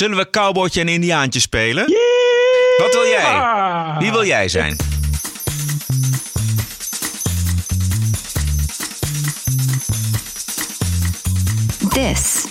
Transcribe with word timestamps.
Zullen 0.00 0.16
we 0.16 0.30
cowboytje 0.30 0.80
en 0.80 0.88
indiaantje 0.88 1.40
spelen? 1.40 1.84
Wat 2.78 2.92
wil 2.92 3.04
jij? 3.04 3.42
Wie 3.98 4.10
wil 4.10 4.24
jij 4.24 4.48
zijn? 4.48 4.76
This 11.88 12.46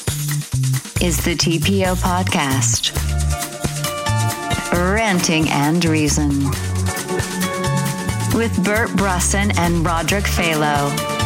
is 0.99 1.15
the 1.15 1.35
TPO 1.35 1.95
podcast. 2.01 2.91
Ranting 4.71 5.51
and 5.51 5.83
Reason. 5.83 6.49
With 8.35 8.63
Bert 8.63 8.95
Brusson 8.95 9.51
and 9.57 9.87
Roderick 9.87 10.27
Phalo. 10.27 11.18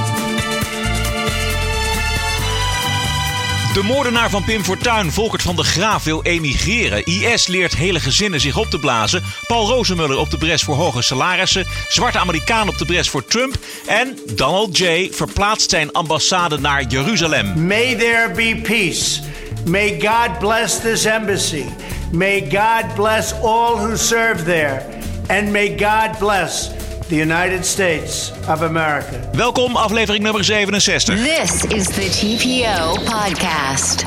De 3.73 3.83
moordenaar 3.83 4.29
van 4.29 4.43
Pim 4.43 4.63
Fortuyn, 4.63 5.11
Volkert 5.11 5.41
van 5.41 5.55
de 5.55 5.63
Graaf, 5.63 6.03
wil 6.03 6.23
emigreren. 6.23 7.05
IS 7.05 7.47
leert 7.47 7.75
hele 7.75 7.99
gezinnen 7.99 8.39
zich 8.39 8.57
op 8.57 8.70
te 8.70 8.79
blazen. 8.79 9.23
Paul 9.48 9.67
Rozemuller 9.67 10.17
op 10.17 10.29
de 10.29 10.38
bres 10.38 10.63
voor 10.63 10.75
hoge 10.75 11.02
salarissen. 11.02 11.65
Zwarte 11.88 12.20
Amerikaan 12.20 12.67
op 12.67 12.77
de 12.77 12.85
bres 12.85 13.09
voor 13.09 13.25
Trump. 13.25 13.57
En 13.88 14.17
Donald 14.35 14.77
J. 14.77 15.09
verplaatst 15.12 15.70
zijn 15.70 15.91
ambassade 15.91 16.59
naar 16.59 16.84
Jeruzalem. 16.88 17.65
May 17.67 17.95
there 17.95 18.31
be 18.35 18.59
peace. 18.63 19.21
May 19.65 19.99
God 19.99 20.40
bless 20.40 20.79
this 20.79 21.05
embassy. 21.05 21.65
May 22.12 22.40
God 22.41 22.95
bless 22.95 23.34
all 23.34 23.76
who 23.76 23.95
serve 23.95 24.43
there. 24.43 24.85
And 25.27 25.51
may 25.51 25.77
God 25.77 26.20
bless 26.20 26.70
the 27.07 27.16
United 27.16 27.66
States 27.66 28.31
of 28.48 28.62
America. 28.62 29.30
Welkom, 29.31 29.75
aflevering 29.75 30.23
nummer 30.23 30.43
67. 30.43 31.16
This 31.16 31.63
is 31.63 31.85
the 31.85 32.09
TPO 32.09 32.93
podcast. 32.93 34.05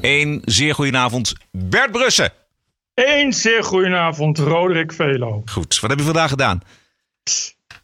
Een 0.00 0.42
zeer 0.44 0.74
goedenavond, 0.74 1.32
Bert 1.50 1.92
Brussen. 1.92 2.32
Een 2.94 3.32
zeer 3.32 3.64
goedenavond, 3.64 4.38
Roderick 4.38 4.92
Velo. 4.92 5.42
Goed, 5.44 5.80
wat 5.80 5.90
heb 5.90 5.98
je 5.98 6.04
vandaag 6.04 6.30
gedaan? 6.30 6.60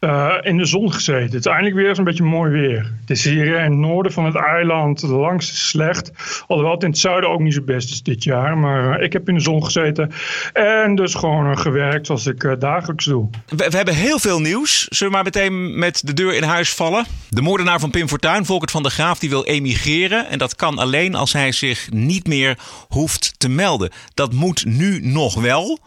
Uh, 0.03 0.33
in 0.41 0.57
de 0.57 0.65
zon 0.65 0.93
gezeten. 0.93 1.23
Het 1.23 1.33
is 1.33 1.45
eindelijk 1.45 1.75
weer 1.75 1.87
eens 1.87 1.97
een 1.97 2.03
beetje 2.03 2.23
mooi 2.23 2.51
weer. 2.51 2.93
Het 3.01 3.09
is 3.09 3.23
hier 3.23 3.55
in 3.55 3.71
het 3.71 3.79
noorden 3.79 4.11
van 4.11 4.25
het 4.25 4.35
eiland 4.35 5.01
langs 5.01 5.69
slecht. 5.69 6.11
Alhoewel 6.47 6.73
het 6.73 6.83
in 6.83 6.89
het 6.89 6.97
zuiden 6.97 7.29
ook 7.29 7.39
niet 7.39 7.53
zo 7.53 7.61
best 7.61 7.91
is 7.91 8.03
dit 8.03 8.23
jaar. 8.23 8.57
Maar 8.57 8.99
uh, 8.99 9.05
ik 9.05 9.13
heb 9.13 9.27
in 9.27 9.33
de 9.33 9.41
zon 9.41 9.65
gezeten. 9.65 10.11
En 10.53 10.95
dus 10.95 11.13
gewoon 11.13 11.49
uh, 11.49 11.57
gewerkt 11.57 12.05
zoals 12.05 12.27
ik 12.27 12.55
dagelijks 12.59 13.05
doe. 13.05 13.29
We, 13.47 13.55
we, 13.69 13.75
hebben 13.75 13.95
heel 13.95 14.19
veel 14.19 14.39
nieuws. 14.39 14.87
Zullen 14.89 15.13
we 15.13 15.19
maar 15.19 15.31
meteen 15.33 15.79
met 15.79 16.01
de 16.05 16.13
deur 16.13 16.35
in 16.35 16.43
huis 16.43 16.73
vallen? 16.73 17.05
De 17.29 17.41
moordenaar 17.41 17.79
van 17.79 17.89
Pim 17.89 18.07
Fortuyn, 18.07 18.45
Volkert 18.45 18.71
van 18.71 18.83
der 18.83 18.91
Graaf, 18.91 19.19
die 19.19 19.29
wil 19.29 19.45
emigreren. 19.45 20.29
En 20.29 20.37
dat 20.37 20.55
kan 20.55 20.77
alleen 20.77 21.15
als 21.15 21.33
hij 21.33 21.51
zich 21.51 21.91
niet 21.91 22.27
meer 22.27 22.57
hoeft 22.89 23.33
te 23.37 23.49
melden. 23.49 23.91
Dat 24.13 24.33
moet 24.33 24.65
nu 24.65 24.99
nog 25.01 25.41
wel 25.41 25.79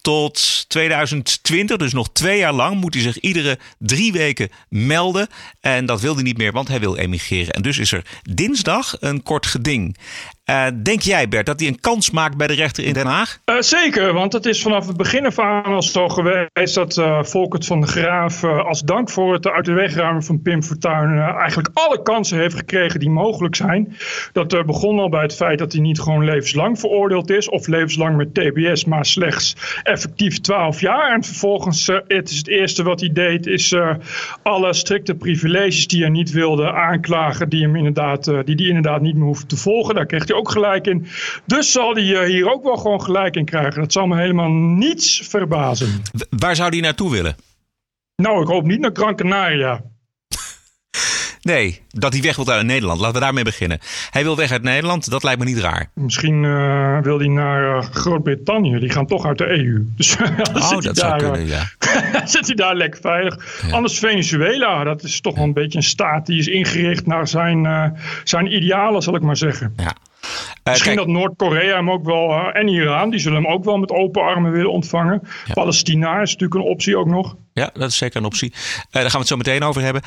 tot 0.00 0.64
2020, 0.68 1.76
dus 1.76 1.92
nog 1.92 2.12
twee 2.12 2.38
jaar 2.38 2.52
lang, 2.52 2.80
moet 2.80 2.94
hij 2.94 3.02
zich 3.02 3.18
iedere 3.18 3.58
drie 3.78 4.12
weken 4.12 4.50
melden. 4.68 5.28
En 5.60 5.86
dat 5.86 6.00
wil 6.00 6.14
hij 6.14 6.22
niet 6.22 6.38
meer, 6.38 6.52
want 6.52 6.68
hij 6.68 6.80
wil 6.80 6.96
emigreren. 6.96 7.52
En 7.52 7.62
dus 7.62 7.78
is 7.78 7.92
er 7.92 8.04
dinsdag 8.22 8.96
een 9.00 9.22
kort 9.22 9.46
geding. 9.46 9.96
Uh, 10.50 10.66
denk 10.82 11.00
jij, 11.00 11.28
Bert, 11.28 11.46
dat 11.46 11.60
hij 11.60 11.68
een 11.68 11.80
kans 11.80 12.10
maakt 12.10 12.36
bij 12.36 12.46
de 12.46 12.54
rechter 12.54 12.84
in 12.84 12.92
Den 12.92 13.06
Haag? 13.06 13.38
Uh, 13.46 13.60
zeker, 13.60 14.12
want 14.12 14.32
het 14.32 14.46
is 14.46 14.62
vanaf 14.62 14.86
het 14.86 14.96
begin 14.96 15.26
af 15.26 15.38
aan 15.38 15.64
al 15.64 15.82
zo 15.82 16.08
geweest 16.08 16.74
dat 16.74 16.96
uh, 16.96 17.22
Volkert 17.22 17.66
van 17.66 17.80
de 17.80 17.86
Graaf 17.86 18.44
als 18.44 18.82
dank 18.82 19.10
voor 19.10 19.32
het 19.32 19.48
uit 19.48 19.64
de 19.64 19.72
weg 19.72 19.94
ruimen 19.94 20.22
van 20.22 20.42
Pim 20.42 20.62
Fortuyn 20.62 21.18
eigenlijk 21.18 21.68
alle 21.72 22.02
kansen 22.02 22.38
heeft 22.38 22.56
gekregen 22.56 23.00
die 23.00 23.10
mogelijk 23.10 23.56
zijn. 23.56 23.96
Dat 24.32 24.66
begon 24.66 24.98
al 24.98 25.08
bij 25.08 25.22
het 25.22 25.34
feit 25.34 25.58
dat 25.58 25.72
hij 25.72 25.80
niet 25.80 26.00
gewoon 26.00 26.24
levenslang 26.24 26.78
veroordeeld 26.78 27.30
is 27.30 27.48
of 27.48 27.66
levenslang 27.66 28.16
met 28.16 28.34
TBS, 28.34 28.84
maar 28.84 29.06
slechts 29.06 29.56
effectief 29.82 30.40
12 30.40 30.80
jaar. 30.80 31.12
En 31.12 31.24
vervolgens, 31.24 31.86
het 32.06 32.30
is 32.30 32.36
het 32.36 32.48
eerste 32.48 32.82
wat 32.82 33.00
hij 33.00 33.12
deed, 33.12 33.46
is 33.46 33.76
alle 34.42 34.72
strikte 34.72 35.14
privileges 35.14 35.86
die 35.86 36.00
hij 36.00 36.10
niet 36.10 36.30
wilde 36.30 36.72
aanklagen, 36.72 37.48
die 37.48 37.62
hem 37.62 37.76
inderdaad, 37.76 38.24
die, 38.44 38.56
die 38.56 38.68
inderdaad 38.68 39.00
niet 39.00 39.14
meer 39.14 39.26
hoeft 39.26 39.48
te 39.48 39.56
volgen. 39.56 39.94
Daar 39.94 40.06
kreeg 40.06 40.26
hij 40.26 40.36
ook 40.38 40.50
gelijk 40.50 40.86
in. 40.86 41.06
Dus 41.46 41.72
zal 41.72 41.94
hij 41.94 42.26
hier 42.26 42.52
ook 42.52 42.64
wel 42.64 42.76
gewoon 42.76 43.02
gelijk 43.02 43.36
in 43.36 43.44
krijgen. 43.44 43.80
Dat 43.80 43.92
zal 43.92 44.06
me 44.06 44.16
helemaal 44.16 44.50
niets 44.50 45.20
verbazen. 45.28 46.02
Waar 46.30 46.56
zou 46.56 46.68
hij 46.68 46.80
naartoe 46.80 47.10
willen? 47.10 47.36
Nou, 48.16 48.42
ik 48.42 48.48
hoop 48.48 48.64
niet 48.64 48.80
naar 48.80 48.90
Gran 48.92 49.16
Canaria. 49.16 49.82
Nee, 51.48 51.82
dat 51.88 52.12
hij 52.12 52.22
weg 52.22 52.36
wil 52.36 52.48
uit 52.48 52.66
Nederland. 52.66 53.00
Laten 53.00 53.14
we 53.14 53.20
daarmee 53.20 53.44
beginnen. 53.44 53.78
Hij 54.10 54.22
wil 54.22 54.36
weg 54.36 54.52
uit 54.52 54.62
Nederland, 54.62 55.10
dat 55.10 55.22
lijkt 55.22 55.38
me 55.38 55.44
niet 55.44 55.58
raar. 55.58 55.90
Misschien 55.94 56.42
uh, 56.42 56.98
wil 57.00 57.18
hij 57.18 57.28
naar 57.28 57.76
uh, 57.76 57.82
Groot-Brittannië. 57.82 58.78
Die 58.78 58.90
gaan 58.90 59.06
toch 59.06 59.26
uit 59.26 59.38
de 59.38 59.46
EU. 59.46 59.86
Dus, 59.96 60.16
oh, 60.16 60.80
dat 60.80 60.98
zou 60.98 61.18
kunnen, 61.18 61.46
ja. 61.46 61.70
zit 62.24 62.46
hij 62.46 62.54
daar 62.54 62.74
lekker 62.74 63.00
veilig. 63.00 63.62
Ja. 63.66 63.74
Anders 63.74 63.98
Venezuela, 63.98 64.84
dat 64.84 65.02
is 65.02 65.20
toch 65.20 65.34
wel 65.34 65.44
een 65.44 65.52
beetje 65.52 65.78
een 65.78 65.84
staat 65.84 66.26
die 66.26 66.38
is 66.38 66.46
ingericht 66.46 67.06
naar 67.06 67.28
zijn, 67.28 67.64
uh, 67.64 67.84
zijn 68.24 68.54
idealen, 68.54 69.02
zal 69.02 69.14
ik 69.14 69.22
maar 69.22 69.36
zeggen. 69.36 69.72
Ja. 69.76 69.96
Misschien 70.64 70.94
kijk, 70.94 71.06
dat 71.06 71.16
Noord-Korea 71.16 71.76
hem 71.76 71.90
ook 71.90 72.04
wel, 72.04 72.52
en 72.52 72.68
Iran, 72.68 73.10
die 73.10 73.20
zullen 73.20 73.42
hem 73.42 73.52
ook 73.52 73.64
wel 73.64 73.76
met 73.76 73.90
open 73.90 74.22
armen 74.22 74.52
willen 74.52 74.72
ontvangen. 74.72 75.20
Ja. 75.46 75.52
Palestina 75.52 76.20
is 76.20 76.32
natuurlijk 76.32 76.60
een 76.60 76.70
optie 76.70 76.96
ook 76.96 77.06
nog. 77.06 77.36
Ja, 77.52 77.70
dat 77.74 77.90
is 77.90 77.96
zeker 77.96 78.16
een 78.16 78.24
optie. 78.24 78.50
Uh, 78.50 78.58
daar 78.90 79.02
gaan 79.02 79.10
we 79.12 79.18
het 79.18 79.26
zo 79.26 79.36
meteen 79.36 79.62
over 79.62 79.82
hebben. 79.82 80.02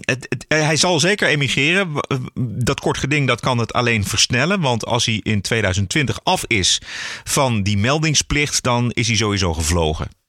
Het, 0.00 0.26
het, 0.28 0.44
hij 0.48 0.76
zal 0.76 1.00
zeker 1.00 1.28
emigreren. 1.28 1.88
Dat 2.48 2.80
kort 2.80 2.98
geding 2.98 3.26
dat 3.26 3.40
kan 3.40 3.58
het 3.58 3.72
alleen 3.72 4.04
versnellen. 4.04 4.60
Want 4.60 4.86
als 4.86 5.06
hij 5.06 5.20
in 5.22 5.40
2020 5.40 6.20
af 6.22 6.44
is 6.46 6.80
van 7.24 7.62
die 7.62 7.78
meldingsplicht, 7.78 8.62
dan 8.62 8.90
is 8.90 9.06
hij 9.06 9.16
sowieso 9.16 9.54
gevlogen. 9.54 10.19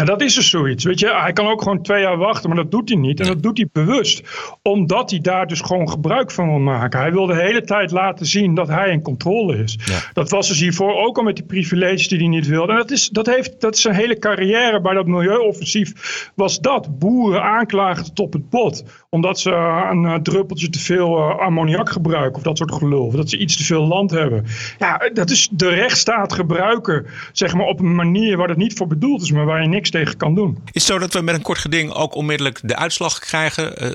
Ja, 0.00 0.04
dat 0.04 0.22
is 0.22 0.34
dus 0.34 0.50
zoiets. 0.50 0.84
Weet 0.84 1.00
je, 1.00 1.14
hij 1.14 1.32
kan 1.32 1.46
ook 1.46 1.62
gewoon 1.62 1.82
twee 1.82 2.00
jaar 2.00 2.16
wachten, 2.16 2.48
maar 2.48 2.58
dat 2.58 2.70
doet 2.70 2.88
hij 2.88 2.98
niet. 2.98 3.20
En 3.20 3.26
dat 3.26 3.42
doet 3.42 3.56
hij 3.56 3.68
bewust. 3.72 4.22
Omdat 4.62 5.10
hij 5.10 5.20
daar 5.20 5.46
dus 5.46 5.60
gewoon 5.60 5.90
gebruik 5.90 6.30
van 6.30 6.48
wil 6.48 6.58
maken. 6.58 7.00
Hij 7.00 7.12
wil 7.12 7.26
de 7.26 7.36
hele 7.36 7.62
tijd 7.62 7.90
laten 7.90 8.26
zien 8.26 8.54
dat 8.54 8.68
hij 8.68 8.90
in 8.90 9.02
controle 9.02 9.56
is. 9.56 9.78
Ja. 9.84 9.98
Dat 10.12 10.30
was 10.30 10.48
dus 10.48 10.60
hiervoor 10.60 10.94
ook 10.94 11.16
al 11.16 11.22
met 11.22 11.36
die 11.36 11.44
privileges 11.44 12.08
die 12.08 12.18
hij 12.18 12.28
niet 12.28 12.46
wilde. 12.46 12.72
En 12.72 12.78
dat 12.78 12.90
is, 12.90 13.08
dat 13.08 13.26
heeft, 13.26 13.60
dat 13.60 13.74
is 13.74 13.80
zijn 13.80 13.94
hele 13.94 14.18
carrière 14.18 14.80
bij 14.80 14.94
dat 14.94 15.06
milieuoffensief. 15.06 16.30
Was 16.34 16.60
dat 16.60 16.98
boeren 16.98 17.42
aanklagen 17.42 18.04
tot 18.04 18.18
op 18.18 18.32
het 18.32 18.50
bot. 18.50 18.84
Omdat 19.16 19.40
ze 19.40 19.50
een 19.90 20.02
uh, 20.02 20.14
druppeltje 20.14 20.68
te 20.68 20.78
veel 20.78 21.18
uh, 21.18 21.38
ammoniak 21.38 21.90
gebruiken. 21.90 22.36
Of 22.36 22.42
dat 22.42 22.58
soort 22.58 22.72
gelul. 22.72 23.06
Of 23.06 23.14
dat 23.14 23.30
ze 23.30 23.38
iets 23.38 23.56
te 23.56 23.64
veel 23.64 23.86
land 23.86 24.10
hebben. 24.10 24.44
Ja, 24.78 25.10
dat 25.12 25.30
is 25.30 25.48
de 25.52 25.68
rechtsstaat 25.68 26.32
gebruiken. 26.32 27.06
Zeg 27.32 27.54
maar 27.54 27.66
op 27.66 27.80
een 27.80 27.94
manier 27.94 28.36
waar 28.36 28.48
het 28.48 28.56
niet 28.56 28.76
voor 28.76 28.86
bedoeld 28.86 29.22
is. 29.22 29.32
Maar 29.32 29.44
waar 29.44 29.62
je 29.62 29.68
niks 29.68 29.90
tegen 29.90 30.16
kan 30.16 30.34
doen. 30.34 30.58
Is 30.64 30.72
het 30.72 30.82
zo 30.82 30.98
dat 30.98 31.12
we 31.12 31.20
met 31.20 31.34
een 31.34 31.42
kort 31.42 31.58
geding 31.58 31.92
ook 31.92 32.14
onmiddellijk 32.14 32.60
de 32.62 32.76
uitslag 32.76 33.18
krijgen? 33.18 33.84
Uh, 33.84 33.90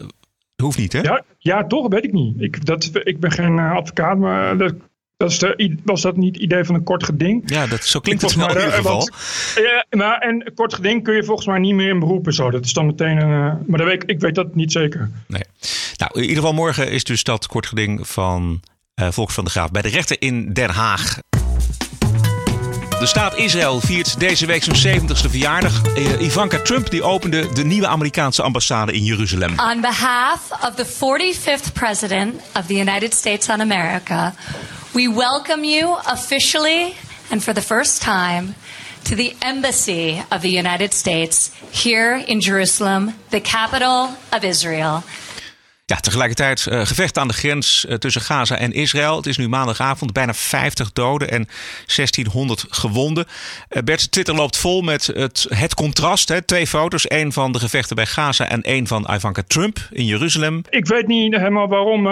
hoeft 0.56 0.78
niet, 0.78 0.94
hè? 0.94 1.02
Ja, 1.02 1.24
ja, 1.38 1.68
toch? 1.68 1.88
Weet 1.88 2.04
ik 2.04 2.14
niet. 2.14 2.42
Ik, 2.42 2.66
dat, 2.66 2.90
ik 3.04 3.20
ben 3.20 3.32
geen 3.32 3.60
advocaat, 3.60 4.18
maar 4.18 4.58
dat, 4.58 4.74
dat 5.22 5.32
is 5.32 5.40
de, 5.40 5.76
was 5.84 6.02
dat 6.02 6.18
niet 6.18 6.34
het 6.36 6.44
idee 6.44 6.64
van 6.64 6.76
een 6.76 6.84
kort 6.84 7.04
geding? 7.04 7.44
Ja, 7.46 7.68
dat, 7.68 7.84
zo 7.84 8.00
klinkt 8.00 8.22
het 8.22 8.36
wel 8.36 8.50
in 8.50 8.56
ieder 8.56 8.72
geval. 8.72 8.98
Want, 8.98 9.12
ja, 9.56 9.86
maar, 9.98 10.18
en 10.18 10.46
een 10.46 10.54
kort 10.54 10.74
geding 10.74 11.04
kun 11.04 11.16
je 11.16 11.24
volgens 11.24 11.48
mij 11.48 11.60
niet 11.60 11.74
meer 11.74 11.90
in 11.90 12.00
beroepen. 12.00 12.34
Zo. 12.34 12.52
Dat 12.52 12.66
is 12.66 12.74
dan 12.74 12.86
meteen 12.86 13.18
een... 13.18 13.30
Uh, 13.30 13.54
maar 13.68 13.78
dat 13.78 13.88
weet, 13.88 14.04
ik 14.06 14.20
weet 14.20 14.36
dat 14.36 14.56
niet 14.56 14.72
zeker. 14.72 15.12
Nee. 15.28 15.44
Nou, 15.98 16.12
in 16.14 16.22
ieder 16.22 16.36
geval 16.36 16.54
morgen 16.54 16.92
is 16.92 17.04
dus 17.04 17.24
dat 17.24 17.48
kort 17.48 17.66
geding 17.66 18.08
van 18.08 18.62
uh, 19.02 19.08
Volks 19.12 19.34
van 19.34 19.44
de 19.44 19.50
Graaf 19.50 19.72
bij 19.72 19.82
de 19.82 19.90
rechter 19.90 20.16
in 20.20 20.54
Den 20.54 20.70
Haag. 20.70 21.20
De 23.02 23.08
staat 23.08 23.36
Israël 23.36 23.80
viert 23.80 24.20
deze 24.20 24.46
week 24.46 24.64
zijn 24.64 25.02
70ste 25.02 25.30
verjaardag. 25.30 25.82
Uh, 25.98 26.22
Ivanka 26.22 26.60
Trump 26.60 26.90
die 26.90 27.04
opende 27.04 27.54
de 27.54 27.64
nieuwe 27.64 27.88
Amerikaanse 27.88 28.42
ambassade 28.42 28.94
in 28.94 29.04
Jeruzalem. 29.04 29.60
On 29.60 29.82
behalf 29.82 30.40
of 30.52 30.76
the 30.76 30.86
45th 30.86 31.74
president 31.74 32.42
of 32.56 32.66
the 32.66 32.74
United 32.74 33.14
States 33.14 33.50
on 33.50 33.62
America, 33.62 34.34
we 34.94 35.08
welcome 35.08 35.64
you 35.64 35.98
officially 36.06 36.94
and 37.30 37.44
for 37.44 37.54
the 37.54 37.62
first 37.62 38.02
time 38.02 38.56
to 39.04 39.16
the 39.16 39.34
embassy 39.40 40.22
of 40.32 40.42
the 40.42 40.50
United 40.50 40.94
States 40.94 41.52
here 41.72 42.24
in 42.26 42.40
Jerusalem, 42.40 43.14
the 43.30 43.40
capital 43.42 44.10
of 44.32 44.44
Israel. 44.44 45.04
Ja, 45.86 45.98
tegelijkertijd 45.98 46.66
uh, 46.70 46.86
gevecht 46.86 47.18
aan 47.18 47.28
de 47.28 47.34
grens 47.34 47.86
uh, 47.90 47.96
tussen 47.96 48.22
Gaza 48.22 48.58
en 48.58 48.74
Israël. 48.74 49.16
Het 49.16 49.26
is 49.26 49.38
nu 49.38 49.50
maandagavond, 49.50 50.14
bijna 50.14 50.34
50 50.34 50.92
doden 50.92 51.32
en 51.32 51.48
1600 51.96 52.66
gewonden. 52.70 53.26
Uh, 53.70 53.84
Bert, 53.84 54.12
Twitter 54.12 54.36
loopt 54.36 54.58
vol 54.58 54.82
met 54.82 55.06
het, 55.06 55.46
het 55.50 55.74
contrast. 55.74 56.30
Hè. 56.30 56.42
Twee 56.42 56.68
foto's, 56.68 57.08
één 57.08 57.32
van 57.32 57.52
de 57.52 57.60
gevechten 57.60 57.96
bij 57.96 58.06
Gaza 58.06 58.50
en 58.50 58.62
één 58.62 58.88
van 58.88 59.08
Ivanka 59.14 59.42
Trump 59.48 59.80
in 59.90 60.06
Jeruzalem. 60.06 60.62
Ik 60.70 60.86
weet 60.86 61.08
niet 61.08 61.36
helemaal 61.36 61.68
waarom, 61.68 62.08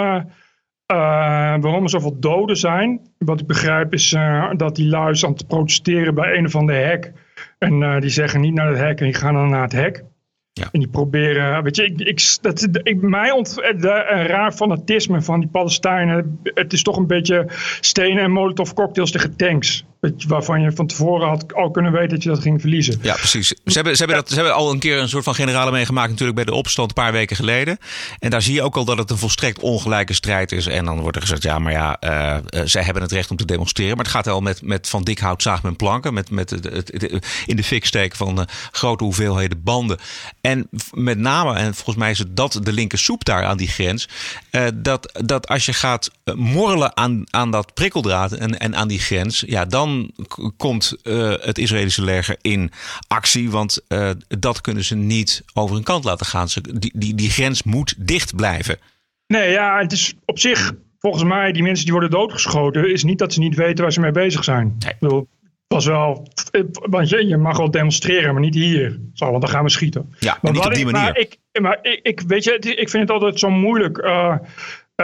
waarom 1.60 1.82
er 1.82 1.90
zoveel 1.90 2.20
doden 2.20 2.56
zijn. 2.56 3.00
Wat 3.18 3.40
ik 3.40 3.46
begrijp 3.46 3.92
is 3.92 4.16
dat 4.56 4.76
die 4.76 4.88
luis 4.88 5.24
aan 5.24 5.32
het 5.32 5.46
protesteren 5.46 6.14
bij 6.14 6.36
een 6.36 6.46
of 6.46 6.56
ander 6.56 6.74
hek. 6.74 7.12
En 7.58 8.00
die 8.00 8.10
zeggen 8.10 8.40
niet 8.40 8.54
naar 8.54 8.68
het 8.68 8.78
hek 8.78 8.98
en 8.98 9.04
die 9.04 9.14
gaan 9.14 9.34
dan 9.34 9.48
naar 9.48 9.62
het 9.62 9.72
hek. 9.72 10.04
Ja. 10.52 10.68
En 10.72 10.80
die 10.80 10.88
proberen, 10.88 11.62
weet 11.62 11.76
je, 11.76 11.84
ik, 11.84 12.00
ik, 12.00 12.38
dat, 12.40 12.68
ik, 12.82 13.02
mij 13.02 13.30
ont, 13.30 13.54
de, 13.54 14.06
een 14.08 14.26
raar 14.26 14.52
fanatisme 14.52 15.22
van 15.22 15.40
die 15.40 15.48
Palestijnen. 15.48 16.40
Het 16.42 16.72
is 16.72 16.82
toch 16.82 16.96
een 16.96 17.06
beetje 17.06 17.44
stenen 17.80 18.22
en 18.22 18.30
molotov 18.30 18.72
cocktails 18.72 19.10
tegen 19.10 19.36
tanks. 19.36 19.84
Waarvan 20.28 20.60
je 20.60 20.72
van 20.72 20.86
tevoren 20.86 21.28
had 21.28 21.54
al 21.54 21.70
kunnen 21.70 21.92
weten 21.92 22.08
dat 22.08 22.22
je 22.22 22.28
dat 22.28 22.40
ging 22.40 22.60
verliezen. 22.60 22.98
Ja, 23.02 23.14
precies. 23.14 23.48
Ze 23.48 23.54
hebben, 23.64 23.96
ze, 23.96 23.98
hebben 24.04 24.16
dat, 24.16 24.28
ze 24.28 24.34
hebben 24.34 24.54
al 24.54 24.70
een 24.70 24.78
keer 24.78 24.98
een 24.98 25.08
soort 25.08 25.24
van 25.24 25.34
generale 25.34 25.70
meegemaakt 25.70 26.10
natuurlijk 26.10 26.36
bij 26.36 26.44
de 26.44 26.54
opstand 26.54 26.88
een 26.88 27.02
paar 27.02 27.12
weken 27.12 27.36
geleden. 27.36 27.78
En 28.18 28.30
daar 28.30 28.42
zie 28.42 28.54
je 28.54 28.62
ook 28.62 28.76
al 28.76 28.84
dat 28.84 28.98
het 28.98 29.10
een 29.10 29.18
volstrekt 29.18 29.58
ongelijke 29.58 30.12
strijd 30.12 30.52
is. 30.52 30.66
En 30.66 30.84
dan 30.84 31.00
wordt 31.00 31.16
er 31.16 31.22
gezegd, 31.22 31.42
ja, 31.42 31.58
maar 31.58 31.72
ja, 31.72 31.98
eh, 31.98 32.36
zij 32.64 32.82
hebben 32.82 33.02
het 33.02 33.12
recht 33.12 33.30
om 33.30 33.36
te 33.36 33.44
demonstreren. 33.44 33.96
Maar 33.96 34.04
het 34.04 34.14
gaat 34.14 34.24
wel 34.24 34.40
met, 34.40 34.62
met 34.62 34.88
van 34.88 35.02
dik 35.02 35.18
hout 35.18 35.42
zaag 35.42 35.62
men 35.62 35.76
planken. 35.76 36.14
Met, 36.14 36.30
met 36.30 36.50
het, 36.50 36.90
in 37.46 37.56
de 37.56 37.64
fik 37.64 37.86
steken 37.86 38.16
van 38.16 38.40
eh, 38.40 38.46
grote 38.70 39.04
hoeveelheden 39.04 39.62
banden. 39.62 39.98
En 40.40 40.68
met 40.92 41.18
name, 41.18 41.54
en 41.54 41.74
volgens 41.74 41.96
mij 41.96 42.10
is 42.10 42.18
het 42.18 42.36
dat 42.36 42.60
de 42.62 42.72
linker 42.72 42.98
soep 42.98 43.24
daar 43.24 43.44
aan 43.44 43.56
die 43.56 43.68
grens. 43.68 44.08
dat, 44.74 45.20
dat 45.24 45.48
als 45.48 45.66
je 45.66 45.72
gaat 45.72 46.10
morrelen 46.34 46.96
aan, 46.96 47.24
aan 47.30 47.50
dat 47.50 47.74
prikkeldraad 47.74 48.32
en, 48.32 48.58
en 48.58 48.76
aan 48.76 48.88
die 48.88 49.00
grens. 49.00 49.44
Ja, 49.46 49.64
dan 49.64 49.89
komt 50.56 50.96
eh, 51.02 51.32
het 51.40 51.58
Israëlische 51.58 52.02
leger 52.04 52.36
in 52.40 52.70
actie. 53.08 53.50
Want 53.50 53.80
eh, 53.88 54.10
dat 54.28 54.60
kunnen 54.60 54.84
ze 54.84 54.96
niet 54.96 55.44
over 55.54 55.74
hun 55.74 55.84
kant 55.84 56.04
laten 56.04 56.26
gaan. 56.26 56.48
Ze, 56.48 56.60
die, 56.78 56.92
die, 56.94 57.14
die 57.14 57.30
grens 57.30 57.62
moet 57.62 57.94
dicht 57.98 58.36
blijven. 58.36 58.78
Nee, 59.26 59.50
ja, 59.50 59.78
het 59.78 59.92
is 59.92 60.14
op 60.24 60.38
zich, 60.38 60.72
volgens 60.98 61.24
mij, 61.24 61.52
die 61.52 61.62
mensen 61.62 61.84
die 61.84 61.92
worden 61.92 62.10
doodgeschoten, 62.10 62.92
is 62.92 63.04
niet 63.04 63.18
dat 63.18 63.32
ze 63.32 63.40
niet 63.40 63.54
weten 63.54 63.82
waar 63.84 63.92
ze 63.92 64.00
mee 64.00 64.10
bezig 64.12 64.44
zijn. 64.44 64.76
Nee. 64.78 64.92
Ik 64.92 64.98
bedoel, 64.98 65.28
was 65.66 65.86
wel, 65.86 66.28
want 66.72 67.08
je, 67.08 67.26
je 67.26 67.36
mag 67.36 67.56
wel 67.56 67.70
demonstreren, 67.70 68.32
maar 68.32 68.42
niet 68.42 68.54
hier. 68.54 69.00
Zo, 69.14 69.30
want 69.30 69.40
dan 69.42 69.50
gaan 69.50 69.64
we 69.64 69.70
schieten. 69.70 70.14
Ja, 70.18 70.38
Maar 70.42 70.52
niet 70.52 70.64
op 70.64 70.74
die 70.74 70.86
ik- 70.86 70.92
manier. 70.92 71.08
Maar 71.12 71.18
ik, 71.18 71.36
maar 71.60 71.78
ik, 71.82 72.00
ik 72.02 72.20
weet 72.26 72.44
je, 72.44 72.52
ik 72.58 72.88
vind 72.90 73.02
het 73.02 73.10
altijd 73.10 73.38
zo 73.38 73.50
moeilijk. 73.50 73.98
eh, 73.98 74.34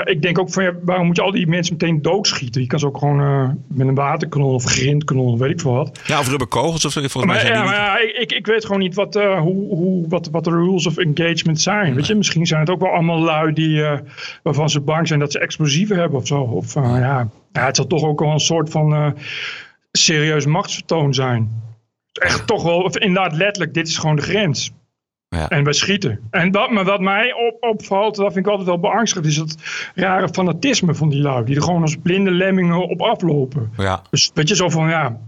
ik 0.05 0.23
denk 0.23 0.39
ook 0.39 0.51
van, 0.51 0.63
ja, 0.63 0.73
waarom 0.83 1.07
moet 1.07 1.17
je 1.17 1.23
al 1.23 1.31
die 1.31 1.47
mensen 1.47 1.77
meteen 1.79 2.03
doodschieten? 2.03 2.61
Je 2.61 2.67
kan 2.67 2.79
ze 2.79 2.87
ook 2.87 2.99
gewoon 2.99 3.21
eh, 3.21 3.49
met 3.69 3.87
een 3.87 3.95
waterkanon 3.95 4.55
of 4.55 4.65
grindkanon, 4.65 5.39
weet 5.39 5.51
ik 5.51 5.61
veel 5.61 5.73
wat. 5.73 6.01
Ja, 6.07 6.19
of 6.19 6.29
rubberkogels 6.29 6.85
of 6.85 6.93
zo. 6.93 7.01
Volgens 7.01 7.25
mij 7.25 7.35
Maar, 7.35 7.41
zijn 7.41 7.53
ja, 7.53 7.61
die 7.61 7.71
maar 7.71 7.81
ja, 7.81 8.21
ik, 8.21 8.33
ik, 8.33 8.47
weet 8.47 8.65
gewoon 8.65 8.81
niet 8.81 8.95
wat, 8.95 9.17
eh, 9.17 9.39
hoe, 9.39 9.75
hoe, 9.75 10.09
wat, 10.09 10.29
wat 10.31 10.45
de 10.45 10.51
rules 10.51 10.87
of 10.87 10.97
engagement 10.97 11.61
zijn. 11.61 11.95
Weet 11.95 12.07
je, 12.07 12.15
misschien 12.15 12.47
zijn 12.47 12.61
het 12.61 12.71
ook 12.71 12.81
wel 12.81 12.93
allemaal 12.93 13.21
lui 13.21 13.53
die, 13.53 13.85
eh, 13.85 13.99
waarvan 14.43 14.71
ze 14.71 14.81
bang 14.81 15.09
zijn 15.09 15.21
dat 15.21 15.33
ze 15.33 15.39
explosieven 15.39 15.99
hebben 15.99 16.19
of 16.19 16.27
zo. 16.27 16.41
Of 16.41 16.75
ja, 16.75 17.29
ja, 17.53 17.65
het 17.65 17.77
zal 17.77 17.87
toch 17.87 18.03
ook 18.03 18.21
wel 18.21 18.33
een 18.33 18.41
soort 18.41 18.71
van 18.71 19.15
serieus 19.93 20.47
machtsvertoon 20.47 21.15
zijn. 21.15 21.65
Echt 22.13 22.47
toch 22.47 22.63
wel, 22.63 22.81
of 22.81 22.97
inderdaad 22.97 23.37
letterlijk, 23.37 23.75
dit 23.75 23.89
is 23.89 23.99
gewoon 23.99 24.17
de 24.17 24.23
grens. 24.23 24.73
Ja. 25.29 25.49
En 25.49 25.65
wij 25.65 25.73
schieten. 25.73 26.21
En 26.31 26.53
wat, 26.53 26.71
maar 26.71 26.85
wat 26.85 27.01
mij 27.01 27.33
op, 27.33 27.57
opvalt, 27.61 28.17
dat 28.17 28.33
vind 28.33 28.47
ik 28.47 28.51
altijd 28.51 28.69
wel 28.69 28.81
beangstigend, 28.81 29.27
is 29.27 29.37
dat 29.37 29.57
rare 29.95 30.29
fanatisme 30.29 30.95
van 30.95 31.09
die 31.09 31.21
lui. 31.21 31.45
Die 31.45 31.57
er 31.57 31.63
gewoon 31.63 31.83
als 31.83 31.97
blinde 32.03 32.31
lemmingen 32.31 32.89
op 32.89 33.01
aflopen. 33.03 33.73
ja. 33.77 34.03
Dus 34.11 34.31
weet 34.35 34.49
je, 34.49 34.55
zo 34.55 34.69
van 34.69 34.89
ja, 34.89 35.21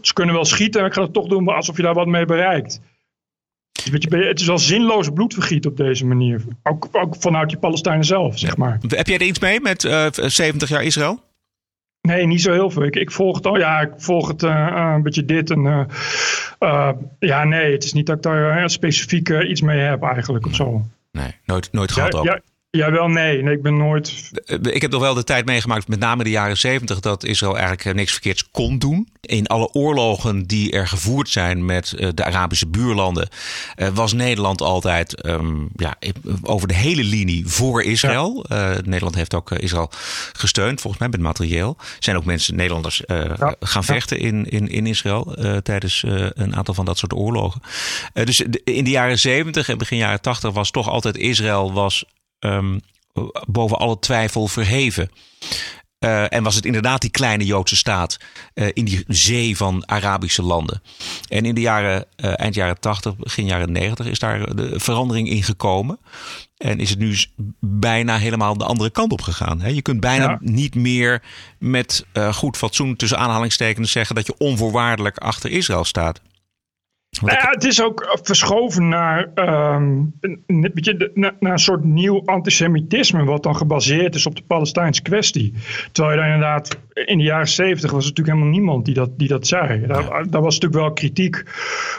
ze 0.00 0.12
kunnen 0.12 0.34
wel 0.34 0.44
schieten, 0.44 0.80
maar 0.80 0.90
ik 0.90 0.96
ga 0.96 1.02
het 1.02 1.12
toch 1.12 1.28
doen 1.28 1.44
maar 1.44 1.54
alsof 1.54 1.76
je 1.76 1.82
daar 1.82 1.94
wat 1.94 2.06
mee 2.06 2.24
bereikt. 2.24 2.80
Weet 3.90 4.02
je, 4.02 4.16
het 4.16 4.40
is 4.40 4.46
wel 4.46 4.58
zinloos 4.58 5.10
bloedvergiet 5.10 5.66
op 5.66 5.76
deze 5.76 6.06
manier. 6.06 6.44
Ook, 6.62 6.88
ook 6.92 7.16
vanuit 7.18 7.48
die 7.48 7.58
Palestijnen 7.58 8.04
zelf, 8.04 8.38
zeg 8.38 8.56
maar. 8.56 8.78
Heb 8.88 9.06
jij 9.06 9.16
er 9.16 9.22
iets 9.22 9.38
mee 9.38 9.60
met 9.60 9.84
eh, 9.84 10.06
70 10.12 10.68
jaar 10.68 10.84
Israël? 10.84 11.20
Nee, 12.06 12.26
niet 12.26 12.42
zo 12.42 12.52
heel 12.52 12.70
veel. 12.70 12.82
Ik, 12.82 12.96
ik 12.96 13.10
volg 13.10 13.36
het 13.36 13.46
al. 13.46 13.58
Ja, 13.58 13.80
ik 13.80 13.90
volg 13.96 14.28
het 14.28 14.42
eh, 14.42 14.66
eh, 14.66 14.92
een 14.94 15.02
beetje 15.02 15.24
dit. 15.24 15.50
En, 15.50 15.88
eh, 16.58 16.90
ja, 17.18 17.44
nee, 17.44 17.72
het 17.72 17.84
is 17.84 17.92
niet 17.92 18.06
dat 18.06 18.16
ik 18.16 18.22
daar 18.22 18.70
specifiek 18.70 19.28
iets 19.28 19.60
mee 19.60 19.78
heb 19.78 20.02
eigenlijk 20.02 20.46
of 20.46 20.54
zo. 20.54 20.82
Nee, 21.12 21.36
nooit, 21.44 21.72
nooit 21.72 21.88
Ja, 21.88 21.94
gehad 21.94 22.14
ook. 22.14 22.24
ja, 22.24 22.40
ja, 22.76 22.90
wel 22.90 23.08
nee. 23.08 23.42
Nee, 23.42 23.54
ik 23.54 23.62
ben 23.62 23.76
nooit... 23.76 24.30
Eh, 24.46 24.58
Ik 24.62 24.82
heb 24.82 24.90
nog 24.90 25.00
wel 25.00 25.14
de 25.14 25.24
tijd 25.24 25.44
meegemaakt, 25.46 25.88
met 25.88 25.98
name 25.98 26.24
de 26.24 26.30
jaren 26.30 26.56
zeventig, 26.56 27.00
dat 27.00 27.24
Israël 27.24 27.52
eigenlijk 27.52 27.84
eh, 27.84 27.94
niks 27.94 28.12
verkeerds 28.12 28.50
kon 28.50 28.78
doen. 28.78 29.08
In 29.20 29.46
alle 29.46 29.68
oorlogen 29.72 30.46
die 30.46 30.72
er 30.72 30.88
gevoerd 30.88 31.28
zijn 31.28 31.64
met 31.64 31.92
eh, 31.92 32.08
de 32.14 32.24
Arabische 32.24 32.66
buurlanden, 32.66 33.28
was 33.94 34.12
Nederland 34.12 34.60
altijd 34.60 35.20
ehm, 35.20 35.64
ja, 35.76 35.94
over 36.42 36.68
de 36.68 36.74
hele 36.74 37.04
linie 37.04 37.46
voor 37.48 37.82
Israël. 37.82 38.44
Nederland 38.84 39.14
heeft 39.14 39.34
ook 39.34 39.50
Israël 39.50 39.90
gesteund, 40.32 40.80
volgens 40.80 41.02
mij 41.02 41.10
met 41.10 41.20
materieel. 41.20 41.76
Er 41.78 41.96
zijn 41.98 42.16
ook 42.16 42.24
mensen, 42.24 42.56
Nederlanders, 42.56 43.02
Ja. 43.06 43.54
gaan 43.60 43.84
vechten 43.84 44.18
in, 44.18 44.44
in, 44.50 44.68
in 44.68 44.86
Israël 44.86 45.36
tijdens 45.62 46.04
een 46.34 46.56
aantal 46.56 46.74
van 46.74 46.84
dat 46.84 46.98
soort 46.98 47.12
oorlogen. 47.12 47.60
Dus 48.12 48.40
in 48.64 48.84
de 48.84 48.90
jaren 48.90 49.18
zeventig 49.18 49.68
en 49.68 49.78
begin 49.78 49.98
jaren 49.98 50.20
tachtig 50.20 50.52
was 50.52 50.70
toch 50.70 50.88
altijd 50.88 51.16
Israël 51.16 51.72
was 51.72 52.04
ehm, 52.46 52.78
boven 53.46 53.78
alle 53.78 53.98
twijfel 53.98 54.48
verheven. 54.48 55.10
Eh, 55.98 56.32
en 56.32 56.42
was 56.42 56.54
het 56.54 56.64
inderdaad 56.64 57.00
die 57.00 57.10
kleine 57.10 57.44
Joodse 57.44 57.76
staat 57.76 58.16
eh, 58.54 58.68
in 58.72 58.84
die 58.84 59.04
zee 59.06 59.56
van 59.56 59.88
Arabische 59.88 60.42
landen. 60.42 60.82
En 61.28 61.44
in 61.44 61.54
de 61.54 61.60
jaren, 61.60 62.04
eh, 62.16 62.32
eind 62.40 62.54
jaren 62.54 62.80
80, 62.80 63.16
begin 63.16 63.46
jaren 63.46 63.72
90 63.72 64.06
is 64.06 64.18
daar 64.18 64.56
de 64.56 64.80
verandering 64.80 65.28
in 65.28 65.42
gekomen. 65.42 65.98
En 66.56 66.80
is 66.80 66.90
het 66.90 66.98
nu 66.98 67.16
bijna 67.60 68.18
helemaal 68.18 68.56
de 68.56 68.64
andere 68.64 68.90
kant 68.90 69.12
op 69.12 69.20
gegaan. 69.20 69.60
Hè? 69.60 69.68
Je 69.68 69.82
kunt 69.82 70.00
bijna 70.00 70.24
Ja. 70.24 70.38
niet 70.40 70.74
meer 70.74 71.22
met 71.58 72.06
goed 72.32 72.56
fatsoen 72.56 72.96
tussen 72.96 73.18
aanhalingstekens 73.18 73.90
zeggen 73.90 74.14
dat 74.14 74.26
je 74.26 74.34
onvoorwaardelijk 74.38 75.18
achter 75.18 75.50
Israël 75.50 75.84
staat. 75.84 76.20
Nou 77.20 77.38
ja, 77.40 77.50
het 77.50 77.64
is 77.64 77.82
ook 77.82 78.18
verschoven 78.22 78.88
naar, 78.88 79.30
ehm, 79.34 80.02
een, 80.20 80.70
weet 80.74 80.84
je, 80.84 81.10
naar, 81.14 81.34
naar 81.40 81.52
een 81.52 81.58
soort 81.58 81.84
nieuw 81.84 82.22
antisemitisme, 82.24 83.24
wat 83.24 83.42
dan 83.42 83.56
gebaseerd 83.56 84.14
is 84.14 84.26
op 84.26 84.36
de 84.36 84.42
Palestijnse 84.46 85.02
kwestie. 85.02 85.52
Terwijl 85.92 86.16
je 86.16 86.22
daar 86.22 86.32
inderdaad, 86.34 86.78
in 86.92 87.18
de 87.18 87.24
jaren 87.24 87.48
zeventig 87.48 87.90
was 87.90 88.04
er 88.04 88.08
natuurlijk 88.08 88.36
helemaal 88.36 88.58
niemand 88.58 88.84
die 88.84 88.94
dat, 88.94 89.18
die 89.18 89.28
dat 89.28 89.46
zei. 89.46 89.86
Daar, 89.86 90.30
daar 90.30 90.42
was 90.42 90.54
natuurlijk 90.54 90.82
wel 90.82 90.92
kritiek. 90.92 91.42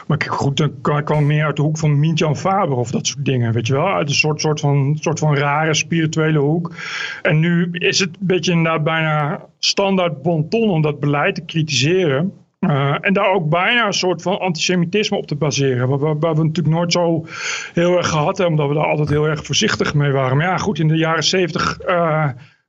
Maar 0.06 0.16
kijk, 0.16 0.32
goed, 0.32 0.56
dan 0.56 0.72
kwam, 0.80 1.04
kwam 1.04 1.26
meer 1.26 1.44
uit 1.44 1.56
de 1.56 1.62
hoek 1.62 1.78
van 1.78 1.98
Mintjan 1.98 2.36
Faber 2.36 2.76
of 2.76 2.90
dat 2.90 3.06
soort 3.06 3.24
dingen, 3.24 3.52
weet 3.52 3.66
je 3.66 3.72
wel. 3.72 3.88
Uit 3.88 4.08
een 4.08 4.14
soort, 4.14 4.40
soort, 4.40 4.60
van, 4.60 4.96
soort 5.00 5.18
van 5.18 5.36
rare 5.36 5.74
spirituele 5.74 6.38
hoek. 6.38 6.74
En 7.22 7.40
nu 7.40 7.68
is 7.72 7.98
het 7.98 8.08
een 8.08 8.26
beetje 8.26 8.52
inderdaad 8.52 8.84
bijna 8.84 9.44
standaard 9.58 10.22
bonton 10.22 10.70
om 10.70 10.82
dat 10.82 11.00
beleid 11.00 11.34
te 11.34 11.44
kritiseren. 11.44 12.32
Uh, 12.60 12.96
en 13.00 13.12
daar 13.12 13.32
ook 13.32 13.48
bijna 13.48 13.86
een 13.86 13.92
soort 13.92 14.22
van 14.22 14.38
antisemitisme 14.38 15.16
op 15.16 15.26
te 15.26 15.36
baseren. 15.36 15.88
Waar, 15.98 16.34
we 16.34 16.44
natuurlijk 16.44 16.76
nooit 16.76 16.92
zo 16.92 17.26
heel 17.74 17.96
erg 17.96 18.08
gehad 18.08 18.38
hebben, 18.38 18.46
omdat 18.46 18.68
we 18.68 18.74
daar 18.74 18.90
altijd 18.90 19.08
heel 19.08 19.28
erg 19.28 19.44
voorzichtig 19.44 19.94
mee 19.94 20.12
waren. 20.12 20.36
Maar 20.36 20.46
ja, 20.46 20.56
goed, 20.56 20.78
in 20.78 20.88
de 20.88 20.96
jaren 20.96 21.24
zeventig 21.24 21.78
uh, 21.86 22.28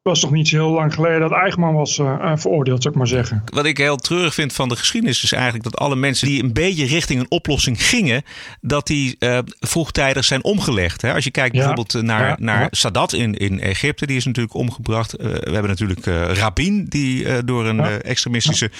was 0.09 0.19
toch 0.19 0.31
niet 0.31 0.47
zo 0.47 0.56
heel 0.56 0.73
lang 0.73 0.94
geleden 0.94 1.19
dat 1.19 1.31
Eichmann 1.31 1.75
was 1.75 1.97
uh, 1.97 2.31
veroordeeld, 2.35 2.81
zou 2.81 2.94
ik 2.94 3.00
maar 3.00 3.09
zeggen. 3.09 3.44
Wat 3.45 3.65
ik 3.65 3.77
heel 3.77 3.95
treurig 3.95 4.33
vind 4.33 4.53
van 4.53 4.69
de 4.69 4.75
geschiedenis 4.75 5.23
is 5.23 5.31
eigenlijk 5.31 5.63
dat 5.63 5.77
alle 5.77 5.95
mensen 5.95 6.27
die 6.27 6.43
een 6.43 6.53
beetje 6.53 6.86
richting 6.86 7.19
een 7.19 7.31
oplossing 7.31 7.86
gingen, 7.86 8.24
dat 8.62 8.88
die 8.88 9.15
uh, 9.19 9.38
vroegtijdig 9.60 10.25
zijn 10.25 10.43
omgelegd. 10.43 11.01
Hè? 11.01 11.13
Als 11.13 11.24
je 11.24 11.31
kijkt 11.31 11.55
ja. 11.55 11.57
bijvoorbeeld 11.57 12.03
naar, 12.03 12.27
ja. 12.27 12.36
naar 12.39 12.67
Sadat 12.72 13.13
in, 13.13 13.34
in 13.34 13.60
Egypte, 13.60 14.05
die 14.05 14.17
is 14.17 14.25
natuurlijk 14.25 14.55
omgebracht. 14.55 15.19
Uh, 15.19 15.25
we 15.25 15.51
hebben 15.51 15.69
natuurlijk 15.69 16.05
Rabin, 16.38 16.86
die 16.86 17.43
door 17.43 17.65
een 17.65 18.01
extremistische 18.01 18.72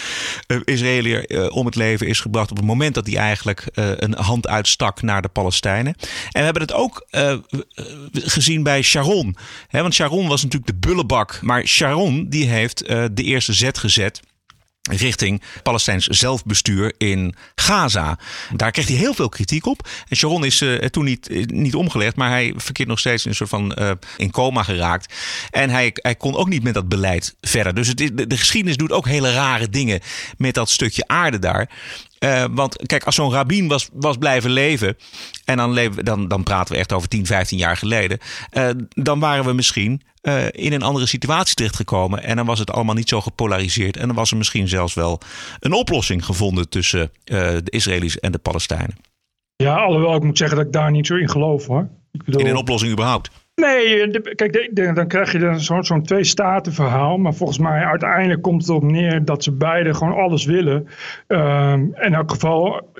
Israëliër 0.64 1.50
om 1.50 1.66
het 1.66 1.76
leven 1.76 2.08
is 2.08 2.20
gebracht 2.20 2.52
op 2.52 2.58
het 2.58 2.66
moment 2.66 2.96
dat 2.96 3.08
hij 3.08 3.18
eigenlijk 3.18 3.64
een 3.74 4.16
hand 4.16 4.48
uitstak 4.48 5.02
naar 5.02 5.22
de 5.22 5.28
Palestijnen. 5.28 5.94
En 5.98 6.06
we 6.32 6.44
hebben 6.44 6.62
het 6.62 6.74
ook 6.74 7.08
gezien 8.12 8.64
bij 8.64 8.82
Sharon. 8.82 9.36
Hè? 9.68 9.82
Want 9.82 9.94
Sharon 9.94 10.28
was 10.28 10.44
natuurlijk 10.44 10.72
de 10.72 10.88
Maar 11.42 11.66
Sharon 11.66 12.30
die 12.30 12.48
heeft 12.48 12.90
uh, 12.90 13.06
de 13.12 13.24
eerste 13.24 13.54
zet 13.54 13.78
gezet 13.78 14.22
richting 14.92 15.42
Palestijns 15.64 16.06
zelfbestuur 16.06 16.94
in 16.98 17.36
Gaza. 17.56 18.20
Daar 18.56 18.72
kreeg 18.72 18.88
hij 18.88 18.96
heel 18.96 19.14
veel 19.14 19.30
kritiek 19.30 19.66
op. 19.66 19.88
En 20.08 20.16
Sharon 20.16 20.46
is 20.46 20.62
uh, 20.62 20.86
toen 20.86 21.06
niet, 21.06 21.52
niet 21.52 21.76
omgelegd, 21.76 22.16
maar 22.16 22.30
hij 22.30 22.54
verkeert 22.56 22.88
nog 22.88 23.00
steeds 23.00 23.24
in 23.24 23.30
een 23.30 23.36
soort 23.36 23.50
van 23.50 23.76
in 24.18 24.32
coma 24.32 24.64
geraakt. 24.64 25.14
En 25.50 25.70
hij, 25.70 25.92
hij 25.94 26.16
kon 26.16 26.36
ook 26.36 26.50
niet 26.50 26.64
met 26.64 26.74
dat 26.74 26.90
beleid 26.90 27.36
verder. 27.42 27.74
Dus 27.74 27.88
het 27.88 27.98
de 27.98 28.38
geschiedenis 28.38 28.78
doet 28.78 28.92
ook 28.92 29.08
hele 29.08 29.34
rare 29.34 29.70
dingen 29.70 30.00
met 30.38 30.54
dat 30.54 30.70
stukje 30.70 31.08
aarde 31.08 31.40
daar. 31.40 31.70
Uh, 32.20 32.46
want 32.52 32.76
kijk, 32.86 33.04
als 33.04 33.16
zo'n 33.16 33.32
rabbin 33.32 33.68
was, 33.68 33.90
was 33.94 34.18
blijven 34.18 34.52
leven. 34.52 34.98
en 35.46 35.58
dan, 35.58 35.72
leven, 35.72 36.06
dan, 36.06 36.28
dan 36.28 36.44
praten 36.44 36.74
we 36.74 36.80
echt 36.80 36.94
over 36.94 37.08
10, 37.08 37.26
15 37.26 37.58
jaar 37.58 37.78
geleden. 37.78 38.20
Uh, 38.54 38.70
dan 38.90 39.20
waren 39.20 39.46
we 39.46 39.54
misschien 39.54 40.02
uh, 40.22 40.46
in 40.52 40.74
een 40.74 40.82
andere 40.82 41.06
situatie 41.06 41.56
terechtgekomen. 41.56 42.24
En 42.24 42.36
dan 42.36 42.46
was 42.46 42.60
het 42.60 42.72
allemaal 42.72 42.96
niet 42.96 43.10
zo 43.10 43.22
gepolariseerd. 43.22 43.98
En 43.98 44.08
dan 44.08 44.16
was 44.16 44.32
er 44.32 44.38
misschien 44.38 44.68
zelfs 44.68 44.94
wel 44.94 45.22
een 45.60 45.74
oplossing 45.74 46.26
gevonden 46.26 46.70
tussen 46.70 47.12
de 47.24 47.62
Israëli's 47.66 48.20
en 48.20 48.32
de 48.32 48.38
Palestijnen. 48.38 48.96
Ja, 49.56 49.76
alhoewel 49.76 50.16
ik 50.16 50.24
moet 50.24 50.38
zeggen 50.38 50.58
dat 50.58 50.66
ik 50.66 50.72
daar 50.74 50.92
niet 50.92 51.08
zo 51.08 51.16
in 51.16 51.30
geloof 51.30 51.66
hoor. 51.66 51.90
Ik 52.12 52.24
bedoel... 52.24 52.42
In 52.42 52.48
een 52.48 52.56
oplossing 52.56 52.92
überhaupt? 52.92 53.30
Nee, 53.60 54.08
de, 54.08 54.34
kijk, 54.36 54.54
de, 54.54 54.70
de, 54.74 54.94
dan 54.94 55.08
krijg 55.08 55.32
je 55.32 55.54
zo'n 55.58 55.84
zo 55.84 56.02
twee-staten 56.02 56.74
verhaal. 56.74 57.18
Maar 57.18 57.34
volgens 57.34 57.60
mij 57.60 57.84
uiteindelijk 57.86 58.42
komt 58.42 58.62
het 58.62 58.70
erop 58.70 58.84
neer 58.84 59.26
dat 59.26 59.44
ze 59.44 59.52
beide 59.52 59.94
gewoon 59.94 60.14
alles 60.18 60.46
willen. 60.46 60.88
Um, 61.28 61.96
in 62.02 62.14
elk 62.14 62.32
geval, 62.32 62.92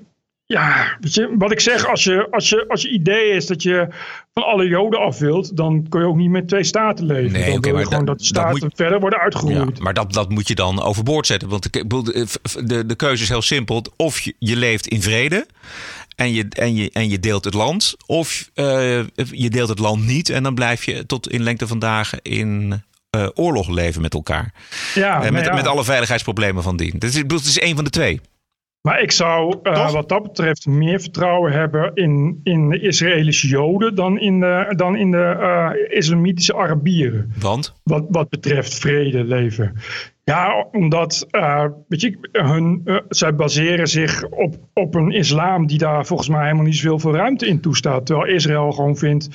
ja, 0.46 0.98
weet 1.00 1.14
je, 1.14 1.36
wat 1.38 1.52
ik 1.52 1.60
zeg, 1.60 1.88
als 1.88 2.04
je, 2.04 2.28
als, 2.32 2.50
je, 2.50 2.66
als 2.68 2.82
je 2.82 2.90
idee 2.90 3.30
is 3.30 3.46
dat 3.48 3.64
je 3.64 3.88
van 4.34 4.44
alle 4.46 4.68
Joden 4.68 5.00
af 5.00 5.20
wilt, 5.20 5.58
dan 5.58 5.86
kun 5.90 6.00
je 6.02 6.08
ook 6.08 6.16
niet 6.16 6.30
met 6.30 6.48
twee 6.48 6.64
staten 6.64 7.06
leven. 7.06 7.32
Nee, 7.32 7.52
dan 7.52 7.60
je 7.62 7.74
maar 7.74 7.84
gewoon 7.84 8.06
dat- 8.06 8.18
dat 8.18 8.26
staten 8.26 8.60
moet- 8.60 8.74
verder 8.76 9.00
worden 9.00 9.20
Ja, 9.20 9.26
uitgeroeid. 9.26 9.80
maar 9.80 9.94
dat, 9.94 10.14
dat 10.14 10.30
moet 10.30 10.48
je 10.48 10.56
dan 10.56 10.82
overboord 10.82 11.28
zetten. 11.28 11.50
Want 11.50 11.74
de, 11.74 11.88
de, 11.88 12.28
de, 12.66 12.86
de 12.86 12.96
keuze 12.96 13.24
is 13.24 13.30
heel 13.30 13.42
simpel. 13.42 13.84
Of 13.96 14.20
je, 14.20 14.34
je 14.40 14.56
leeft 14.56 14.88
in 14.88 15.02
vrede 15.02 15.46
en 16.20 16.34
je, 16.34 16.46
en, 16.50 16.76
je, 16.76 16.90
en 16.94 17.10
je 17.10 17.20
deelt 17.20 17.46
het 17.46 17.54
land. 17.54 17.96
Of 18.06 18.50
eh, 18.54 19.00
je 19.16 19.50
deelt 19.50 19.70
het 19.70 19.80
land 19.80 20.06
niet 20.06 20.30
en 20.30 20.44
dan 20.44 20.56
blijf 20.56 20.84
je 20.84 21.06
tot 21.06 21.30
in 21.30 21.44
lengte 21.44 21.68
van 21.68 21.80
dagen 21.80 22.20
in 22.22 22.82
eh, 23.10 23.28
oorlog 23.34 23.70
leven 23.70 24.02
met 24.02 24.14
elkaar. 24.14 24.54
ja, 24.96 25.20
maar 25.20 25.34
met, 25.34 25.46
ja. 25.46 25.54
met 25.54 25.68
alle 25.68 25.84
veiligheidsproblemen 25.84 26.64
van 26.64 26.78
dien. 26.78 27.00
Bedoel, 27.00 27.38
het 27.38 27.48
is 27.48 27.60
één 27.60 27.76
van 27.76 27.84
de 27.84 27.90
twee. 27.90 28.22
Maar 28.82 29.02
ik 29.02 29.12
zou 29.12 29.60
eh, 29.64 29.92
wat 29.92 30.10
dat 30.10 30.24
betreft 30.24 30.66
meer 30.66 31.00
vertrouwen 31.00 31.52
hebben 31.52 31.92
in, 31.94 32.40
in 32.44 32.70
de 32.70 32.80
Israëlische 32.80 33.48
Joden 33.48 33.96
dan 33.96 34.20
in 34.20 34.40
de, 34.40 34.74
dan 34.76 34.96
in 34.96 35.12
de 35.12 35.38
eh, 35.40 35.98
islamitische 35.98 36.56
Arabieren. 36.56 37.34
Want? 37.40 37.74
Wat, 37.84 38.06
wat 38.10 38.30
betreft 38.30 38.74
vrede 38.74 39.24
leven. 39.24 39.74
Ja, 40.30 40.68
omdat 40.72 41.28
eh, 41.32 41.66
weet 41.88 42.02
je, 42.02 42.18
hun, 42.32 42.82
eh, 42.86 42.96
zij 43.10 43.36
baseren 43.36 43.88
zich 43.88 44.30
op, 44.30 44.56
op 44.74 44.96
een 44.96 45.12
islam 45.12 45.68
die 45.68 45.78
daar 45.78 46.06
volgens 46.06 46.30
mij 46.30 46.44
helemaal 46.44 46.64
niet 46.64 46.76
zoveel 46.76 47.14
ruimte 47.14 47.48
in 47.48 47.62
toestaat. 47.62 48.06
Terwijl 48.06 48.34
Israël 48.34 48.72
gewoon 48.72 48.98
vindt 48.98 49.30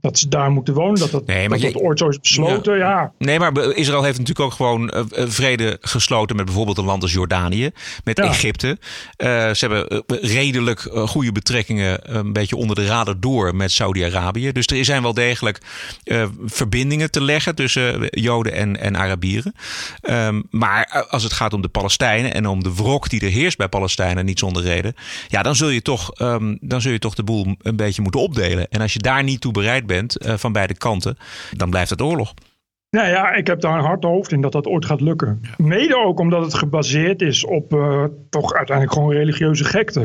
dat 0.00 0.18
ze 0.18 0.28
daar 0.28 0.50
moeten 0.50 0.74
wonen. 0.74 0.98
Dat 0.98 1.10
dat, 1.10 1.26
Nee, 1.26 1.48
maar 1.48 1.58
dat, 1.58 1.66
je- 1.66 1.72
dat 1.72 1.82
ooit 1.82 1.98
zo 1.98 2.08
is 2.08 2.18
besloten. 2.20 2.76
Ja. 2.78 3.12
Nee, 3.18 3.38
maar 3.38 3.56
Israël 3.74 4.02
heeft 4.02 4.18
natuurlijk 4.18 4.46
ook 4.46 4.52
gewoon 4.56 4.90
eh, 4.90 5.00
eh, 5.22 5.28
vrede 5.28 5.76
gesloten 5.80 6.36
met 6.36 6.44
bijvoorbeeld 6.44 6.78
een 6.78 6.84
land 6.84 7.02
als 7.02 7.12
Jordanië, 7.12 7.70
met 8.04 8.16
Ja. 8.18 8.24
Egypte. 8.24 8.78
Eh, 9.16 9.28
ze 9.28 9.66
hebben 9.66 10.04
redelijk 10.20 10.80
goede 10.92 11.32
betrekkingen, 11.32 12.16
een 12.16 12.32
beetje 12.32 12.56
onder 12.56 12.76
de 12.76 12.86
radar 12.86 13.20
door 13.20 13.54
met 13.56 13.72
Saudi-Arabië. 13.72 14.52
Dus 14.52 14.66
er 14.66 14.84
zijn 14.84 15.02
wel 15.02 15.14
degelijk 15.14 15.58
verbindingen 16.46 17.10
te 17.10 17.22
leggen 17.22 17.54
tussen 17.54 18.06
Joden 18.10 18.52
en, 18.52 18.80
en 18.80 18.96
Arabieren. 18.96 19.54
Ehm, 20.00 20.42
maar 20.50 21.06
als 21.10 21.22
het 21.22 21.32
gaat 21.32 21.52
om 21.52 21.62
de 21.62 21.68
Palestijnen 21.68 22.34
en 22.34 22.46
om 22.46 22.62
de 22.62 22.74
wrok 22.74 23.08
die 23.08 23.20
er 23.20 23.30
heerst 23.30 23.56
bij 23.56 23.68
Palestijnen, 23.68 24.24
niet 24.24 24.38
zonder 24.38 24.62
reden, 24.62 24.94
ja, 25.28 25.42
dan 25.42 25.56
zul 25.56 25.68
je 25.68 25.82
toch, 25.82 26.12
ehm, 26.14 26.56
dan 26.60 26.80
zul 26.80 26.92
je 26.92 26.98
toch 26.98 27.14
de 27.14 27.22
boel 27.24 27.56
een 27.62 27.76
beetje 27.76 28.02
moeten 28.02 28.20
opdelen. 28.20 28.68
En 28.68 28.80
als 28.80 28.92
je 28.92 28.98
daar 28.98 29.22
niet 29.22 29.40
toe 29.40 29.52
bereid 29.52 29.86
bent 29.88 30.16
eh, 30.16 30.34
van 30.34 30.52
beide 30.52 30.76
kanten, 30.76 31.16
dan 31.56 31.70
blijft 31.70 31.90
het 31.90 32.02
oorlog. 32.02 32.34
Nou 32.90 33.08
ja, 33.08 33.34
ik 33.34 33.46
heb 33.46 33.60
daar 33.60 33.78
een 33.78 33.84
hard 33.84 34.04
hoofd 34.04 34.32
in 34.32 34.40
dat 34.40 34.52
dat 34.52 34.66
ooit 34.66 34.84
gaat 34.84 35.00
lukken. 35.00 35.40
Mede 35.56 35.96
ook 35.96 36.20
omdat 36.20 36.44
het 36.44 36.54
gebaseerd 36.54 37.22
is 37.22 37.44
op 37.44 37.72
eh, 37.72 38.04
toch 38.30 38.54
uiteindelijk 38.54 38.96
gewoon 38.96 39.12
religieuze 39.12 39.64
gekte. 39.64 40.00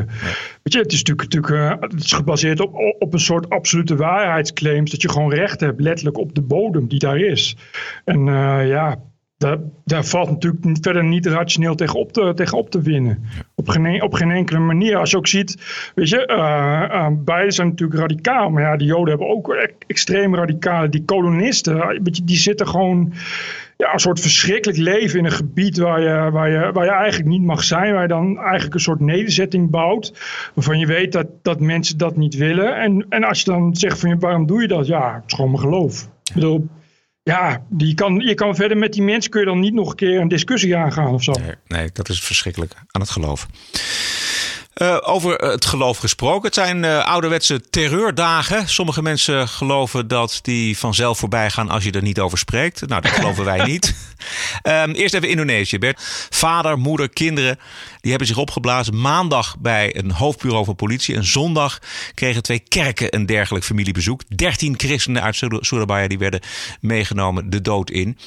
Weet 0.62 0.72
je, 0.72 0.78
het 0.78 0.92
is 0.92 1.02
natuurlijk, 1.02 1.32
natuurlijk 1.32 1.80
eh, 1.80 1.88
het 1.88 2.04
is 2.04 2.12
gebaseerd 2.12 2.60
op, 2.60 2.74
op 2.98 3.12
een 3.12 3.20
soort 3.20 3.50
absolute 3.50 3.96
waarheidsclaims. 3.96 4.90
Dat 4.90 5.02
je 5.02 5.08
gewoon 5.08 5.32
recht 5.32 5.60
hebt, 5.60 5.80
letterlijk 5.80 6.18
op 6.18 6.34
de 6.34 6.42
bodem 6.42 6.88
die 6.88 6.98
daar 6.98 7.18
is. 7.18 7.56
En 8.04 8.24
ja, 8.66 8.98
daar, 9.36 9.58
daar 9.84 10.04
valt 10.04 10.30
natuurlijk 10.30 10.62
verder 10.80 11.04
niet 11.04 11.26
rationeel 11.26 11.74
tegen 11.74 11.98
op 11.98 12.12
te, 12.12 12.32
tegen 12.34 12.58
op 12.58 12.70
te 12.70 12.80
winnen. 12.82 13.24
Op 13.54 13.68
geen, 13.68 13.86
en- 13.86 14.02
op 14.02 14.14
geen 14.14 14.30
enkele 14.30 14.58
manier. 14.58 14.96
Als 14.96 15.10
je 15.10 15.16
ook 15.16 15.26
ziet, 15.26 15.62
weet 15.94 16.08
je, 16.08 16.26
eh, 16.26 16.82
eh, 16.90 17.06
beide 17.24 17.50
zijn 17.50 17.68
natuurlijk 17.68 18.00
radicaal. 18.00 18.50
Maar 18.50 18.62
ja, 18.62 18.76
die 18.76 18.86
Joden 18.86 19.08
hebben 19.08 19.28
ook 19.28 19.48
e- 19.48 19.68
extreem 19.86 20.34
radicale. 20.34 20.88
Die 20.88 21.04
kolonisten, 21.04 21.86
weet 22.02 22.16
je, 22.16 22.24
die 22.24 22.36
zitten 22.36 22.68
gewoon 22.68 23.12
ja, 23.76 23.92
een 23.92 23.98
soort 23.98 24.20
verschrikkelijk 24.20 24.78
leven 24.78 25.18
in 25.18 25.24
een 25.24 25.32
gebied 25.32 25.78
waar 25.78 26.00
je, 26.00 26.30
waar, 26.30 26.50
je, 26.50 26.72
waar 26.72 26.84
je 26.84 26.90
eigenlijk 26.90 27.30
niet 27.30 27.42
mag 27.42 27.64
zijn. 27.64 27.92
Waar 27.92 28.02
je 28.02 28.08
dan 28.08 28.38
eigenlijk 28.38 28.74
een 28.74 28.80
soort 28.80 29.00
nederzetting 29.00 29.70
bouwt. 29.70 30.12
Waarvan 30.54 30.78
je 30.78 30.86
weet 30.86 31.12
dat, 31.12 31.26
dat 31.42 31.60
mensen 31.60 31.98
dat 31.98 32.16
niet 32.16 32.36
willen. 32.36 32.76
En, 32.76 33.06
en 33.08 33.24
als 33.24 33.38
je 33.38 33.50
dan 33.50 33.76
zegt 33.76 33.98
van 34.00 34.18
waarom 34.18 34.46
doe 34.46 34.60
je 34.62 34.68
dat? 34.68 34.86
Ja, 34.86 35.14
het 35.14 35.24
is 35.26 35.34
gewoon 35.34 35.50
mijn 35.50 35.62
geloof. 35.62 36.02
Ik 36.24 36.34
bedoel, 36.34 36.68
ja, 37.24 37.62
die 37.68 37.94
kan, 37.94 38.14
je 38.14 38.34
kan 38.34 38.54
verder 38.54 38.76
met 38.76 38.92
die 38.92 39.02
mensen 39.02 39.30
kun 39.30 39.40
je 39.40 39.46
dan 39.46 39.60
niet 39.60 39.74
nog 39.74 39.90
een 39.90 39.96
keer 39.96 40.20
een 40.20 40.28
discussie 40.28 40.76
aangaan 40.76 41.14
of 41.14 41.22
zo. 41.22 41.32
Nee, 41.32 41.54
nee, 41.66 41.90
dat 41.92 42.08
is 42.08 42.20
verschrikkelijk 42.20 42.74
aan 42.90 43.00
het 43.00 43.10
geloof. 43.10 43.46
Eh, 44.74 44.96
over 45.00 45.34
het 45.34 45.64
geloof 45.64 45.98
gesproken. 45.98 46.44
Het 46.44 46.54
zijn 46.54 46.84
eh, 46.84 47.04
ouderwetse 47.04 47.60
terreurdagen. 47.70 48.68
Sommige 48.68 49.02
mensen 49.02 49.48
geloven 49.48 50.08
dat 50.08 50.38
die 50.42 50.78
vanzelf 50.78 51.18
voorbij 51.18 51.50
gaan 51.50 51.70
als 51.70 51.84
je 51.84 51.90
er 51.90 52.02
niet 52.02 52.20
over 52.20 52.38
spreekt. 52.38 52.86
Nou, 52.88 53.00
dat 53.02 53.10
geloven 53.10 53.44
wij 53.44 53.64
niet. 53.64 53.94
Ehm, 54.62 54.90
eerst 54.90 55.14
even 55.14 55.28
Indonesië, 55.28 55.78
Bert. 55.78 56.26
Vader, 56.30 56.78
moeder, 56.78 57.08
kinderen, 57.08 57.58
die 58.00 58.10
hebben 58.10 58.28
zich 58.28 58.36
opgeblazen. 58.36 59.00
Maandag 59.00 59.56
bij 59.58 59.96
een 59.96 60.10
hoofdbureau 60.10 60.64
van 60.64 60.76
politie. 60.76 61.14
En 61.14 61.24
zondag 61.24 61.78
kregen 62.14 62.42
twee 62.42 62.58
kerken 62.68 63.14
een 63.14 63.26
dergelijk 63.26 63.64
familiebezoek. 63.64 64.20
Dertien 64.36 64.74
christenen 64.76 65.22
uit 65.22 65.36
Sur- 65.36 65.64
Surabaya 65.64 66.08
die 66.08 66.18
werden 66.18 66.40
meegenomen 66.80 67.50
de 67.50 67.60
dood 67.60 67.90
in. 67.90 68.18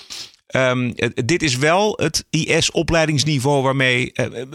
Ehm, 0.47 0.91
eh, 0.95 1.09
dit 1.25 1.43
is 1.43 1.57
wel 1.57 1.93
het 2.01 2.25
IS-opleidingsniveau 2.29 3.63
waarmee 3.63 4.11
eh, 4.13 4.41
eh, 4.41 4.47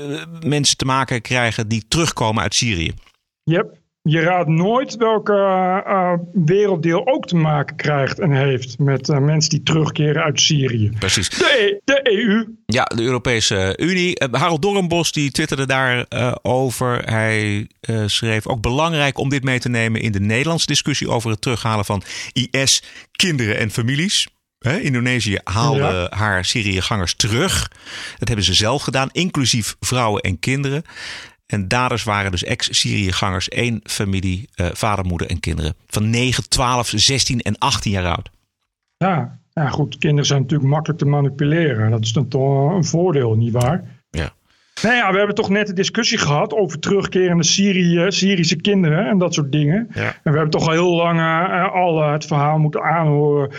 mensen 0.46 0.76
te 0.76 0.84
maken 0.84 1.22
krijgen 1.22 1.68
die 1.68 1.84
terugkomen 1.88 2.42
uit 2.42 2.54
Syrië. 2.54 2.92
Yep. 3.44 3.80
Je 4.02 4.20
raadt 4.20 4.48
nooit 4.48 4.96
welke 4.96 5.32
eh, 5.86 6.12
werelddeel 6.32 7.06
ook 7.06 7.26
te 7.26 7.36
maken 7.36 7.76
krijgt 7.76 8.18
en 8.18 8.32
heeft 8.32 8.78
met 8.78 9.08
eh, 9.08 9.18
mensen 9.18 9.50
die 9.50 9.62
terugkeren 9.62 10.22
uit 10.22 10.40
Syrië. 10.40 10.92
Precies. 10.98 11.28
De, 11.28 11.58
E- 11.58 11.80
de 11.84 12.00
EU. 12.12 12.46
Ja, 12.66 12.84
de 12.84 13.02
Europese 13.02 13.76
Unie. 13.80 14.18
Eh, 14.18 14.40
Harold 14.40 14.62
Dorrenbos 14.62 15.12
die 15.12 15.30
twitterde 15.30 15.66
daarover. 15.66 16.38
over. 16.42 17.02
Hij 17.10 17.66
eh, 17.80 18.02
schreef 18.06 18.46
ook 18.46 18.60
belangrijk 18.60 19.18
om 19.18 19.28
dit 19.28 19.44
mee 19.44 19.58
te 19.58 19.68
nemen 19.68 20.00
in 20.00 20.12
de 20.12 20.20
Nederlandse 20.20 20.66
discussie 20.66 21.08
over 21.08 21.30
het 21.30 21.40
terughalen 21.40 21.84
van 21.84 22.02
IS, 22.32 22.82
kinderen 23.12 23.58
en 23.58 23.70
families. 23.70 24.28
Indonesië 24.62 25.38
haalde 25.44 26.08
Ja. 26.10 26.16
haar 26.16 26.44
Syriëgangers 26.44 27.14
terug. 27.14 27.68
Dat 28.18 28.28
hebben 28.28 28.46
ze 28.46 28.54
zelf 28.54 28.82
gedaan, 28.82 29.08
inclusief 29.12 29.76
vrouwen 29.80 30.22
en 30.22 30.38
kinderen. 30.38 30.82
En 31.46 31.68
daders 31.68 32.04
waren 32.04 32.30
dus 32.30 32.44
ex-Syriëgangers, 32.44 33.48
één 33.48 33.80
familie, 33.84 34.48
eh, 34.54 34.66
vader, 34.72 35.04
moeder 35.04 35.30
en 35.30 35.40
kinderen. 35.40 35.74
Van 35.86 36.10
9, 36.10 36.48
12, 36.48 36.92
16 36.94 37.40
en 37.40 37.58
18 37.58 37.92
jaar 37.92 38.06
oud. 38.06 38.30
Ja. 38.96 39.40
ja, 39.52 39.68
goed. 39.68 39.98
Kinderen 39.98 40.26
zijn 40.26 40.40
natuurlijk 40.40 40.70
makkelijk 40.70 41.00
te 41.00 41.06
manipuleren. 41.06 41.90
Dat 41.90 42.02
is 42.04 42.12
dan 42.12 42.28
toch 42.28 42.74
een 42.74 42.84
voordeel, 42.84 43.34
nietwaar? 43.34 44.01
Nou 44.82 44.94
ja, 44.94 45.10
we 45.10 45.16
hebben 45.16 45.34
toch 45.34 45.48
net 45.48 45.68
een 45.68 45.74
discussie 45.74 46.18
gehad 46.18 46.54
over 46.54 46.78
terugkerende 46.78 47.44
Syrië, 47.44 48.04
Syrische 48.08 48.56
kinderen 48.56 49.06
en 49.06 49.18
dat 49.18 49.34
soort 49.34 49.52
dingen. 49.52 49.88
Ja. 49.94 50.02
En 50.02 50.12
we 50.22 50.30
hebben 50.30 50.50
toch 50.50 50.66
al 50.66 50.72
heel 50.72 50.94
lang 50.94 51.18
eh, 51.18 51.74
al 51.74 52.02
eh, 52.02 52.12
het 52.12 52.26
verhaal 52.26 52.58
moeten 52.58 52.82
aanhoren 52.82 53.50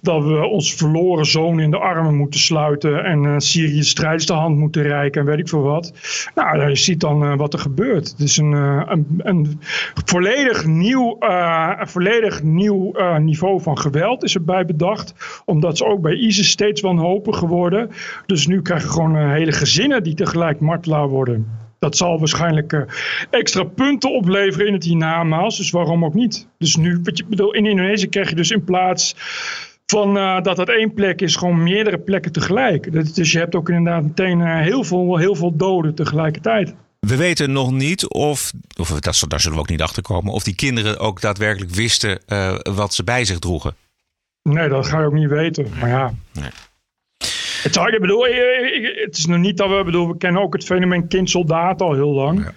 dat 0.00 0.24
we 0.24 0.46
ons 0.46 0.74
verloren 0.74 1.26
zoon 1.26 1.60
in 1.60 1.70
de 1.70 1.78
armen 1.78 2.16
moeten 2.16 2.40
sluiten 2.40 3.04
en 3.04 3.24
eh 3.24 3.34
Syrië 3.36 3.82
strijders 3.82 4.26
de 4.26 4.32
hand 4.32 4.56
moeten 4.56 4.82
reiken 4.82 5.20
en 5.20 5.26
weet 5.26 5.38
ik 5.38 5.48
veel 5.48 5.62
wat. 5.62 5.92
Nou, 6.34 6.68
je 6.68 6.76
ziet 6.76 7.00
dan 7.00 7.24
eh, 7.24 7.36
wat 7.36 7.52
er 7.52 7.58
gebeurt. 7.58 8.10
Het 8.10 8.20
is 8.20 8.36
een, 8.36 8.52
eh, 8.52 8.82
een, 8.86 9.06
een 9.18 9.60
volledig 10.04 10.66
nieuw, 10.66 11.16
eh, 11.18 11.72
een 11.78 11.88
volledig 11.88 12.42
nieuw 12.42 12.92
eh, 12.92 13.16
niveau 13.18 13.60
van 13.60 13.78
geweld 13.78 14.24
is 14.24 14.34
erbij 14.34 14.64
bedacht. 14.64 15.14
Omdat 15.44 15.76
ze 15.76 15.84
ook 15.84 16.00
bij 16.00 16.14
ISIS 16.14 16.48
steeds 16.50 16.80
wanhopiger 16.80 17.48
worden. 17.48 17.90
Dus 18.26 18.46
nu 18.46 18.62
krijgen 18.62 18.86
we 18.88 18.94
gewoon 18.94 19.16
eh, 19.16 19.30
hele 19.30 19.52
gezinnen 19.52 20.02
die 20.02 20.14
tegelijk 20.14 20.60
martelaar 20.62 21.08
worden. 21.08 21.46
Dat 21.78 21.96
zal 21.96 22.18
waarschijnlijk 22.18 22.72
eh, 22.72 22.80
extra 23.30 23.62
punten 23.64 24.12
opleveren 24.14 24.66
in 24.66 24.72
het 24.72 24.84
hiernamaals. 24.84 25.56
Dus 25.56 25.70
waarom 25.70 26.04
ook 26.04 26.14
niet? 26.14 26.46
Dus 26.58 26.76
nu, 26.76 27.00
wat 27.02 27.18
je 27.18 27.24
bedoel, 27.24 27.54
in 27.54 27.66
Indonesië 27.66 28.08
krijg 28.08 28.28
je 28.28 28.34
dus 28.34 28.50
in 28.50 28.64
plaats 28.64 29.16
van 29.86 30.16
eh, 30.16 30.40
dat 30.42 30.56
dat 30.56 30.68
één 30.68 30.94
plek 30.94 31.20
is, 31.20 31.36
gewoon 31.36 31.62
meerdere 31.62 31.98
plekken 31.98 32.32
tegelijk. 32.32 32.92
Dat- 32.92 33.14
Dus 33.14 33.32
je 33.32 33.38
hebt 33.38 33.54
ook 33.54 33.68
inderdaad 33.68 34.02
meteen 34.02 34.40
eh, 34.40 34.60
heel, 34.60 34.84
veel, 34.84 35.16
heel 35.16 35.34
veel 35.34 35.56
doden 35.56 35.94
tegelijkertijd. 35.94 36.74
We 37.00 37.16
weten 37.16 37.52
nog 37.52 37.72
niet 37.72 38.08
of, 38.08 38.52
of 38.80 38.88
dat, 39.00 39.24
daar 39.28 39.40
zullen 39.40 39.56
we 39.56 39.62
ook 39.62 39.68
niet 39.70 39.82
achter 39.82 40.02
komen, 40.02 40.32
of 40.32 40.42
die 40.42 40.54
kinderen 40.54 40.98
ook 40.98 41.20
daadwerkelijk 41.20 41.70
wisten 41.74 42.20
wat 42.74 42.94
ze 42.94 43.04
bij 43.04 43.24
zich 43.24 43.38
droegen. 43.38 43.74
Nee, 44.42 44.68
dat 44.68 44.86
ga 44.86 45.00
je 45.00 45.06
ook 45.06 45.12
niet 45.12 45.28
weten. 45.28 45.66
Maar 45.80 45.88
ja. 45.88 46.14
Nee. 46.32 46.50
Het, 47.62 47.76
ik 47.76 48.00
bedoel, 48.00 48.24
het 49.04 49.16
is 49.16 49.26
nog 49.26 49.38
niet 49.38 49.56
dat 49.56 49.68
we, 49.68 49.84
bedoel, 49.84 50.08
we 50.08 50.16
kennen 50.16 50.42
ook 50.42 50.52
het 50.52 50.64
fenomeen 50.64 51.08
kindsoldaat 51.08 51.80
al 51.80 51.94
heel 51.94 52.12
lang. 52.12 52.48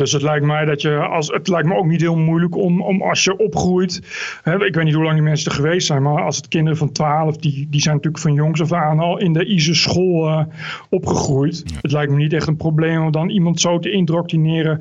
Dus 0.00 0.12
het 0.12 0.22
lijkt 0.22 0.46
mij 0.46 0.64
dat 0.64 0.82
je, 0.82 0.96
als, 0.96 1.28
het 1.28 1.48
lijkt 1.48 1.68
me 1.68 1.74
ook 1.74 1.86
niet 1.86 2.00
heel 2.00 2.16
moeilijk 2.16 2.56
om, 2.56 2.82
om 2.82 3.02
als 3.02 3.24
je 3.24 3.38
opgroeit. 3.38 4.00
Hè, 4.42 4.64
ik 4.64 4.74
weet 4.74 4.84
niet 4.84 4.94
hoe 4.94 5.02
lang 5.02 5.14
die 5.14 5.24
mensen 5.24 5.50
er 5.50 5.56
geweest 5.56 5.86
zijn, 5.86 6.02
maar 6.02 6.22
als 6.22 6.36
het 6.36 6.48
kinderen 6.48 6.78
van 6.78 6.92
12, 6.92 7.36
die, 7.36 7.66
die 7.70 7.80
zijn 7.80 7.94
natuurlijk 7.94 8.22
van 8.22 8.34
jongs 8.34 8.60
af 8.60 8.72
aan 8.72 8.98
al 8.98 9.18
in 9.18 9.32
de 9.32 9.44
ISIS 9.44 9.82
school 9.82 10.28
eh, 10.28 10.44
opgegroeid. 10.90 11.64
Het 11.80 11.92
lijkt 11.92 12.12
me 12.12 12.16
niet 12.16 12.32
echt 12.32 12.46
een 12.46 12.56
probleem 12.56 13.02
om 13.02 13.10
dan 13.10 13.28
iemand 13.28 13.60
zo 13.60 13.78
te 13.78 13.90
indoctrineren, 13.90 14.80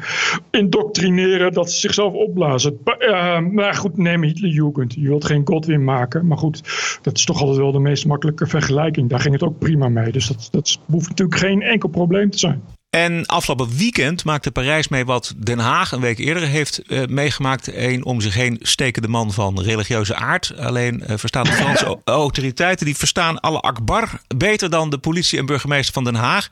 indoctrineren 0.52 1.54
dat 1.54 1.72
ze 1.72 1.80
zichzelf 1.80 2.14
opblazen. 2.14 2.78
Eh, 2.84 3.40
maar 3.40 3.74
goed, 3.74 3.98
neem 3.98 4.24
Hitlerjugend. 4.24 4.94
Je 4.94 5.08
wilt 5.08 5.26
geen 5.26 5.48
Godwin 5.48 5.84
maken, 5.84 6.28
maar 6.28 6.38
goed, 6.38 6.62
dat 7.02 7.18
is 7.18 7.26
toch 7.26 7.42
altijd 7.42 7.58
wel 7.58 7.72
de 7.72 7.80
meest 7.80 8.06
makkelijke 8.06 8.48
vergelijking. 8.48 9.10
Daar 9.10 9.20
ging 9.20 9.34
het 9.34 9.44
ook 9.44 9.60
prima 9.60 9.90
mee. 9.90 10.12
Dus 10.12 10.28
dat, 10.28 10.48
dat 10.52 10.80
hoeft 10.86 11.10
natuurlijk 11.10 11.40
geen 11.40 11.62
enkel 11.62 11.90
probleem 11.90 12.30
te 12.30 12.40
zijn. 12.40 12.78
En 12.89 13.25
afgelopen 13.25 13.77
weekend 13.77 14.24
maakte 14.24 14.51
Parijs 14.51 14.88
mee 14.88 15.05
wat 15.05 15.34
Den 15.38 15.60
Haag 15.60 15.91
een 15.91 16.01
week 16.01 16.17
eerder 16.17 16.48
heeft 16.48 16.81
uh, 16.88 17.05
meegemaakt. 17.05 17.75
Een 17.75 18.05
om 18.05 18.22
zich 18.22 18.34
heen 18.34 18.60
stekende 18.62 19.08
man 19.08 19.34
van 19.34 19.62
religieuze 19.62 20.15
aard. 20.15 20.58
Alleen 20.58 21.03
uh, 21.08 21.17
verstaan 21.17 21.43
de 21.43 21.51
Franse 21.51 22.00
autoriteiten, 22.03 22.86
die 22.86 22.96
verstaan 22.96 23.39
alle 23.39 23.60
akbar 23.60 24.22
beter 24.36 24.69
dan 24.69 24.89
de 24.89 24.98
politie 24.98 25.39
en 25.39 25.46
burgemeester 25.46 25.93
van 25.93 26.03
Den 26.03 26.15
Haag. 26.15 26.50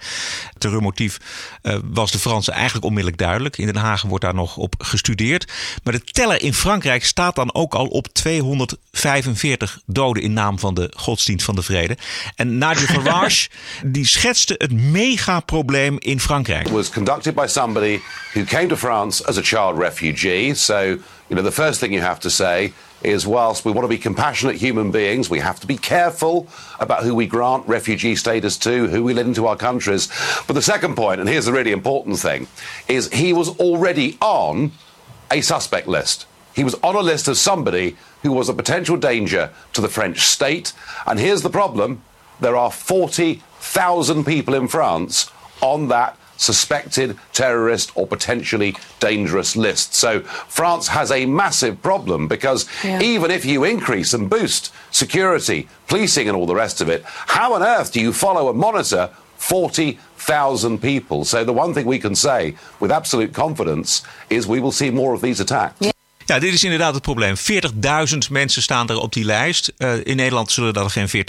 Het 0.49 0.59
terreurmotief 0.59 1.17
uh, 1.63 1.77
was 1.83 2.11
de 2.11 2.19
Fransen 2.19 2.53
eigenlijk 2.53 2.85
onmiddellijk 2.85 3.21
duidelijk. 3.21 3.57
In 3.57 3.65
Den 3.65 3.75
Haag 3.75 4.01
wordt 4.01 4.23
daar 4.23 4.35
nog 4.35 4.57
op 4.57 4.75
gestudeerd. 4.77 5.51
Maar 5.83 5.93
de 5.93 6.03
teller 6.03 6.41
in 6.41 6.53
Frankrijk 6.53 7.05
staat 7.05 7.35
dan 7.35 7.53
ook 7.53 7.73
al 7.73 7.87
op 7.87 8.07
245 8.07 9.79
doden 9.85 10.23
in 10.23 10.33
naam 10.33 10.59
van 10.59 10.73
de 10.73 10.91
godsdienst 10.95 11.45
van 11.45 11.55
de 11.55 11.63
vrede. 11.63 11.97
En 12.35 12.57
Nigel 12.57 12.87
Farage 13.01 13.49
die 13.85 14.05
schetste 14.05 14.55
het 14.57 14.71
megaprobleem 14.71 15.95
in 15.99 16.19
Frankrijk. 16.27 16.69
was 16.71 16.89
conducted 16.89 17.35
by 17.35 17.45
somebody 17.45 18.01
who 18.33 18.45
came 18.45 18.67
to 18.67 18.75
France 18.75 19.21
as 19.21 19.37
a 19.37 19.41
child 19.41 19.77
refugee. 19.77 20.53
So, 20.53 20.99
you 21.29 21.35
know, 21.35 21.41
the 21.41 21.51
first 21.51 21.79
thing 21.79 21.93
you 21.93 22.01
have 22.01 22.19
to 22.19 22.29
say 22.29 22.73
is 23.01 23.25
whilst 23.25 23.63
we 23.63 23.71
want 23.71 23.85
to 23.85 23.89
be 23.89 23.97
compassionate 23.97 24.57
human 24.57 24.91
beings, 24.91 25.29
we 25.29 25.39
have 25.39 25.59
to 25.61 25.67
be 25.67 25.77
careful 25.77 26.47
about 26.81 27.03
who 27.03 27.15
we 27.15 27.27
grant 27.27 27.65
refugee 27.65 28.15
status 28.15 28.57
to, 28.57 28.87
who 28.87 29.03
we 29.03 29.13
let 29.13 29.25
into 29.25 29.47
our 29.47 29.55
countries. 29.55 30.09
But 30.47 30.53
the 30.53 30.61
second 30.61 30.95
point, 30.95 31.21
and 31.21 31.29
here's 31.29 31.45
the 31.45 31.53
really 31.53 31.71
important 31.71 32.19
thing, 32.19 32.47
is 32.89 33.09
he 33.13 33.31
was 33.31 33.49
already 33.59 34.17
on 34.19 34.73
a 35.31 35.39
suspect 35.39 35.87
list. 35.87 36.25
He 36.53 36.65
was 36.65 36.75
on 36.83 36.95
a 36.95 37.01
list 37.01 37.29
of 37.29 37.37
somebody 37.37 37.95
who 38.23 38.33
was 38.33 38.49
a 38.49 38.53
potential 38.53 38.97
danger 38.97 39.51
to 39.71 39.79
the 39.79 39.87
French 39.87 40.19
state. 40.19 40.73
And 41.05 41.19
here's 41.19 41.41
the 41.41 41.49
problem 41.49 42.01
there 42.41 42.57
are 42.57 42.71
40,000 42.71 44.25
people 44.25 44.53
in 44.53 44.67
France 44.67 45.31
on 45.61 45.87
that 45.89 46.17
suspected 46.39 47.17
terrorist 47.33 47.91
or 47.95 48.05
potentially 48.05 48.75
dangerous 48.99 49.55
list. 49.55 49.95
So 49.95 50.19
France 50.21 50.87
has 50.89 51.09
a 51.11 51.25
massive 51.25 51.81
problem 51.81 52.27
because 52.27 52.67
Yeah. 52.83 53.01
even 53.01 53.31
if 53.31 53.43
you 53.43 53.63
increase 53.63 54.13
and 54.13 54.29
boost 54.29 54.71
security, 54.91 55.67
policing, 55.87 56.27
and 56.27 56.37
all 56.37 56.45
the 56.45 56.53
rest 56.53 56.79
of 56.79 56.89
it, 56.89 57.03
how 57.05 57.53
on 57.53 57.63
earth 57.63 57.91
do 57.91 57.99
you 57.99 58.13
follow 58.13 58.49
and 58.51 58.59
monitor 58.59 59.09
40,000 59.37 60.79
people? 60.81 61.25
So 61.25 61.43
the 61.43 61.53
one 61.53 61.73
thing 61.73 61.85
we 61.87 61.99
can 61.99 62.15
say 62.15 62.55
with 62.79 62.91
absolute 62.91 63.33
confidence 63.33 64.03
is 64.29 64.47
we 64.47 64.59
will 64.59 64.71
see 64.71 64.91
more 64.91 65.13
of 65.15 65.21
these 65.21 65.39
attacks. 65.39 65.91
Ja, 66.27 66.39
dit 66.39 66.53
is 66.53 66.63
inderdaad 66.63 66.93
het 66.93 67.03
probleem. 67.03 67.35
40.000 67.35 68.17
mensen 68.31 68.61
staan 68.61 68.89
er 68.89 68.99
op 68.99 69.13
die 69.13 69.25
lijst. 69.25 69.73
Uh, 69.77 69.93
in 70.03 70.15
Nederland 70.15 70.51
zullen 70.51 70.73
dat 70.73 70.83
er 70.83 71.07
geen 71.07 71.25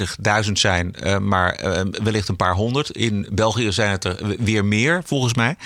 40.000 0.47 0.53
zijn, 0.53 0.95
uh, 1.03 1.19
maar 1.19 1.65
uh, 1.65 1.81
wellicht 2.03 2.29
een 2.29 2.37
paar 2.37 2.55
honderd. 2.55 2.91
In 2.91 3.27
België 3.33 3.73
zijn 3.73 3.91
het 3.91 4.05
er 4.05 4.17
weer 4.39 4.65
meer, 4.65 5.03
volgens 5.05 5.35
mij. 5.35 5.57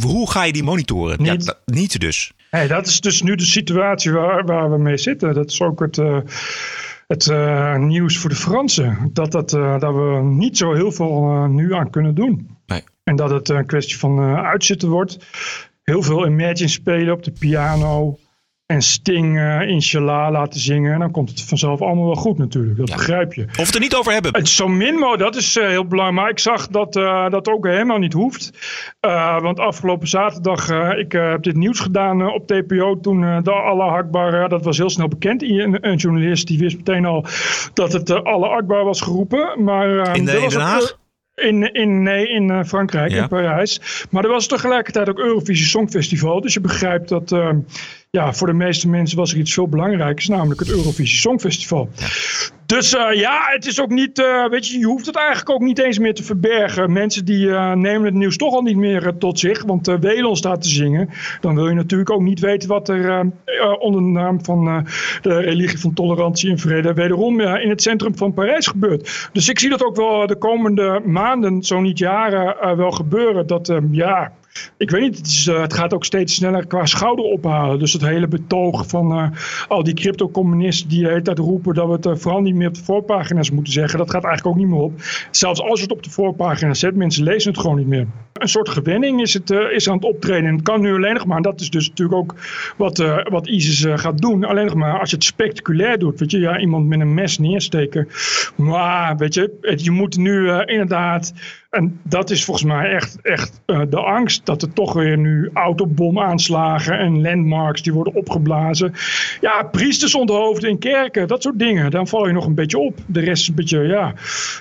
Hoe 0.00 0.30
ga 0.30 0.42
je 0.42 0.52
die 0.52 0.62
monitoren? 0.62 1.22
Niet. 1.22 1.44
Ja, 1.44 1.54
niet 1.64 2.00
dus. 2.00 2.32
Hey, 2.50 2.66
dat 2.66 2.86
is 2.86 3.00
dus 3.00 3.22
nu 3.22 3.34
de 3.34 3.44
situatie 3.44 4.12
waar, 4.12 4.44
waar 4.44 4.70
we 4.70 4.78
mee 4.78 4.98
zitten. 4.98 5.34
Dat 5.34 5.50
is 5.50 5.62
ook 5.62 5.80
het, 5.80 5.96
het 7.06 7.26
uh, 7.26 7.76
nieuws 7.76 8.18
voor 8.18 8.30
de 8.30 8.36
Fransen. 8.36 9.10
Dat, 9.12 9.32
dat, 9.32 9.52
uh, 9.52 9.78
dat 9.78 9.94
we 9.94 10.20
niet 10.22 10.56
zo 10.56 10.74
heel 10.74 10.92
veel 10.92 11.46
nu 11.48 11.74
aan 11.74 11.90
kunnen 11.90 12.14
doen. 12.14 12.56
Nee. 12.66 12.82
En 13.04 13.16
dat 13.16 13.30
het 13.30 13.48
een 13.48 13.66
kwestie 13.66 13.98
van 13.98 14.20
uitzitten 14.36 14.88
wordt. 14.88 15.18
Heel 15.82 16.02
veel 16.02 16.26
Imagine 16.26 16.68
spelen 16.68 17.14
op 17.14 17.22
de 17.22 17.32
piano. 17.32 18.18
En 18.66 18.82
Sting 18.82 19.36
uh, 19.36 19.60
Inshallah 19.68 20.30
laten 20.30 20.60
zingen. 20.60 20.92
En 20.92 20.98
dan 20.98 21.10
komt 21.10 21.28
het 21.30 21.42
vanzelf 21.42 21.80
allemaal 21.80 22.04
wel 22.04 22.14
goed 22.14 22.38
natuurlijk. 22.38 22.76
Dat 22.76 22.88
Ja. 22.88 22.94
begrijp 22.94 23.34
je. 23.34 23.44
Of 23.58 23.66
het 23.66 23.74
er 23.74 23.80
niet 23.80 23.94
over 23.94 24.12
hebben. 24.12 24.34
Het 24.36 24.48
zo 24.48 24.68
min 24.68 24.94
mogelijk, 24.94 25.22
dat 25.22 25.36
is 25.36 25.56
uh, 25.56 25.66
heel 25.66 25.86
belangrijk. 25.86 26.20
Maar 26.20 26.30
ik 26.30 26.38
zag 26.38 26.68
dat 26.68 26.96
uh, 26.96 27.30
dat 27.30 27.48
ook 27.48 27.66
helemaal 27.66 27.98
niet 27.98 28.12
hoeft. 28.12 28.50
Uh, 29.06 29.40
want 29.40 29.58
afgelopen 29.58 30.08
zaterdag, 30.08 30.70
ik 30.96 31.12
heb 31.12 31.42
dit 31.42 31.56
nieuws 31.56 31.80
gedaan 31.80 32.32
op 32.32 32.46
TPO. 32.46 33.00
Toen 33.00 33.20
de 33.42 33.50
Allah 33.52 33.92
Akbar, 33.92 34.48
dat 34.48 34.64
was 34.64 34.78
heel 34.78 34.90
snel 34.90 35.08
bekend. 35.08 35.42
Een, 35.42 35.88
een 35.88 35.96
journalist 35.96 36.46
die 36.46 36.58
wist 36.58 36.76
meteen 36.76 37.04
al 37.04 37.24
dat 37.74 37.92
het 37.92 38.10
Allah 38.24 38.50
Akbar 38.50 38.84
was 38.84 39.00
geroepen. 39.00 39.64
Maar, 39.64 39.88
uh, 39.90 40.14
In, 40.14 40.24
de, 40.24 40.32
in 40.40 40.48
Den 40.48 40.60
Haag? 40.60 40.98
in, 41.34 41.72
in, 41.72 42.02
nee, 42.02 42.28
in 42.28 42.64
Frankrijk, 42.64 43.10
Ja. 43.10 43.22
in 43.22 43.28
Parijs. 43.28 44.04
Maar 44.10 44.24
er 44.24 44.30
was 44.30 44.46
tegelijkertijd 44.46 45.08
ook 45.08 45.18
Eurovisie 45.18 45.66
Songfestival. 45.66 46.40
Dus 46.40 46.54
je 46.54 46.60
begrijpt 46.60 47.08
dat 47.08 47.30
uh, 47.32 47.48
ja, 48.18 48.32
voor 48.32 48.46
de 48.46 48.52
meeste 48.52 48.88
mensen 48.88 49.18
was 49.18 49.32
er 49.32 49.38
iets 49.38 49.52
veel 49.52 49.68
belangrijkers. 49.68 50.28
Namelijk 50.28 50.60
het 50.60 50.70
Eurovisie 50.70 51.18
Songfestival. 51.18 51.88
Dus 52.66 52.94
uh, 52.94 53.12
ja, 53.12 53.40
het 53.52 53.66
is 53.66 53.80
ook 53.80 53.88
niet, 53.88 54.18
uh, 54.18 54.48
weet 54.48 54.68
je, 54.68 54.78
je 54.78 54.84
hoeft 54.84 55.06
het 55.06 55.16
eigenlijk 55.16 55.50
ook 55.50 55.60
niet 55.60 55.78
eens 55.78 55.98
meer 55.98 56.14
te 56.14 56.22
verbergen. 56.22 56.92
Mensen 56.92 57.24
die 57.24 57.46
uh, 57.46 57.72
nemen 57.72 58.04
het 58.04 58.14
nieuws 58.14 58.36
toch 58.36 58.54
al 58.54 58.62
niet 58.62 58.76
meer 58.76 59.12
tot 59.18 59.38
zich, 59.38 59.62
want 59.62 59.88
uh, 59.88 59.98
Welon 59.98 60.36
staat 60.36 60.62
te 60.62 60.68
zingen. 60.68 61.08
Dan 61.40 61.54
wil 61.54 61.68
je 61.68 61.74
natuurlijk 61.74 62.10
ook 62.10 62.20
niet 62.20 62.40
weten 62.40 62.68
wat 62.68 62.88
er 62.88 63.30
onder 63.78 64.00
de 64.00 64.08
naam 64.08 64.44
van 64.44 64.86
de 65.22 65.38
religie 65.38 65.78
van 65.78 65.94
tolerantie 65.94 66.50
en 66.50 66.58
vrede 66.58 66.94
wederom 66.94 67.40
in 67.40 67.68
het 67.68 67.82
centrum 67.82 68.16
van 68.16 68.34
Parijs 68.34 68.66
gebeurt. 68.66 69.28
Dus 69.32 69.48
ik 69.48 69.58
zie 69.58 69.70
dat 69.70 69.84
ook 69.84 69.96
wel 69.96 70.26
de 70.26 70.36
komende 70.36 71.02
maanden, 71.04 71.62
zo 71.62 71.80
niet 71.80 71.98
jaren, 71.98 72.76
wel 72.76 72.90
gebeuren. 72.90 73.46
Dat, 73.46 73.80
ja, 73.90 74.32
ik 74.76 74.90
weet 74.90 75.00
niet, 75.00 75.16
het, 75.16 75.26
is, 75.26 75.46
uh, 75.46 75.60
het, 75.60 75.72
gaat 75.72 75.94
ook 75.94 76.04
steeds 76.04 76.34
sneller 76.34 76.66
qua 76.66 76.86
schouder 76.86 77.24
ophalen. 77.24 77.78
Dus 77.78 77.92
het 77.92 78.02
hele 78.02 78.28
betoog 78.28 78.86
van 78.86 79.18
uh, 79.18 79.26
al 79.68 79.82
die 79.82 79.94
crypto-communisten 79.94 80.88
die 80.88 81.02
de 81.02 81.08
hele 81.08 81.34
roepen 81.34 81.74
dat 81.74 81.86
we 81.86 81.92
het 81.92 82.06
uh, 82.06 82.14
vooral 82.16 82.40
niet 82.40 82.54
meer 82.54 82.68
op 82.68 82.74
de 82.74 82.84
voorpagina's 82.84 83.50
moeten 83.50 83.72
zeggen, 83.72 83.98
dat 83.98 84.10
gaat 84.10 84.24
eigenlijk 84.24 84.56
ook 84.56 84.62
niet 84.62 84.72
meer 84.72 84.82
op. 84.82 84.92
Zelfs 85.30 85.60
als 85.60 85.78
je 85.78 85.84
het 85.84 85.94
op 85.94 86.02
de 86.02 86.10
voorpagina 86.10 86.74
zet, 86.74 86.94
mensen 86.94 87.24
lezen 87.24 87.50
het 87.50 87.60
gewoon 87.60 87.76
niet 87.76 87.86
meer. 87.86 88.06
Een 88.32 88.48
soort 88.48 88.68
gewenning 88.68 89.20
is, 89.20 89.34
het, 89.34 89.50
is 89.50 89.88
aan 89.88 89.94
het 89.94 90.04
optreden. 90.04 90.48
En 90.48 90.54
het 90.54 90.62
kan 90.62 90.80
nu 90.80 90.94
alleen 90.94 91.14
nog 91.14 91.26
maar, 91.26 91.36
en 91.36 91.42
dat 91.42 91.60
is 91.60 91.70
dus 91.70 91.88
natuurlijk 91.88 92.18
ook 92.18 92.34
wat, 92.76 93.22
wat 93.28 93.46
ISIS 93.46 94.00
gaat 94.00 94.18
doen, 94.18 94.44
alleen 94.44 94.64
nog 94.64 94.74
maar 94.74 95.00
als 95.00 95.10
je 95.10 95.16
het 95.16 95.24
spectaculair 95.24 95.98
doet. 95.98 96.20
Weet 96.20 96.30
je, 96.30 96.38
ja, 96.38 96.58
iemand 96.58 96.86
met 96.86 97.00
een 97.00 97.14
mes 97.14 97.38
neersteken. 97.38 98.08
Maar, 98.56 99.16
weet 99.16 99.34
je, 99.34 99.74
je 99.76 99.90
moet 99.90 100.16
nu 100.16 100.62
inderdaad. 100.64 101.32
En 101.70 102.00
dat 102.02 102.30
is 102.30 102.44
volgens 102.44 102.66
mij 102.66 102.90
echt, 102.90 103.18
echt 103.22 103.60
de 103.66 104.00
angst 104.00 104.41
dat 104.44 104.62
er 104.62 104.72
toch 104.72 104.92
weer 104.92 105.18
nu 105.18 105.50
autobomaanslagen 105.52 106.98
en 106.98 107.20
landmarks 107.20 107.82
die 107.82 107.92
worden 107.92 108.14
opgeblazen. 108.14 108.94
Ja, 109.40 109.62
priesters 109.62 110.14
onthoofden 110.14 110.70
in 110.70 110.78
kerken, 110.78 111.28
dat 111.28 111.42
soort 111.42 111.58
dingen. 111.58 111.90
Dan 111.90 112.08
val 112.08 112.26
je 112.26 112.32
nog 112.32 112.46
een 112.46 112.54
beetje 112.54 112.78
op. 112.78 112.98
De 113.06 113.20
rest 113.20 113.42
is 113.42 113.48
een 113.48 113.54
beetje, 113.54 113.82
ja. 113.82 114.14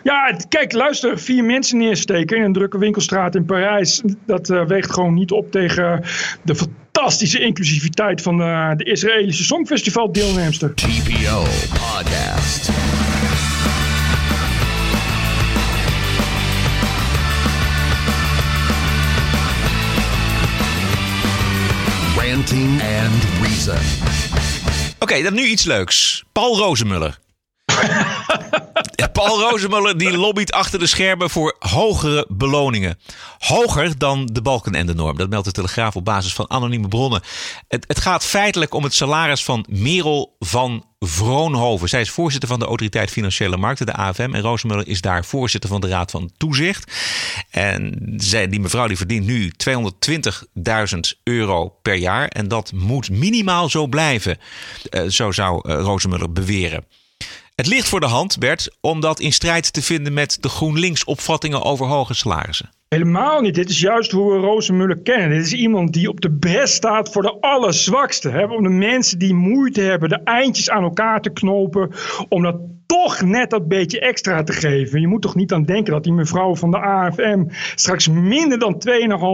Ja, 0.04 0.36
kijk, 0.50 0.74
luister, 0.74 1.20
vier 1.20 1.44
mensen 1.44 1.78
neersteken 1.78 2.38
in 2.38 2.44
een 2.44 2.54
drukke 2.54 2.78
winkelstraat 2.78 3.36
in 3.36 3.46
Parijs. 3.46 4.02
Dat 4.26 4.50
uh, 4.50 4.66
weegt 4.66 4.94
gewoon 4.94 5.14
niet 5.14 5.32
op 5.32 5.52
tegen 5.52 6.04
de 6.42 6.56
fantastische 6.56 7.40
inclusiviteit 7.40 8.22
van 8.22 8.42
uh, 8.42 8.72
de 8.76 8.84
Israëlische 8.84 9.44
Songfestival 9.44 10.12
deelnemster. 10.12 10.74
TPO 10.74 11.44
Podcast. 11.70 13.01
Ranting 22.52 22.82
and 22.82 23.24
Reason. 23.42 23.78
Oké, 25.00 25.04
okay, 25.14 25.22
dan 25.22 25.34
nu 25.34 25.46
iets 25.46 25.64
leuks. 25.64 26.24
Paul 26.32 26.58
Rozemuller. 26.58 27.18
Paul 29.08 29.50
Rozemuller 29.50 29.98
die 29.98 30.18
lobbyt 30.18 30.52
achter 30.52 30.80
de 30.80 30.88
schermen 30.88 31.30
voor 31.30 31.56
hogere 31.60 32.26
beloningen. 32.30 33.00
Hoger 33.40 33.98
dan 33.98 34.26
de 34.26 34.42
balken 34.42 34.76
en 34.76 34.86
de 34.86 34.94
norm. 34.94 35.18
Dat 35.18 35.30
meldt 35.30 35.46
de 35.46 35.52
Telegraaf 35.52 35.96
op 35.96 36.06
basis 36.06 36.34
van 36.34 36.50
anonieme 36.50 36.88
bronnen. 36.88 37.22
Het, 37.68 37.86
het 37.88 38.00
gaat 38.00 38.26
feitelijk 38.26 38.74
om 38.74 38.84
het 38.84 38.94
salaris 38.94 39.44
van 39.44 39.66
Merel 39.70 40.36
van 40.40 40.86
Vroonhoven. 41.00 41.90
Zij 41.90 42.02
is 42.02 42.10
voorzitter 42.10 42.50
van 42.50 42.60
de 42.60 42.66
Autoriteit 42.66 43.12
Financiële 43.12 43.58
Markten, 43.58 43.86
de 43.86 43.94
AFM. 43.94 44.34
En 44.34 44.42
Rozemuller 44.42 44.88
is 44.88 45.02
daar 45.02 45.26
voorzitter 45.26 45.70
van 45.70 45.82
de 45.82 45.88
Raad 45.88 46.12
van 46.12 46.32
Toezicht. 46.38 46.92
En 47.50 48.14
zij, 48.18 48.48
die 48.48 48.60
mevrouw 48.60 48.88
die 48.88 48.98
verdient 48.98 49.26
nu 49.26 49.52
220.000 49.70 51.00
euro 51.24 51.70
per 51.82 51.96
jaar. 51.96 52.28
En 52.28 52.48
dat 52.48 52.72
moet 52.72 53.10
minimaal 53.10 53.70
zo 53.70 53.88
blijven. 53.88 54.38
Uh, 54.90 55.10
zo 55.10 55.32
zou 55.32 55.70
uh, 55.70 55.80
Rozemuller 55.80 56.32
beweren. 56.32 56.86
Het 57.62 57.70
ligt 57.70 57.88
voor 57.88 58.00
de 58.00 58.06
hand, 58.06 58.40
Bert, 58.40 58.70
om 58.80 59.00
dat 59.00 59.20
in 59.20 59.34
strijd 59.34 59.74
te 59.74 59.82
vinden 59.82 60.14
met 60.14 60.38
de 60.40 60.50
GroenLinks-opvattingen 60.50 61.64
over 61.64 61.86
hoge 61.86 62.14
salarissen. 62.14 62.70
Helemaal 62.96 63.42
niet. 63.42 63.56
Dit 63.56 63.70
is 63.70 63.80
juist 63.80 64.12
hoe 64.12 64.34
we 64.34 64.40
Rozenmuller 64.40 65.00
kennen. 65.00 65.30
Dit 65.30 65.46
is 65.46 65.54
iemand 65.54 65.94
die 65.94 66.10
op 66.10 66.22
de 66.22 66.30
best 66.32 66.74
staat 66.74 67.12
voor 67.12 67.22
de 67.22 67.38
allerzwakste. 67.40 68.30
Hè? 68.30 68.44
Om 68.44 68.64
de 68.64 68.70
mensen 68.70 69.20
die 69.20 69.34
moeite 69.34 69.82
hebben 69.82 70.10
de 70.10 70.22
eindjes 70.24 70.70
aan 70.70 70.84
elkaar 70.84 71.22
te 71.22 71.30
knopen. 71.30 71.92
Om 72.30 72.44
dat 72.44 72.56
toch 72.92 73.22
net 73.22 73.50
dat 73.50 73.68
beetje 73.68 74.00
extra 74.00 74.44
te 74.44 74.54
geven. 74.54 75.02
Je 75.02 75.08
moet 75.08 75.22
toch 75.22 75.36
niet 75.36 75.54
aan 75.54 75.64
denken 75.64 75.94
dat 75.94 76.04
die 76.04 76.14
mevrouw 76.14 76.56
van 76.56 76.72
de 76.72 76.78
AFM 76.78 77.44
straks 77.76 78.08
minder 78.08 78.60
dan 78.60 78.82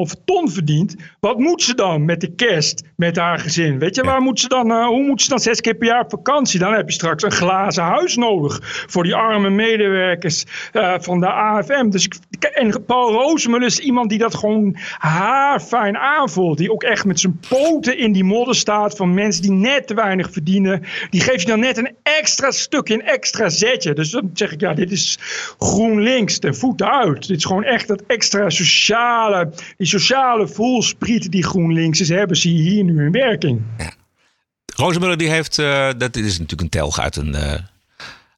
2,5 0.10 0.24
ton 0.26 0.52
verdient. 0.52 0.96
Wat 1.20 1.38
moet 1.38 1.62
ze 1.62 1.76
dan 1.76 2.06
met 2.06 2.22
de 2.22 2.36
kerst, 2.36 2.84
met 2.96 3.16
haar 3.16 3.40
gezin? 3.40 3.80
Weet 3.80 3.96
je, 3.96 4.04
waar 4.04 4.22
moet 4.22 4.40
ze 4.40 4.48
dan, 4.48 4.72
uh, 4.72 4.86
hoe 4.86 5.04
moet 5.04 5.22
ze 5.22 5.30
dan 5.30 5.40
zes 5.40 5.62
keer 5.62 5.76
per 5.76 5.88
jaar 5.88 6.04
op 6.04 6.10
vakantie? 6.10 6.60
Dan 6.60 6.74
heb 6.74 6.88
je 6.88 6.94
straks 6.94 7.24
een 7.24 7.32
glazen 7.32 7.84
huis 7.84 8.16
nodig 8.16 8.60
voor 8.88 9.04
die 9.04 9.16
arme 9.16 9.50
medewerkers 9.50 10.46
uh, 10.74 10.94
van 11.00 11.20
de 11.20 11.32
AFM. 11.32 11.90
Dus, 11.90 12.08
en 12.54 12.86
Paul 12.86 13.12
Rozemuller 13.48 13.78
is 13.78 13.86
iemand 13.86 14.10
die 14.10 14.18
dat 14.18 14.36
gewoon 14.36 14.76
haarfijn 14.98 15.98
aanvoelt. 15.98 16.58
Die 16.58 16.72
ook 16.72 16.84
echt 16.84 17.06
met 17.06 17.20
zijn 17.20 17.40
poten 17.50 17.98
in 17.98 18.12
die 18.12 18.24
modder 18.24 18.56
staat 18.56 18.96
van 18.96 19.14
mensen 19.14 19.42
die 19.42 19.52
net 19.52 19.88
te 19.88 19.94
weinig 19.94 20.32
verdienen. 20.32 20.84
Die 21.10 21.22
geeft 21.22 21.42
je 21.42 21.48
dan 21.48 21.60
net 21.60 21.78
een 21.78 21.96
extra 22.04 22.52
stukje, 22.52 22.94
een 22.94 23.06
extra 23.06 23.50
zetje. 23.50 23.94
Dus 23.94 24.10
dan 24.10 24.30
zeg 24.34 24.52
ik, 24.52 24.62
ja, 24.62 24.74
dit 24.74 24.92
is 24.92 25.20
GroenLinks 25.58 26.40
ten 26.40 26.56
voeten 26.56 26.92
uit. 26.92 27.28
Dit 27.28 27.38
is 27.38 27.46
gewoon 27.46 27.64
echt 27.64 27.88
dat 27.88 28.04
extra 28.08 28.50
sociale, 28.50 29.50
die 29.78 29.88
sociale 29.88 30.48
voelspriet 30.48 31.32
die 31.32 31.44
GroenLinks 31.44 32.00
hebben, 32.00 32.38
zie 32.38 32.54
je 32.54 32.70
hier 32.70 32.84
nu 32.84 33.06
in 33.06 33.12
werking. 33.12 33.62
Ja. 33.78 35.16
Die 35.16 35.30
heeft, 35.30 35.58
uh, 35.58 35.90
dat 35.98 36.16
is 36.16 36.40
natuurlijk 36.40 36.62
een 36.62 36.70
telg 36.70 37.00
uit 37.00 37.16
een... 37.16 37.34
Uh 37.36 37.54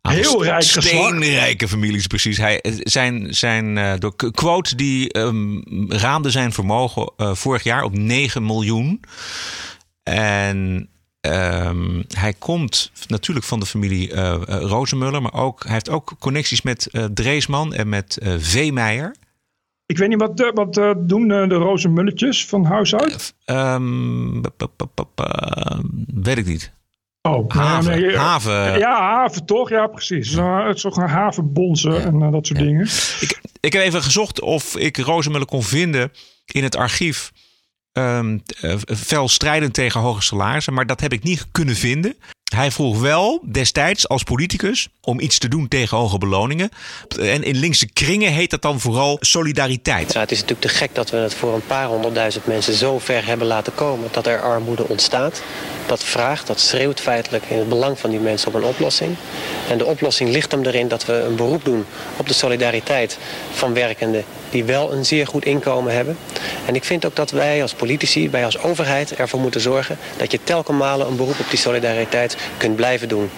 Heel 0.01 0.43
rijk 0.43 0.63
Steenrijke 0.63 1.67
families, 1.67 2.07
precies. 2.07 2.37
Hij, 2.37 2.59
zijn 2.83 3.33
zijn 3.35 3.77
uh, 3.77 3.93
door 3.97 4.15
quote 4.15 4.75
die 4.75 5.17
um, 5.17 5.63
raamde 5.89 6.29
zijn 6.29 6.51
vermogen 6.51 7.11
uh, 7.17 7.33
vorig 7.35 7.63
jaar 7.63 7.83
op 7.83 7.97
9 7.97 8.45
miljoen. 8.45 8.99
En 10.03 10.89
um, 11.21 12.03
hij 12.07 12.33
komt 12.33 12.91
natuurlijk 13.07 13.45
van 13.45 13.59
de 13.59 13.65
familie 13.65 14.13
uh, 14.13 14.35
Rozenmuller, 14.47 15.21
maar 15.21 15.33
ook, 15.33 15.63
hij 15.63 15.73
heeft 15.73 15.89
ook 15.89 16.15
connecties 16.19 16.61
met 16.61 16.89
Dreesman 17.13 17.73
en 17.73 17.89
met 17.89 18.17
Veemeijer. 18.37 19.15
Ik 19.85 19.97
weet 19.97 20.09
niet, 20.09 20.19
wat, 20.19 20.51
wat 20.53 20.73
doen 20.97 21.27
de 21.27 21.55
Rozenmulletjes 21.55 22.45
van 22.45 22.65
huis 22.65 22.95
uit? 22.95 23.33
Um, 23.45 24.41
weet 26.13 26.37
ik 26.37 26.45
niet. 26.45 26.77
Oh, 27.21 27.49
haven. 27.49 27.99
Nee, 27.99 28.17
haven. 28.17 28.79
Ja, 28.79 28.99
haven 28.99 29.45
toch? 29.45 29.69
Ja, 29.69 29.87
precies. 29.87 30.33
Ja. 30.33 30.67
het 30.67 30.75
is 30.75 30.81
toch 30.81 30.97
een 30.97 31.07
havenbonzen 31.07 31.93
ja. 31.93 31.99
en 31.99 32.21
uh, 32.21 32.31
dat 32.31 32.47
soort 32.47 32.59
ja. 32.59 32.65
dingen. 32.65 32.87
Ik, 33.19 33.39
ik 33.59 33.73
heb 33.73 33.83
even 33.83 34.03
gezocht 34.03 34.41
of 34.41 34.77
ik 34.77 34.97
Rozenmuller 34.97 35.47
kon 35.47 35.63
vinden 35.63 36.11
in 36.45 36.63
het 36.63 36.75
archief. 36.75 37.31
Um, 37.93 38.43
uh, 38.61 38.75
fel 38.97 39.27
strijdend 39.27 39.73
tegen 39.73 40.01
hoge 40.01 40.21
salarissen, 40.21 40.73
maar 40.73 40.85
dat 40.85 41.01
heb 41.01 41.13
ik 41.13 41.23
niet 41.23 41.47
kunnen 41.51 41.75
vinden. 41.75 42.15
Hij 42.55 42.71
vroeg 42.71 42.99
wel 42.99 43.41
destijds 43.51 44.07
als 44.07 44.23
politicus 44.23 44.87
om 45.01 45.19
iets 45.19 45.37
te 45.37 45.47
doen 45.47 45.67
tegen 45.67 45.97
hoge 45.97 46.17
beloningen. 46.17 46.69
En 47.19 47.43
in 47.43 47.55
linkse 47.55 47.89
kringen 47.91 48.31
heet 48.31 48.49
dat 48.49 48.61
dan 48.61 48.79
vooral 48.79 49.17
solidariteit. 49.19 50.13
Ja, 50.13 50.19
het 50.19 50.31
is 50.31 50.41
natuurlijk 50.41 50.67
te 50.67 50.75
gek 50.75 50.95
dat 50.95 51.09
we 51.09 51.17
het 51.17 51.33
voor 51.33 51.53
een 51.53 51.65
paar 51.67 51.85
honderdduizend 51.85 52.45
mensen 52.45 52.73
zo 52.73 52.99
ver 52.99 53.25
hebben 53.25 53.47
laten 53.47 53.75
komen 53.75 54.09
dat 54.11 54.27
er 54.27 54.41
armoede 54.41 54.87
ontstaat. 54.87 55.41
Dat 55.85 56.03
vraagt, 56.03 56.47
dat 56.47 56.59
schreeuwt 56.59 56.99
feitelijk 56.99 57.43
in 57.49 57.57
het 57.57 57.69
belang 57.69 57.99
van 57.99 58.09
die 58.09 58.19
mensen 58.19 58.47
op 58.47 58.53
een 58.53 58.63
oplossing. 58.63 59.15
En 59.69 59.77
de 59.77 59.85
oplossing 59.85 60.29
ligt 60.29 60.51
hem 60.51 60.65
erin 60.65 60.87
dat 60.87 61.05
we 61.05 61.13
een 61.13 61.35
beroep 61.35 61.65
doen 61.65 61.85
op 62.17 62.27
de 62.27 62.33
solidariteit 62.33 63.17
van 63.51 63.73
werkenden 63.73 64.23
die 64.51 64.63
wel 64.63 64.93
een 64.93 65.05
zeer 65.05 65.27
goed 65.27 65.45
inkomen 65.45 65.93
hebben. 65.93 66.17
En 66.65 66.75
ik 66.75 66.83
vind 66.83 67.05
ook 67.05 67.15
dat 67.15 67.31
wij 67.31 67.61
als 67.61 67.73
politici, 67.73 68.29
wij 68.29 68.45
als 68.45 68.63
overheid 68.63 69.15
ervoor 69.15 69.39
moeten 69.39 69.61
zorgen 69.61 69.97
dat 70.17 70.31
je 70.31 70.39
telkenmalen 70.43 71.07
een 71.07 71.15
beroep 71.15 71.39
op 71.39 71.49
die 71.49 71.59
solidariteit 71.59 72.37
kunt 72.57 72.75
blijven 72.75 73.09
doen. 73.09 73.29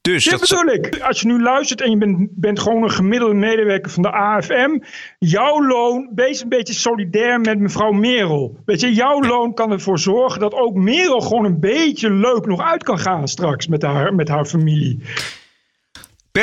Dus 0.00 0.24
Dit 0.24 0.32
dat 0.32 0.40
bedoel 0.40 0.74
ik. 0.74 1.00
Als 1.00 1.20
je 1.20 1.26
nu 1.26 1.42
luistert 1.42 1.80
en 1.80 1.90
je 1.90 1.96
bent, 1.96 2.28
bent 2.30 2.60
gewoon 2.60 2.82
een 2.82 2.90
gemiddelde 2.90 3.34
medewerker 3.34 3.90
van 3.90 4.02
de 4.02 4.12
AFM. 4.12 4.78
Jouw 5.18 5.66
loon, 5.66 6.10
wees 6.14 6.42
een 6.42 6.48
beetje 6.48 6.74
solidair 6.74 7.40
met 7.40 7.58
mevrouw 7.58 7.92
Merel. 7.92 8.56
Weet 8.64 8.80
je, 8.80 8.94
jouw 8.94 9.22
loon 9.22 9.54
kan 9.54 9.72
ervoor 9.72 9.98
zorgen 9.98 10.40
dat 10.40 10.54
ook 10.54 10.74
Merel 10.74 11.20
gewoon 11.20 11.44
een 11.44 11.60
beetje 11.60 12.10
leuk 12.10 12.46
nog 12.46 12.60
uit 12.60 12.82
kan 12.82 12.98
gaan 12.98 13.28
straks 13.28 13.66
met 13.66 13.82
haar, 13.82 14.14
met 14.14 14.28
haar 14.28 14.44
familie. 14.44 15.00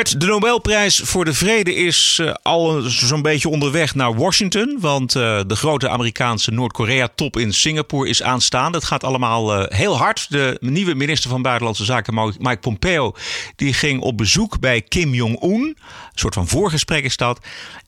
De 0.04 0.26
Nobelprijs 0.26 1.00
voor 1.00 1.26
de 1.26 1.34
Vrede 1.34 1.76
is 1.76 2.18
uh, 2.22 2.34
al 2.42 2.82
zo'n 2.82 3.22
beetje 3.22 3.50
onderweg 3.50 3.96
naar 3.96 4.16
Washington. 4.16 4.78
Want 4.80 5.16
uh, 5.16 5.40
de 5.48 5.56
grote 5.56 5.90
Amerikaanse 5.90 6.52
Noord-Korea-top 6.52 7.38
in 7.38 7.54
Singapore 7.54 8.10
is 8.10 8.24
aanstaande. 8.24 8.78
Het 8.78 8.88
gaat 8.88 9.04
allemaal 9.04 9.60
uh, 9.60 9.66
heel 9.68 9.98
hard. 9.98 10.26
De 10.30 10.58
nieuwe 10.60 10.94
minister 10.94 11.30
van 11.30 11.42
Buitenlandse 11.42 11.86
Zaken, 11.86 12.14
Mike 12.40 12.60
Pompeo, 12.60 13.14
die 13.56 13.74
ging 13.74 14.02
op 14.02 14.18
bezoek 14.18 14.60
bij 14.60 14.82
Kim 14.82 15.14
Jong-un. 15.14 15.62
Een 15.62 15.76
soort 16.14 16.34
van 16.34 16.48
voorgesprek 16.48 17.04
is 17.04 17.18
dat. 17.18 17.40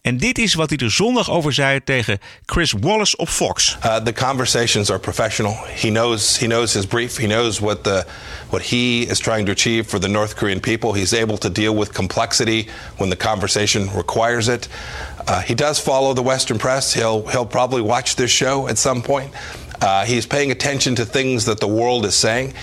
En 0.02 0.18
dit 0.18 0.38
is 0.38 0.54
wat 0.54 0.70
hij 0.70 0.78
er 0.78 0.92
zondag 0.92 1.32
over 1.32 1.54
zei 1.54 1.84
tegen 1.84 2.20
Chris 2.46 2.74
Wallace 2.80 3.18
op 3.18 3.30
Fox. 3.30 3.78
Uh, 3.86 3.96
the 3.96 4.14
conversations 4.14 4.90
are 4.90 5.00
professional. 5.00 5.58
He 5.76 5.90
knows, 5.90 6.40
he 6.40 6.46
knows 6.46 6.74
his 6.74 6.86
brief. 6.86 7.18
He 7.18 7.26
knows 7.26 7.60
what, 7.60 7.84
the, 7.84 8.06
what 8.50 8.70
he 8.70 9.06
is 9.10 9.20
trying 9.20 9.46
to 9.46 9.52
achieve 9.52 9.90
for 9.90 10.00
the 10.00 10.08
North 10.08 10.36
Korean 10.36 10.60
people. 10.60 10.94
He's 10.94 11.14
able 11.14 11.38
to 11.38 11.52
deal 11.52 11.76
with 11.78 11.96
complexity 11.98 12.70
when 12.98 13.10
the 13.10 13.16
conversation 13.16 13.90
requires 13.96 14.48
it. 14.48 14.70
Uh, 15.28 15.42
he 15.42 15.56
does 15.56 15.80
follow 15.80 16.14
the 16.14 16.22
Western 16.22 16.60
press. 16.60 16.94
He'll, 16.94 17.26
he'll 17.28 17.46
probably 17.46 17.82
watch 17.82 18.16
this 18.16 18.30
show 18.30 18.68
at 18.68 18.78
some 18.78 19.02
point. 19.02 19.34
Uh, 19.82 20.06
he's 20.06 20.26
paying 20.26 20.52
attention 20.52 20.96
to 20.96 21.06
things 21.06 21.46
that 21.46 21.60
the 21.60 21.68
world 21.68 22.06
is 22.06 22.16
saying. 22.16 22.54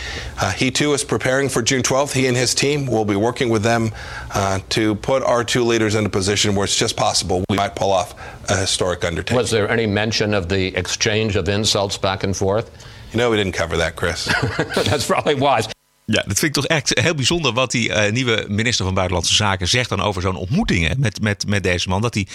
Uh, 0.41 0.53
he 0.53 0.71
too 0.71 0.93
is 0.95 1.05
preparing 1.05 1.49
for 1.49 1.63
June 1.63 1.83
12th. 1.83 2.13
He 2.13 2.27
and 2.27 2.37
his 2.37 2.55
team 2.55 2.87
will 2.87 3.05
be 3.05 3.17
working 3.17 3.51
with 3.51 3.63
them 3.63 3.91
uh, 4.35 4.61
to 4.71 4.95
put 4.97 5.23
our 5.23 5.45
two 5.45 5.65
leaders 5.65 5.95
in 5.97 6.07
a 6.07 6.09
position 6.09 6.55
where 6.55 6.65
it's 6.65 6.77
just 6.77 6.97
possible 6.97 7.45
we 7.49 7.57
might 7.57 7.75
pull 7.75 7.93
off 7.93 8.15
a 8.51 8.57
historic 8.57 9.05
undertaking. 9.05 9.37
Was 9.37 9.51
there 9.51 9.69
any 9.69 9.87
mention 9.87 10.33
of 10.33 10.49
the 10.49 10.75
exchange 10.77 11.37
of 11.37 11.49
insults 11.49 11.99
back 11.99 12.23
and 12.25 12.37
forth? 12.37 12.71
You 13.13 13.19
know, 13.19 13.31
we 13.31 13.37
didn't 13.37 13.53
cover 13.53 13.77
that, 13.77 13.95
Chris. 13.95 14.25
That's 14.75 15.07
probably 15.07 15.35
wise. 15.35 15.74
Ja, 16.07 16.23
dat 16.27 16.39
vind 16.39 16.57
ik 16.57 16.63
toch 16.63 16.67
echt 16.67 16.99
heel 17.01 17.15
bijzonder 17.15 17.53
wat 17.53 17.71
die 17.71 17.89
uh, 17.89 18.11
nieuwe 18.11 18.45
minister 18.49 18.85
van 18.85 18.95
Buitenlandse 18.95 19.35
Zaken 19.35 19.69
zegt 19.69 19.89
dan 19.89 20.01
over 20.01 20.23
zo'n 20.23 20.37
ontmoeting 20.37 20.89
hè, 20.89 20.95
met, 20.97 21.21
met, 21.21 21.47
met 21.47 21.63
deze 21.63 21.89
man. 21.89 22.01
Dat 22.03 22.13
die, 22.13 22.29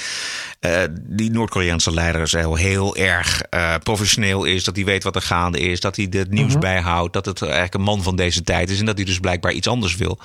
uh, 0.62 0.82
die 0.94 1.32
Noord-Koreaanse 1.32 1.94
leider 1.94 2.30
heel, 2.40 2.56
heel 2.56 2.96
erg 2.96 3.42
uh, 3.54 3.76
professioneel 3.84 4.44
is. 4.44 4.64
Dat 4.64 4.76
hij 4.76 4.86
weet 4.86 5.04
wat 5.04 5.16
er 5.16 5.22
gaande 5.22 5.60
is. 5.60 5.80
Dat 5.80 5.96
hij 5.96 6.08
het 6.10 6.32
nieuws 6.32 6.52
Mhm. 6.52 6.60
bijhoudt. 6.60 7.14
Dat 7.14 7.26
het 7.26 7.42
eigenlijk 7.42 7.74
een 7.74 7.82
man 7.82 8.04
van 8.04 8.16
deze 8.16 8.42
tijd 8.44 8.70
is. 8.70 8.80
En 8.80 8.86
dat 8.86 8.96
hij 8.96 9.06
dus 9.06 9.20
blijkbaar 9.20 9.52
iets 9.52 9.68
anders 9.68 9.96
wil. 9.96 10.20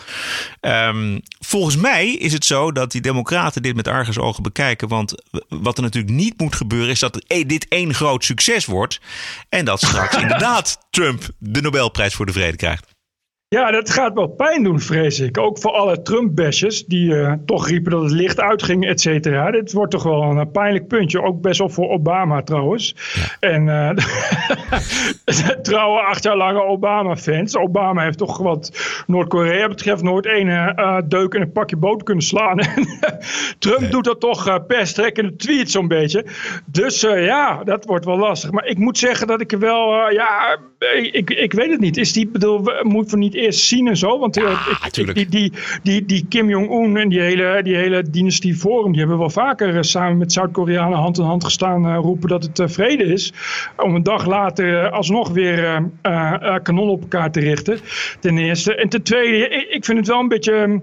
Um, 0.61 1.23
volgens 1.41 1.77
mij 1.77 2.09
is 2.09 2.33
het 2.33 2.45
zo 2.45 2.73
dat 2.73 2.93
die 2.93 3.01
democraten 3.01 3.63
dit 3.63 3.77
met 3.77 3.89
argusogen 3.89 4.43
bekijken. 4.43 4.89
Want 4.89 5.15
wat 5.49 5.77
er 5.77 5.83
natuurlijk 5.83 6.15
niet 6.15 6.41
moet 6.41 6.55
gebeuren 6.55 6.91
is 6.91 6.99
dat 6.99 7.25
dit 7.27 7.67
één 7.69 7.95
groot 7.95 8.25
succes 8.25 8.65
wordt. 8.65 9.01
En 9.49 9.65
dat 9.65 9.81
straks 9.81 10.17
inderdaad 10.23 10.79
Trump 10.91 11.29
de 11.39 11.61
Nobelprijs 11.61 12.15
voor 12.15 12.27
de 12.27 12.33
Vrede 12.33 12.57
krijgt. 12.57 12.94
Ja, 13.55 13.71
dat 13.71 13.91
gaat 13.91 14.15
wel 14.15 14.27
pijn 14.27 14.63
doen, 14.63 14.81
vrees 14.81 15.21
ik. 15.21 15.39
Ook 15.39 15.59
voor 15.59 15.71
alle 15.71 16.03
Trump-bashers 16.03 16.85
die 16.85 17.09
uh, 17.09 17.33
toch 17.47 17.69
riepen 17.69 17.91
dat 17.91 18.03
het 18.03 18.11
licht 18.11 18.41
uitging, 18.41 18.87
et 18.87 19.01
cetera. 19.01 19.51
Dit 19.51 19.73
wordt 19.73 19.91
toch 19.91 20.03
wel 20.03 20.23
een 20.23 20.51
pijnlijk 20.51 20.89
puntje. 20.89 21.23
Ook 21.23 21.41
best 21.41 21.59
wel 21.59 21.69
voor 21.69 21.89
Obama 21.89 22.43
trouwens. 22.43 22.97
En 23.41 23.67
uh, 23.67 23.91
trouwe 25.63 26.01
acht 26.01 26.23
jaar 26.23 26.37
lange 26.37 26.63
Obama-fans. 26.63 27.57
Obama 27.57 28.03
heeft 28.03 28.19
toch 28.19 28.39
wat 28.39 28.73
Noord-Korea 29.07 29.69
betreft 29.69 30.03
nooit 30.03 30.27
één 30.27 30.47
uh, 30.47 30.99
deuk 31.05 31.35
in 31.35 31.41
een 31.41 31.53
pakje 31.53 31.77
boter 31.77 32.05
kunnen 32.05 32.25
slaan. 32.25 32.59
Trump 33.59 33.81
nee. 33.81 33.91
doet 33.91 34.05
dat 34.05 34.21
toch 34.21 34.67
per 34.67 34.87
strekkende 34.87 35.37
tweet 35.37 35.71
zo'n 35.71 35.89
beetje. 35.89 36.27
Dus 36.67 37.01
ja, 37.01 37.65
dat 37.65 37.85
wordt 37.85 38.05
wel 38.05 38.19
lastig. 38.19 38.51
Maar 38.51 38.67
ik 38.67 38.79
moet 38.79 38.99
zeggen 38.99 39.27
dat 39.27 39.41
ik 39.41 39.53
er 39.53 39.59
wel, 39.59 40.11
ja, 40.11 40.59
ik, 41.13 41.31
ik 41.31 41.53
weet 41.53 41.71
het 41.71 41.81
niet. 41.81 41.97
Is 41.97 42.13
die, 42.13 42.29
bedoel, 42.29 42.63
moeten 42.83 43.19
we 43.19 43.25
niet 43.25 43.43
eerst 43.45 43.61
zien 43.61 43.89
en 43.89 43.97
zo. 43.97 44.19
Want 44.19 44.35
ja, 44.35 44.51
ik, 44.87 44.97
ik, 44.97 45.15
die, 45.15 45.29
die, 45.29 45.53
die, 45.83 46.05
die 46.05 46.27
Kim 46.29 46.49
Jong-un 46.49 46.97
en 46.97 47.09
die 47.09 47.21
hele, 47.21 47.61
die 47.63 47.77
hele 47.77 48.03
dynastie 48.11 48.55
Forum... 48.55 48.91
die 48.91 49.01
hebben 49.01 49.19
wel 49.19 49.31
vaker 49.31 49.75
uh, 49.75 49.83
samen 49.83 50.19
met 50.19 50.33
Zuid-Koreanen 50.33 50.99
hand 50.99 51.19
in 51.19 51.25
hand 51.25 51.45
gestaan... 51.45 51.87
Uh, 51.87 51.97
roepen 51.97 52.29
dat 52.29 52.51
het 52.53 52.73
vrede 52.73 53.05
is. 53.05 53.33
Om 53.77 53.95
een 53.95 54.03
dag 54.03 54.27
later 54.27 54.91
alsnog 54.91 55.29
weer 55.29 55.91
kanon 56.63 56.89
op 56.89 57.01
elkaar 57.01 57.31
te 57.33 57.41
richten. 57.41 57.79
Ten 58.21 58.39
eerste. 58.39 58.75
En 58.75 58.89
ten 58.89 59.03
tweede, 59.03 59.49
ik, 59.49 59.69
ik 59.69 59.85
vind 59.85 59.99
het 59.99 60.07
wel 60.07 60.21
een 60.21 60.29
beetje... 60.29 60.83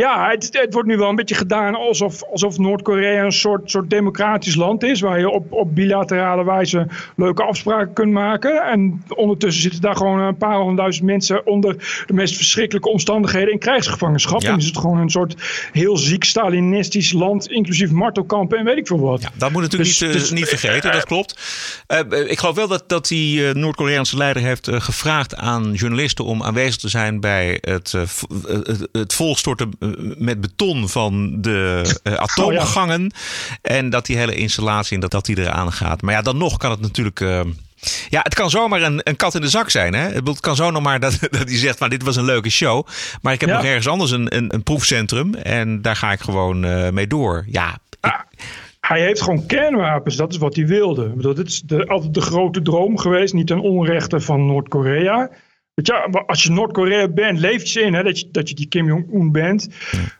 Ja, 0.00 0.30
het, 0.30 0.48
het, 0.50 0.72
wordt 0.72 0.88
nu 0.88 0.96
wel 0.96 1.08
een 1.08 1.16
beetje 1.16 1.34
gedaan 1.34 1.74
alsof, 1.74 2.22
alsof 2.22 2.58
Noord-Korea 2.58 3.24
een 3.24 3.32
soort, 3.32 3.70
soort 3.70 3.90
democratisch 3.90 4.54
land 4.54 4.82
is. 4.82 5.00
Waar 5.00 5.18
je 5.18 5.30
op, 5.30 5.52
op 5.52 5.74
bilaterale 5.74 6.44
wijze 6.44 6.86
leuke 7.16 7.42
afspraken 7.42 7.92
kunt 7.92 8.12
maken. 8.12 8.62
En 8.62 9.04
ondertussen 9.08 9.62
zitten 9.62 9.80
daar 9.80 9.96
gewoon 9.96 10.18
een 10.20 10.36
paar 10.36 10.56
honderdduizend 10.56 11.06
mensen 11.06 11.46
onder 11.46 12.04
de 12.06 12.12
meest 12.12 12.36
verschrikkelijke 12.36 12.88
omstandigheden 12.88 13.52
in 13.52 13.58
krijgsgevangenschap. 13.58 14.42
Ja. 14.42 14.50
En 14.50 14.58
is 14.58 14.66
het 14.66 14.78
gewoon 14.78 14.98
een 14.98 15.10
soort 15.10 15.34
heel 15.72 15.96
ziek 15.96 16.24
Stalinistisch 16.24 17.12
land, 17.12 17.50
inclusief 17.50 17.90
martelkampen 17.90 18.58
en 18.58 18.64
weet 18.64 18.78
ik 18.78 18.86
veel 18.86 19.00
wat. 19.00 19.22
Ja, 19.22 19.30
dat 19.36 19.50
moet 19.50 19.62
natuurlijk 19.62 19.90
dus, 19.90 20.00
niet, 20.00 20.12
dus, 20.12 20.30
niet 20.30 20.48
vergeten, 20.48 20.92
dat 20.92 21.04
klopt. 21.04 21.38
Uh, 22.10 22.30
ik 22.30 22.38
geloof 22.38 22.54
wel 22.54 22.68
dat, 22.68 22.88
dat 22.88 23.08
die 23.08 23.40
uh, 23.40 23.52
Noord-Koreaanse 23.52 24.16
leider 24.16 24.42
heeft 24.42 24.68
gevraagd 24.72 25.36
aan 25.36 25.72
journalisten 25.72 26.24
om 26.24 26.42
aanwezig 26.42 26.76
te 26.76 26.88
zijn 26.88 27.20
bij 27.20 27.58
het, 27.60 27.94
het 28.92 29.14
volstorten 29.14 29.70
met 30.18 30.40
beton 30.40 30.88
van 30.88 31.40
de 31.40 31.82
uh, 32.02 32.14
atoomgangen. 32.14 33.12
En 33.62 33.90
dat 33.90 34.06
die 34.06 34.16
hele 34.16 34.34
installatie 34.34 34.94
en 34.94 35.00
dat, 35.00 35.10
dat 35.10 35.24
die 35.24 35.38
eraan 35.38 35.72
gaat. 35.72 36.02
Maar 36.02 36.14
ja, 36.14 36.22
dan 36.22 36.36
nog 36.36 36.56
kan 36.56 36.70
het 36.70 36.80
natuurlijk. 36.80 37.20
Uh, 37.20 37.40
ja, 38.08 38.20
het 38.22 38.34
kan 38.34 38.50
zomaar 38.50 38.82
een, 38.82 39.00
een 39.02 39.16
kat 39.16 39.34
in 39.34 39.40
de 39.40 39.48
zak 39.48 39.70
zijn. 39.70 39.94
Hè? 39.94 40.08
Het 40.08 40.40
kan 40.40 40.56
zo 40.56 40.70
nog 40.70 40.82
maar 40.82 41.00
dat, 41.00 41.18
dat 41.38 41.48
hij 41.48 41.58
zegt: 41.58 41.78
van 41.78 41.90
dit 41.90 42.02
was 42.02 42.16
een 42.16 42.24
leuke 42.24 42.50
show. 42.50 42.86
Maar 43.22 43.32
ik 43.32 43.40
heb 43.40 43.48
ja. 43.48 43.56
nog 43.56 43.64
ergens 43.64 43.88
anders 43.88 44.10
een, 44.10 44.36
een, 44.36 44.54
een, 44.54 44.62
proefcentrum. 44.62 45.34
En 45.34 45.82
daar 45.82 45.96
ga 45.96 46.12
ik 46.12 46.20
gewoon 46.20 46.64
uh, 46.64 46.90
mee 46.90 47.06
door. 47.06 47.44
Ja. 47.48 47.78
Ah, 48.00 48.20
hij 48.80 49.00
heeft 49.00 49.22
gewoon 49.22 49.46
kernwapens. 49.46 50.16
Dat 50.16 50.32
is 50.32 50.38
wat 50.38 50.56
hij 50.56 50.66
wilde. 50.66 51.12
Dat 51.16 51.38
is 51.38 51.60
de, 51.60 51.86
altijd 51.86 52.14
de 52.14 52.20
grote 52.20 52.62
droom 52.62 52.98
geweest. 52.98 53.34
Niet 53.34 53.46
ten 53.46 53.60
onrechte 53.60 54.20
van 54.20 54.46
Noord-Korea. 54.46 55.30
Je, 55.74 56.22
als 56.26 56.42
je 56.42 56.50
Noord-Korea 56.50 57.08
bent, 57.08 57.38
leef 57.38 57.66
je 57.66 57.80
in 57.80 57.94
hè, 57.94 58.02
dat, 58.02 58.20
je, 58.20 58.28
dat 58.30 58.48
je 58.48 58.54
die 58.54 58.66
Kim 58.66 58.86
Jong-un 58.86 59.32
bent. 59.32 59.68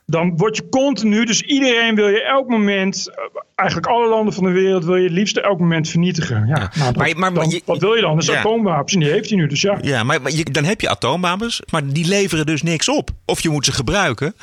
Dan 0.06 0.36
word 0.36 0.56
je 0.56 0.68
continu, 0.68 1.24
dus 1.24 1.42
iedereen 1.42 1.94
wil 1.94 2.08
je 2.08 2.22
elk 2.22 2.48
moment, 2.48 3.10
eigenlijk 3.54 3.88
alle 3.88 4.08
landen 4.08 4.34
van 4.34 4.44
de 4.44 4.50
wereld, 4.50 4.84
wil 4.84 4.96
je 4.96 5.04
het 5.04 5.12
liefst 5.12 5.36
elk 5.36 5.58
moment 5.58 5.88
vernietigen. 5.88 6.46
Ja, 6.46 6.70
nou, 6.74 6.92
dat, 6.92 6.96
maar, 6.96 7.18
maar, 7.18 7.34
dan, 7.34 7.50
je, 7.50 7.62
wat 7.64 7.78
wil 7.78 7.94
je 7.94 8.00
dan? 8.00 8.22
Ja. 8.24 8.38
atoomwapens 8.38 8.92
en 8.92 9.00
die 9.00 9.10
heeft 9.10 9.28
hij 9.28 9.38
nu, 9.38 9.46
dus 9.46 9.60
ja. 9.60 9.78
Ja, 9.82 10.02
maar, 10.02 10.22
maar 10.22 10.32
je, 10.32 10.44
dan 10.44 10.64
heb 10.64 10.80
je 10.80 10.88
atoomwapens, 10.88 11.62
maar 11.70 11.86
die 11.86 12.06
leveren 12.06 12.46
dus 12.46 12.62
niks 12.62 12.88
op. 12.88 13.10
Of 13.24 13.40
je 13.40 13.48
moet 13.48 13.64
ze 13.64 13.72
gebruiken, 13.72 14.34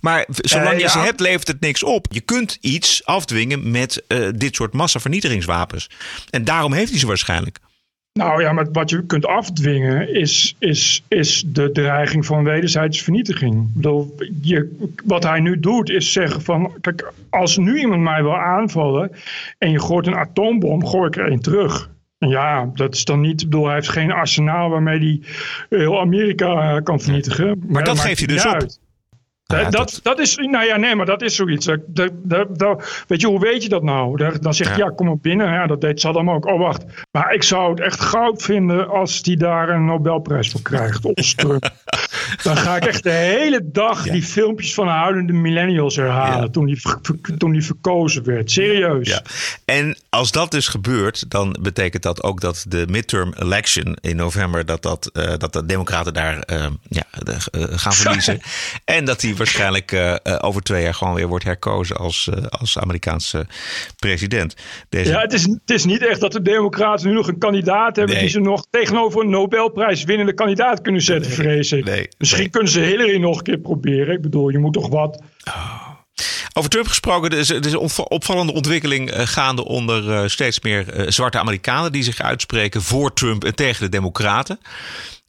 maar 0.00 0.26
zolang 0.28 0.74
uh, 0.74 0.80
je 0.80 0.88
ze 0.88 0.98
hebt, 0.98 1.20
levert 1.20 1.48
het 1.48 1.60
niks 1.60 1.82
op. 1.82 2.06
Je 2.10 2.20
kunt 2.20 2.58
iets 2.60 3.04
afdwingen 3.04 3.70
met 3.70 4.02
uh, 4.08 4.28
dit 4.34 4.54
soort 4.54 4.72
massavernietigingswapens. 4.72 5.90
En 6.30 6.44
daarom 6.44 6.72
heeft 6.72 6.90
hij 6.90 6.98
ze 6.98 7.06
waarschijnlijk. 7.06 7.58
Nou 8.12 8.42
ja, 8.42 8.52
maar 8.52 8.66
wat 8.72 8.90
je 8.90 9.06
kunt 9.06 9.26
afdwingen 9.26 10.14
is, 10.14 10.56
is, 10.58 11.04
is 11.08 11.44
de 11.46 11.72
dreiging 11.72 12.26
van 12.26 12.44
wederzijdse 12.44 13.02
vernietiging. 13.02 13.74
Bedoel, 13.74 14.14
je, 14.42 14.76
wat 15.04 15.22
hij 15.22 15.40
nu 15.40 15.60
doet 15.60 15.90
is 15.90 16.12
zeggen 16.12 16.42
van, 16.42 16.72
kijk, 16.80 17.12
als 17.30 17.56
nu 17.56 17.78
iemand 17.78 18.02
mij 18.02 18.22
wil 18.22 18.36
aanvallen 18.36 19.10
en 19.58 19.70
je 19.70 19.80
gooit 19.80 20.06
een 20.06 20.16
atoombom, 20.16 20.86
gooi 20.86 21.06
ik 21.06 21.16
er 21.16 21.32
een 21.32 21.40
terug. 21.40 21.90
Ja, 22.18 22.70
dat 22.74 22.94
is 22.94 23.04
dan 23.04 23.20
niet, 23.20 23.42
ik 23.42 23.48
bedoel, 23.48 23.64
hij 23.66 23.74
heeft 23.74 23.88
geen 23.88 24.12
arsenaal 24.12 24.70
waarmee 24.70 24.98
hij 24.98 25.20
heel 25.78 26.00
Amerika 26.00 26.80
kan 26.80 27.00
vernietigen. 27.00 27.46
Maar, 27.46 27.56
maar 27.68 27.84
dat 27.84 28.00
geeft 28.00 28.18
hij 28.18 28.26
dus 28.26 28.46
op. 28.46 28.66
Ja, 29.50 29.70
dat, 29.70 30.00
dat, 30.02 30.18
is, 30.18 30.36
nou 30.36 30.64
ja, 30.64 30.76
nee, 30.76 30.94
maar 30.94 31.06
dat 31.06 31.22
is 31.22 31.34
zoiets. 31.34 31.66
Dat, 31.66 31.80
dat, 32.16 32.58
dat, 32.58 33.04
weet 33.06 33.20
je, 33.20 33.26
hoe 33.26 33.40
weet 33.40 33.62
je 33.62 33.68
dat 33.68 33.82
nou? 33.82 34.38
Dan 34.40 34.54
zeg 34.54 34.70
je, 34.70 34.78
ja. 34.78 34.84
ja, 34.84 34.92
kom 34.94 35.06
maar 35.06 35.18
binnen. 35.18 35.52
Ja, 35.52 35.66
dat 35.66 35.80
deed 35.80 36.00
Saddam 36.00 36.30
ook. 36.30 36.46
Oh, 36.46 36.58
wacht. 36.58 36.84
Maar 37.10 37.34
ik 37.34 37.42
zou 37.42 37.70
het 37.70 37.80
echt 37.80 38.00
goud 38.00 38.42
vinden 38.42 38.88
als 38.88 39.22
die 39.22 39.36
daar 39.36 39.68
een 39.68 39.84
Nobelprijs 39.84 40.50
voor 40.50 40.62
krijgt. 40.62 41.04
Of 41.14 41.34
Dan 42.42 42.56
ga 42.56 42.76
ik 42.76 42.84
echt 42.84 43.02
de 43.02 43.10
hele 43.10 43.60
dag 43.64 44.04
ja. 44.04 44.12
die 44.12 44.22
filmpjes 44.22 44.74
van 44.74 44.86
de 44.86 44.92
huilende 44.92 45.32
millennials 45.32 45.96
herhalen. 45.96 46.40
Ja. 46.40 46.48
Toen, 46.48 46.66
die, 46.66 46.80
toen 47.38 47.52
die 47.52 47.64
verkozen 47.64 48.24
werd. 48.24 48.50
Serieus. 48.50 49.08
Ja. 49.08 49.22
En 49.64 49.98
als 50.08 50.32
dat 50.32 50.50
dus 50.50 50.68
gebeurt, 50.68 51.30
dan 51.30 51.56
betekent 51.60 52.02
dat 52.02 52.22
ook 52.22 52.40
dat 52.40 52.64
de 52.68 52.86
midterm 52.88 53.34
election 53.38 53.96
in 54.00 54.16
november, 54.16 54.66
dat, 54.66 54.82
dat, 54.82 55.10
uh, 55.12 55.32
dat 55.36 55.52
de 55.52 55.66
Democraten 55.66 56.14
daar 56.14 56.44
uh, 56.52 56.66
ja, 56.88 57.04
de, 57.18 57.36
uh, 57.52 57.64
gaan 57.68 57.92
verliezen. 58.02 58.40
en 58.84 59.04
dat 59.04 59.20
die 59.20 59.36
waarschijnlijk 59.36 60.18
over 60.40 60.62
twee 60.62 60.82
jaar 60.82 60.94
gewoon 60.94 61.14
weer 61.14 61.28
wordt 61.28 61.44
herkozen 61.44 61.96
als, 61.96 62.28
als 62.48 62.78
Amerikaanse 62.78 63.46
president. 63.96 64.54
Deze... 64.88 65.10
Ja, 65.10 65.20
het 65.20 65.32
is, 65.32 65.42
het 65.42 65.70
is 65.70 65.84
niet 65.84 66.06
echt 66.06 66.20
dat 66.20 66.32
de 66.32 66.42
Democraten 66.42 67.08
nu 67.08 67.14
nog 67.14 67.28
een 67.28 67.38
kandidaat 67.38 67.96
hebben 67.96 68.14
nee. 68.14 68.24
die 68.24 68.32
ze 68.32 68.40
nog 68.40 68.66
tegenover 68.70 69.20
een 69.20 69.30
Nobelprijs 69.30 70.04
winnende 70.04 70.34
kandidaat 70.34 70.80
kunnen 70.80 71.02
zetten, 71.02 71.30
vrees 71.30 71.72
ik. 71.72 71.79
Nee, 71.84 72.08
Misschien 72.18 72.40
nee. 72.40 72.50
kunnen 72.50 72.72
ze 72.72 72.80
Hillary 72.80 73.16
nog 73.16 73.36
een 73.36 73.42
keer 73.42 73.58
proberen. 73.58 74.14
Ik 74.14 74.22
bedoel, 74.22 74.48
je 74.48 74.58
moet 74.58 74.72
toch 74.72 74.88
wat. 74.88 75.22
Oh. 75.44 75.88
Over 76.52 76.70
Trump 76.70 76.86
gesproken, 76.86 77.30
er 77.30 77.38
is, 77.38 77.50
er 77.50 77.66
is 77.66 77.72
een 77.72 78.06
opvallende 78.08 78.52
ontwikkeling 78.52 79.10
gaande 79.14 79.64
onder 79.64 80.04
uh, 80.04 80.22
steeds 80.26 80.60
meer 80.60 81.00
uh, 81.00 81.08
zwarte 81.08 81.38
Amerikanen 81.38 81.92
die 81.92 82.02
zich 82.02 82.20
uitspreken 82.20 82.82
voor 82.82 83.12
Trump 83.12 83.44
en 83.44 83.54
tegen 83.54 83.82
de 83.82 83.88
Democraten. 83.88 84.58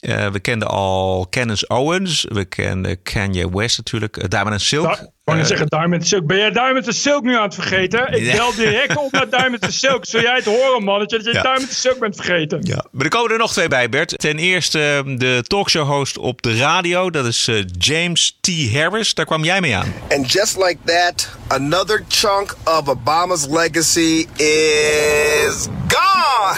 Uh, 0.01 0.27
we 0.27 0.39
kenden 0.39 0.67
al 0.67 1.27
Candace 1.29 1.67
Owens, 1.67 2.25
we 2.29 2.45
kenden 2.45 3.01
Kanye 3.03 3.49
West 3.51 3.77
natuurlijk, 3.77 4.17
uh, 4.17 4.23
Diamond 4.27 4.51
and 4.51 4.61
Silk. 4.61 4.83
Da 5.23 5.33
ik 5.33 5.39
uh, 5.39 5.45
zeggen 5.45 5.67
Diamond 5.67 5.93
and 5.93 6.07
Silk. 6.07 6.25
Ben 6.27 6.37
jij 6.37 6.51
Diamond 6.51 6.85
and 6.85 6.95
Silk 6.95 7.23
nu 7.23 7.35
aan 7.35 7.43
het 7.43 7.53
vergeten? 7.53 8.13
Ik 8.13 8.31
bel 8.35 8.55
direct 8.55 8.97
op 8.97 9.11
naar 9.11 9.29
Diamond 9.29 9.63
and 9.63 9.73
Silk. 9.73 10.05
Zul 10.05 10.21
jij 10.21 10.35
het 10.35 10.45
horen, 10.45 10.83
man, 10.83 10.99
dat 10.99 11.11
je, 11.11 11.17
ja. 11.17 11.41
Diamond 11.41 11.61
and 11.61 11.71
Silk 11.71 11.99
bent 11.99 12.15
vergeten? 12.15 12.59
Ja. 12.61 12.85
Maar 12.91 13.03
er 13.03 13.09
komen 13.11 13.31
er 13.31 13.37
nog 13.37 13.51
twee 13.51 13.67
bij, 13.67 13.89
Bert. 13.89 14.19
Ten 14.19 14.37
eerste 14.37 15.03
de 15.05 15.43
talkshow-host 15.47 16.17
op 16.17 16.41
de 16.41 16.57
radio. 16.57 17.09
Dat 17.09 17.25
is 17.25 17.47
uh, 17.47 17.63
James 17.77 18.37
T. 18.41 18.73
Harris. 18.73 19.13
Daar 19.13 19.25
kwam 19.25 19.43
jij 19.43 19.61
mee 19.61 19.75
aan. 19.75 19.93
And 20.09 20.31
just 20.31 20.57
like 20.57 20.77
that, 20.85 21.29
another 21.47 22.03
chunk 22.07 22.55
of 22.63 22.87
Obama's 22.87 23.47
legacy 23.47 24.27
is 24.35 25.67
gone. 25.87 26.57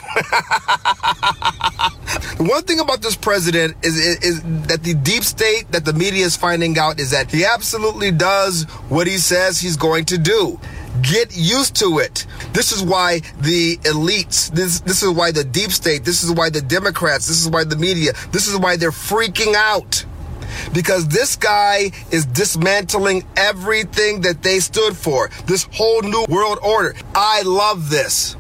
One 2.38 2.63
thing 2.63 2.80
about 2.80 3.02
this 3.02 3.15
president 3.15 3.76
is, 3.84 3.97
is, 3.97 4.23
is 4.23 4.41
that 4.67 4.84
the 4.84 4.93
deep 4.93 5.23
state 5.23 5.71
that 5.71 5.86
the 5.86 5.93
media 5.93 6.26
is 6.26 6.36
finding 6.36 6.78
out 6.78 6.99
is 6.99 7.12
that 7.12 7.32
he 7.32 7.45
absolutely 7.45 8.12
does 8.12 8.63
what 8.89 9.08
he 9.08 9.17
says 9.17 9.60
he's 9.60 9.78
going 9.78 10.06
to 10.06 10.17
do. 10.17 10.60
Get 11.02 11.36
used 11.36 11.76
to 11.78 11.99
it. 11.99 12.26
This 12.54 12.71
is 12.71 12.84
why 12.84 13.21
the 13.41 13.78
elites, 13.78 14.52
this, 14.52 14.80
this 14.82 15.02
is 15.02 15.10
why 15.10 15.32
the 15.32 15.43
deep 15.43 15.71
state, 15.71 16.06
this 16.06 16.23
is 16.23 16.32
why 16.32 16.49
the 16.49 16.62
Democrats, 16.62 17.28
this 17.28 17.41
is 17.41 17.49
why 17.49 17.63
the 17.63 17.76
media, 17.76 18.13
this 18.32 18.47
is 18.47 18.58
why 18.58 18.78
they're 18.78 18.91
freaking 18.91 19.56
out. 19.56 20.06
Because 20.71 21.08
this 21.08 21.36
guy 21.36 21.91
is 22.12 22.26
dismantling 22.26 23.26
everything 23.36 24.21
that 24.21 24.43
they 24.43 24.60
stood 24.60 24.95
for. 24.95 25.30
This 25.45 25.67
whole 25.71 26.02
new 26.04 26.26
world 26.30 26.60
order. 26.62 26.95
I 27.15 27.41
love 27.41 27.89
this. 27.89 28.36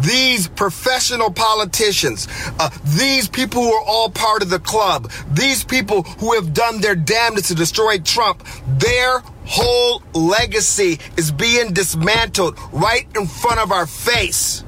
These 0.00 0.48
professional 0.48 1.30
politicians, 1.30 2.28
uh, 2.58 2.70
these 2.84 3.28
people 3.28 3.62
who 3.62 3.72
are 3.72 3.84
all 3.86 4.10
part 4.10 4.42
of 4.42 4.50
the 4.50 4.58
club, 4.58 5.10
these 5.32 5.64
people 5.64 6.02
who 6.20 6.34
have 6.34 6.52
done 6.52 6.80
their 6.80 6.94
damnedest 6.94 7.48
to 7.48 7.54
destroy 7.54 7.98
Trump, 7.98 8.42
their 8.66 9.22
whole 9.46 10.02
legacy 10.14 10.98
is 11.16 11.30
being 11.30 11.72
dismantled 11.72 12.58
right 12.72 13.06
in 13.16 13.26
front 13.26 13.60
of 13.60 13.72
our 13.72 13.86
face. 13.86 14.64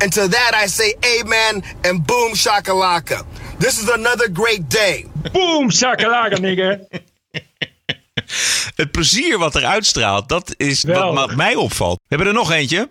And 0.00 0.12
to 0.12 0.28
that 0.28 0.52
I 0.54 0.66
say 0.66 0.94
amen 1.04 1.62
and 1.84 2.06
boom 2.06 2.32
shakalaka. 2.32 3.24
This 3.58 3.78
is 3.82 3.88
another 3.88 4.28
great 4.28 4.68
day. 4.68 5.04
Boom 5.32 5.70
shakalaka, 5.70 6.38
nigga. 6.38 6.80
Het 8.76 8.90
plezier 8.90 9.38
wat 9.38 9.54
er 9.54 9.64
uitstraalt, 9.64 10.28
dat 10.28 10.54
is 10.56 10.82
Wel. 10.82 11.14
wat 11.14 11.34
mij 11.34 11.54
opvalt. 11.54 11.96
We 11.96 12.04
hebben 12.08 12.26
er 12.26 12.32
nog 12.32 12.50
eentje. 12.50 12.88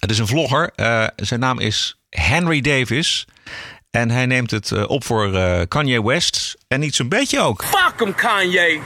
Het 0.00 0.10
is 0.10 0.18
een 0.18 0.26
vlogger. 0.26 0.70
Uh, 0.76 1.06
zijn 1.16 1.40
naam 1.40 1.58
is 1.60 1.96
Henry 2.10 2.60
Davis. 2.60 3.26
En 3.90 4.10
hij 4.10 4.26
neemt 4.26 4.50
het 4.50 4.70
uh, 4.70 4.88
op 4.88 5.04
voor 5.04 5.28
uh, 5.28 5.60
Kanye 5.68 6.02
West. 6.02 6.56
En 6.68 6.80
niet 6.80 6.94
zo'n 6.94 7.08
beetje 7.08 7.40
ook. 7.40 7.64
Fuck 7.64 8.00
him, 8.00 8.14
Kanye. 8.14 8.80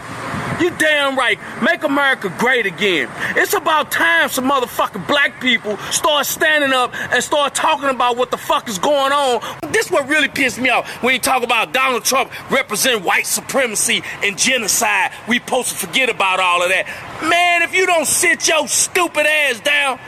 You 0.58 0.70
damn 0.76 1.18
right. 1.18 1.38
Make 1.60 1.84
America 1.84 2.28
great 2.36 2.66
again. 2.66 3.08
It's 3.34 3.54
about 3.54 3.90
time 3.90 4.28
some 4.28 4.46
motherfucking 4.46 5.06
black 5.06 5.40
people 5.40 5.76
start 5.90 6.26
standing 6.26 6.72
up 6.74 6.94
and 7.10 7.22
start 7.22 7.54
talking 7.54 7.88
about 7.88 8.16
what 8.16 8.30
the 8.30 8.36
fuck 8.36 8.68
is 8.68 8.78
going 8.78 9.12
on. 9.12 9.40
This 9.72 9.90
what 9.90 10.06
really 10.08 10.28
pissed 10.28 10.60
me 10.60 10.68
off 10.68 11.02
when 11.02 11.14
you 11.14 11.20
talk 11.20 11.42
about 11.42 11.72
Donald 11.72 12.04
Trump 12.04 12.30
representing 12.50 13.04
white 13.04 13.26
supremacy 13.26 14.02
and 14.22 14.36
genocide. 14.36 15.12
We 15.26 15.38
supposed 15.38 15.70
to 15.70 15.86
forget 15.86 16.10
about 16.10 16.40
all 16.40 16.62
of 16.62 16.68
that. 16.68 16.84
Man, 17.22 17.62
if 17.62 17.74
you 17.74 17.86
don't 17.86 18.06
sit 18.06 18.46
your 18.46 18.68
stupid 18.68 19.26
ass 19.26 19.60
down, 19.60 19.98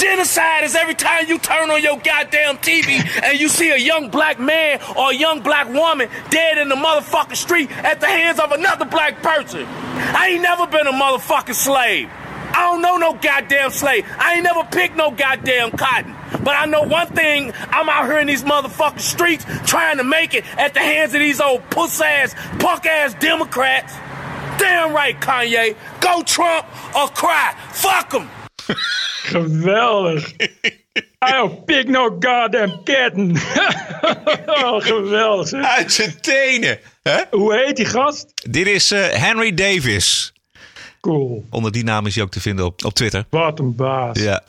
Genocide 0.00 0.64
is 0.64 0.74
every 0.74 0.94
time 0.94 1.28
you 1.28 1.38
turn 1.38 1.70
on 1.70 1.82
your 1.82 1.98
goddamn 1.98 2.56
TV 2.56 3.04
and 3.22 3.38
you 3.38 3.50
see 3.50 3.68
a 3.68 3.76
young 3.76 4.08
black 4.08 4.40
man 4.40 4.80
or 4.96 5.10
a 5.10 5.14
young 5.14 5.42
black 5.42 5.68
woman 5.68 6.08
dead 6.30 6.56
in 6.56 6.70
the 6.70 6.74
motherfucking 6.74 7.36
street 7.36 7.70
at 7.70 8.00
the 8.00 8.06
hands 8.06 8.40
of 8.40 8.50
another 8.50 8.86
black 8.86 9.22
person. 9.22 9.66
I 9.66 10.28
ain't 10.28 10.42
never 10.42 10.66
been 10.66 10.86
a 10.86 10.92
motherfucking 10.92 11.54
slave. 11.54 12.08
I 12.08 12.70
don't 12.70 12.80
know 12.80 12.96
no 12.96 13.12
goddamn 13.12 13.72
slave. 13.72 14.06
I 14.18 14.36
ain't 14.36 14.44
never 14.44 14.64
picked 14.64 14.96
no 14.96 15.10
goddamn 15.10 15.72
cotton. 15.72 16.16
But 16.42 16.56
I 16.56 16.64
know 16.64 16.84
one 16.84 17.08
thing, 17.08 17.52
I'm 17.68 17.90
out 17.90 18.06
here 18.06 18.20
in 18.20 18.26
these 18.26 18.42
motherfucking 18.42 19.00
streets 19.00 19.44
trying 19.66 19.98
to 19.98 20.04
make 20.04 20.32
it 20.32 20.46
at 20.58 20.72
the 20.72 20.80
hands 20.80 21.12
of 21.12 21.20
these 21.20 21.42
old 21.42 21.68
puss 21.68 22.00
ass, 22.00 22.34
punk 22.58 22.86
ass 22.86 23.12
Democrats. 23.20 23.92
Damn 24.58 24.94
right, 24.94 25.20
Kanye. 25.20 25.76
Go 26.00 26.22
Trump 26.22 26.66
or 26.96 27.08
cry. 27.08 27.54
Fuck 27.72 28.12
them. 28.12 28.30
Geweldig. 29.34 30.32
I 31.28 31.32
don't 31.32 31.64
pick 31.64 31.88
no 31.88 32.16
goddamn 32.20 32.80
kitten. 32.84 33.36
oh, 34.62 34.80
geweldig. 34.80 35.52
Uit 35.52 35.92
zijn 35.92 36.20
tenen. 36.20 36.78
Hè? 37.02 37.22
Hoe 37.30 37.54
heet 37.54 37.76
die 37.76 37.84
gast? 37.84 38.32
Dit 38.50 38.66
is 38.66 38.92
uh, 38.92 39.06
Henry 39.08 39.54
Davis. 39.54 40.32
Cool. 41.00 41.46
Onder 41.50 41.72
die 41.72 41.84
naam 41.84 42.06
is 42.06 42.14
hij 42.14 42.24
ook 42.24 42.30
te 42.30 42.40
vinden 42.40 42.64
op, 42.64 42.84
op 42.84 42.94
Twitter. 42.94 43.24
Wat 43.30 43.58
een 43.58 43.74
baas. 43.74 44.18
Ja. 44.18 44.42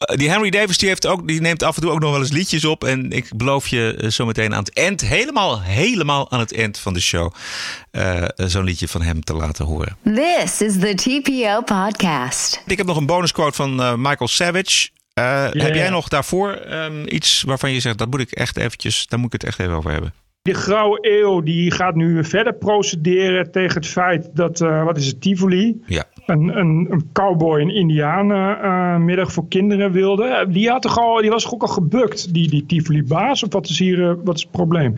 Eh, 0.00 0.16
Die 0.16 0.30
Henry 0.30 0.50
Davis 0.50 0.78
die 0.78 0.88
heeft 0.88 1.06
ook, 1.06 1.28
die 1.28 1.40
neemt 1.40 1.62
af 1.62 1.76
en 1.76 1.82
toe 1.82 1.90
ook 1.90 2.00
nog 2.00 2.10
wel 2.10 2.20
eens 2.20 2.30
liedjes 2.32 2.64
op. 2.64 2.84
En 2.84 3.10
ik 3.12 3.30
beloof 3.36 3.68
je 3.68 3.94
eh, 4.00 4.08
zometeen 4.08 4.54
aan 4.54 4.58
het 4.64 4.74
eind, 4.74 5.00
helemaal, 5.00 5.60
helemaal 5.62 6.30
aan 6.30 6.38
het 6.40 6.54
eind 6.54 6.78
van 6.78 6.92
de 6.92 7.00
show, 7.00 7.32
eh, 7.90 8.24
zo'n 8.36 8.64
liedje 8.64 8.88
van 8.88 9.02
hem 9.02 9.20
te 9.24 9.34
laten 9.34 9.64
horen. 9.64 9.96
This 10.04 10.60
is 10.60 10.78
the 10.78 10.94
TPO 10.94 11.62
podcast. 11.62 12.62
Ik 12.66 12.76
heb 12.78 12.86
nog 12.86 12.96
een 12.96 13.06
bonusquote 13.06 13.56
van 13.56 13.80
eh, 13.82 13.94
Michael 13.96 14.28
Savage. 14.28 14.88
Eh, 15.14 15.42
Heb 15.50 15.74
jij 15.74 15.90
nog 15.90 16.08
daarvoor 16.08 16.52
ehm, 16.52 17.06
iets 17.06 17.42
waarvan 17.42 17.72
je 17.72 17.80
zegt, 17.80 17.98
dat 17.98 18.10
moet 18.10 18.20
ik 18.20 18.30
echt 18.30 18.56
eventjes, 18.56 19.06
daar 19.06 19.18
moet 19.18 19.34
ik 19.34 19.40
het 19.40 19.50
echt 19.50 19.58
even 19.60 19.74
over 19.74 19.90
hebben? 19.90 20.14
Die 20.42 20.54
grauwe 20.54 20.98
eeuw 21.00 21.40
die 21.40 21.70
gaat 21.70 21.94
nu 21.94 22.24
verder 22.24 22.54
procederen 22.54 23.50
tegen 23.52 23.74
het 23.74 23.86
feit 23.86 24.28
dat, 24.34 24.60
eh, 24.60 24.84
wat 24.84 24.96
is 24.96 25.06
het, 25.06 25.20
Tivoli? 25.20 25.82
Ja. 25.86 26.04
Een, 26.30 26.58
een, 26.58 26.86
een 26.90 27.10
cowboy 27.12 27.60
een 27.60 27.74
indianen 27.74 29.04
middag 29.04 29.32
voor 29.32 29.48
kinderen 29.48 29.92
wilde. 29.92 30.46
Die, 30.48 30.68
had 30.68 30.82
toch 30.82 30.98
al, 30.98 31.20
die 31.20 31.30
was 31.30 31.42
toch 31.42 31.54
ook 31.54 31.62
al 31.62 31.68
gebukt, 31.68 32.34
die, 32.34 32.48
die 32.48 32.66
Tivoli-baas? 32.66 33.42
Of 33.42 33.52
wat 33.52 33.68
is 33.68 33.78
hier 33.78 34.10
eh, 34.10 34.14
wat 34.24 34.36
is 34.36 34.42
het 34.42 34.50
probleem? 34.50 34.94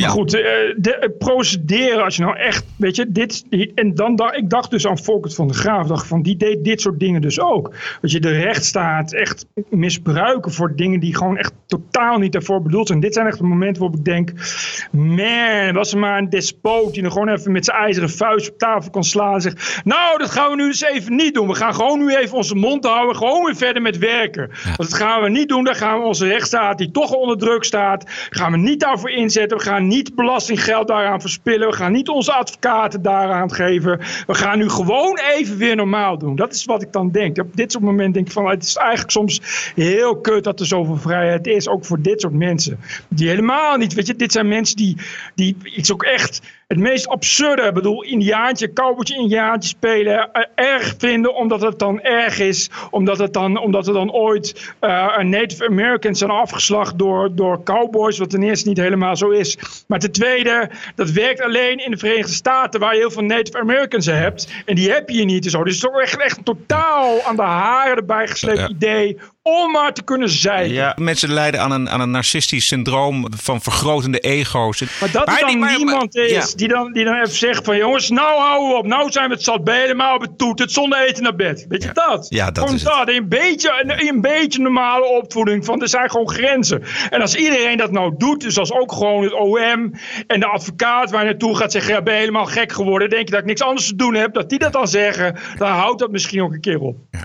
Maar 0.00 0.10
goed, 0.10 0.34
eh, 0.34 0.42
de, 0.76 0.94
eh, 0.94 1.08
procederen 1.18 2.04
als 2.04 2.16
je 2.16 2.22
nou 2.22 2.36
echt, 2.36 2.64
weet 2.76 2.96
je, 2.96 3.12
dit... 3.12 3.44
En 3.74 3.94
dan 3.94 4.16
dacht 4.16 4.36
ik 4.36 4.50
dacht 4.50 4.70
dus 4.70 4.86
aan 4.86 4.98
Volkert 4.98 5.34
van 5.34 5.48
de 5.48 5.54
Graaf. 5.54 5.86
Dacht 5.86 6.06
van, 6.06 6.22
die 6.22 6.36
deed 6.36 6.64
dit 6.64 6.80
soort 6.80 7.00
dingen 7.00 7.20
dus 7.20 7.40
ook. 7.40 7.74
Dat 8.00 8.10
je 8.10 8.20
de 8.20 8.30
rechtsstaat 8.30 9.12
echt 9.12 9.46
misbruiken 9.70 10.52
voor 10.52 10.76
dingen 10.76 11.00
die 11.00 11.16
gewoon 11.16 11.36
echt 11.36 11.52
totaal 11.66 12.18
niet 12.18 12.32
daarvoor 12.32 12.62
bedoeld 12.62 12.86
zijn. 12.86 13.00
Dit 13.00 13.14
zijn 13.14 13.26
echt 13.26 13.38
de 13.38 13.44
momenten 13.44 13.82
waarop 13.82 13.98
ik 13.98 14.04
denk, 14.04 14.32
man, 14.90 15.72
was 15.72 15.92
er 15.92 15.98
maar 15.98 16.18
een 16.18 16.30
despoot 16.30 16.94
die 16.94 17.04
er 17.04 17.10
gewoon 17.10 17.28
even 17.28 17.52
met 17.52 17.64
zijn 17.64 17.76
ijzeren 17.76 18.10
vuist 18.10 18.50
op 18.50 18.58
tafel 18.58 18.90
kan 18.90 19.04
slaan 19.04 19.34
en 19.34 19.40
zegt, 19.40 19.80
nou, 19.84 20.18
dat 20.18 20.30
gaan 20.30 20.50
we 20.50 20.56
nu 20.56 20.67
eens 20.68 20.82
even 20.82 21.16
niet 21.16 21.34
doen. 21.34 21.48
We 21.48 21.54
gaan 21.54 21.74
gewoon 21.74 21.98
nu 21.98 22.16
even 22.16 22.36
onze 22.36 22.54
mond 22.54 22.84
houden, 22.84 23.16
gewoon 23.16 23.44
weer 23.44 23.56
verder 23.56 23.82
met 23.82 23.98
werken. 23.98 24.50
Want 24.64 24.90
dat 24.90 24.94
gaan 24.94 25.22
we 25.22 25.28
niet 25.28 25.48
doen. 25.48 25.64
Dan 25.64 25.74
gaan 25.74 25.98
we 25.98 26.06
onze 26.06 26.26
rechtsstaat, 26.26 26.78
die 26.78 26.90
toch 26.90 27.12
onder 27.12 27.38
druk 27.38 27.64
staat, 27.64 28.04
gaan 28.30 28.52
we 28.52 28.58
niet 28.58 28.80
daarvoor 28.80 29.10
inzetten. 29.10 29.56
We 29.58 29.64
gaan 29.64 29.86
niet 29.86 30.14
belastinggeld 30.14 30.88
daaraan 30.88 31.20
verspillen. 31.20 31.68
We 31.68 31.74
gaan 31.74 31.92
niet 31.92 32.08
onze 32.08 32.32
advocaten 32.32 33.02
daaraan 33.02 33.52
geven. 33.52 34.00
We 34.26 34.34
gaan 34.34 34.58
nu 34.58 34.68
gewoon 34.68 35.18
even 35.18 35.56
weer 35.56 35.76
normaal 35.76 36.18
doen. 36.18 36.36
Dat 36.36 36.54
is 36.54 36.64
wat 36.64 36.82
ik 36.82 36.92
dan 36.92 37.10
denk. 37.10 37.38
Op 37.38 37.56
dit 37.56 37.72
soort 37.72 37.84
momenten 37.84 38.12
denk 38.12 38.26
ik 38.26 38.32
van, 38.32 38.48
het 38.48 38.62
is 38.62 38.76
eigenlijk 38.76 39.10
soms 39.10 39.40
heel 39.74 40.20
kut 40.20 40.44
dat 40.44 40.60
er 40.60 40.66
zoveel 40.66 40.96
vrijheid 40.96 41.46
is, 41.46 41.68
ook 41.68 41.84
voor 41.84 42.02
dit 42.02 42.20
soort 42.20 42.34
mensen. 42.34 42.80
Die 43.08 43.28
helemaal 43.28 43.76
niet, 43.76 43.94
weet 43.94 44.06
je, 44.06 44.16
dit 44.16 44.32
zijn 44.32 44.48
mensen 44.48 44.76
die, 44.76 44.96
die 45.34 45.56
iets 45.64 45.92
ook 45.92 46.02
echt 46.02 46.40
het 46.68 46.78
meest 46.78 47.08
absurde, 47.08 47.62
ik 47.62 47.74
bedoel, 47.74 48.02
indiaantje, 48.02 48.72
cowboytje, 48.72 49.16
indiaantje 49.16 49.68
spelen, 49.68 50.32
eh, 50.32 50.42
erg 50.54 50.94
vinden 50.98 51.34
omdat 51.34 51.60
het 51.60 51.78
dan 51.78 52.00
erg 52.00 52.38
is, 52.38 52.70
omdat, 52.90 53.18
het 53.18 53.32
dan, 53.32 53.58
omdat 53.58 53.86
er 53.86 53.92
dan 53.92 54.12
ooit 54.12 54.72
een 54.80 55.28
Native 55.28 55.66
Americans 55.68 56.18
zijn 56.18 56.30
afgeslacht 56.30 56.98
door, 56.98 57.34
door 57.34 57.62
cowboys, 57.62 58.18
wat 58.18 58.30
ten 58.30 58.42
eerste 58.42 58.68
niet 58.68 58.78
helemaal 58.78 59.16
zo 59.16 59.30
is. 59.30 59.58
Maar 59.86 59.98
ten 59.98 60.12
tweede, 60.12 60.70
dat 60.94 61.10
werkt 61.10 61.40
alleen 61.40 61.84
in 61.84 61.90
de 61.90 61.96
Verenigde 61.96 62.32
Staten, 62.32 62.80
waar 62.80 62.94
je 62.94 63.00
heel 63.00 63.10
veel 63.10 63.22
Native 63.22 63.58
Americans 63.58 64.06
hebt, 64.06 64.62
en 64.64 64.74
die 64.74 64.90
heb 64.90 65.08
je 65.08 65.14
hier 65.16 65.24
niet 65.24 65.44
en 65.44 65.50
zo. 65.50 65.64
Dus 65.64 65.74
het 65.74 65.84
is 65.84 65.90
toch 65.90 66.00
echt, 66.00 66.20
echt 66.20 66.36
een 66.36 66.44
totaal 66.44 67.22
aan 67.22 67.36
de 67.36 67.42
haren 67.42 67.96
erbij 67.96 68.28
gesleept 68.28 68.58
Ja. 68.58 68.68
idee 68.68 69.18
om 69.48 69.70
maar 69.72 69.92
te 69.92 70.02
kunnen 70.02 70.28
zeiken. 70.28 70.72
Ja, 70.74 70.92
mensen 70.96 71.32
lijden 71.32 71.60
aan 71.60 71.70
een, 71.70 71.90
aan 71.90 72.00
een 72.00 72.10
narcistisch 72.10 72.66
syndroom 72.66 73.26
van 73.36 73.60
vergrotende 73.62 74.18
ego's. 74.18 74.80
Maar 75.00 75.10
dat 75.12 75.28
er 75.28 75.38
dan 75.40 75.48
die- 75.48 75.58
maar- 75.58 75.76
niemand 75.76 76.16
is 76.16 76.30
ja. 76.30 76.56
die, 76.56 76.68
dan, 76.68 76.92
die 76.92 77.04
dan 77.04 77.14
even 77.14 77.28
zegt 77.36 77.64
van 77.64 77.76
jongens, 77.76 78.10
nou 78.10 78.40
houden 78.40 78.68
we 78.68 78.74
op. 78.76 78.86
Nou 78.86 79.10
zijn 79.10 79.28
we 79.28 79.34
het 79.34 79.42
zat 79.42 79.64
bij 79.64 79.80
helemaal 79.80 80.14
op 80.14 80.20
het 80.20 80.38
toet. 80.38 80.58
Het 80.58 80.72
zonder 80.72 81.06
eten 81.06 81.22
naar 81.22 81.34
bed. 81.36 81.64
Weet 81.68 81.82
je 81.82 81.90
dat? 81.92 82.26
Ja, 82.28 82.50
dat 82.50 82.72
is 82.72 82.82
het. 82.82 82.92
dat. 82.92 83.08
Een 83.08 83.28
beetje, 83.28 83.82
een, 83.82 84.08
een 84.08 84.20
beetje 84.20 84.60
normale 84.60 85.04
opvoeding 85.04 85.64
van 85.64 85.80
er 85.82 85.88
zijn 85.88 86.10
gewoon 86.10 86.30
grenzen. 86.30 86.82
En 87.10 87.20
als 87.20 87.34
iedereen 87.34 87.76
dat 87.76 87.90
nou 87.90 88.14
doet, 88.18 88.40
dus 88.40 88.58
als 88.58 88.72
ook 88.72 88.92
gewoon 88.92 89.22
het 89.22 89.32
OM 89.32 89.92
en 90.26 90.40
de 90.40 90.46
advocaat 90.46 91.10
waar 91.10 91.20
je 91.24 91.28
naartoe 91.30 91.56
gaat 91.56 91.72
zeggen, 91.72 91.94
ja, 91.94 92.02
ben 92.02 92.14
je 92.14 92.20
helemaal 92.20 92.46
gek 92.46 92.72
geworden. 92.72 93.10
Denk 93.10 93.24
je 93.24 93.30
dat 93.30 93.40
ik 93.40 93.46
niks 93.46 93.62
anders 93.62 93.86
te 93.86 93.96
doen 93.96 94.14
heb? 94.14 94.34
Dat 94.34 94.48
die 94.48 94.58
dat 94.58 94.72
dan 94.72 94.88
zeggen, 94.88 95.36
dan 95.58 95.68
houdt 95.70 95.98
dat 95.98 96.10
misschien 96.10 96.42
ook 96.42 96.52
een 96.52 96.60
keer 96.60 96.80
op. 96.80 96.96
Eh, 97.10 97.20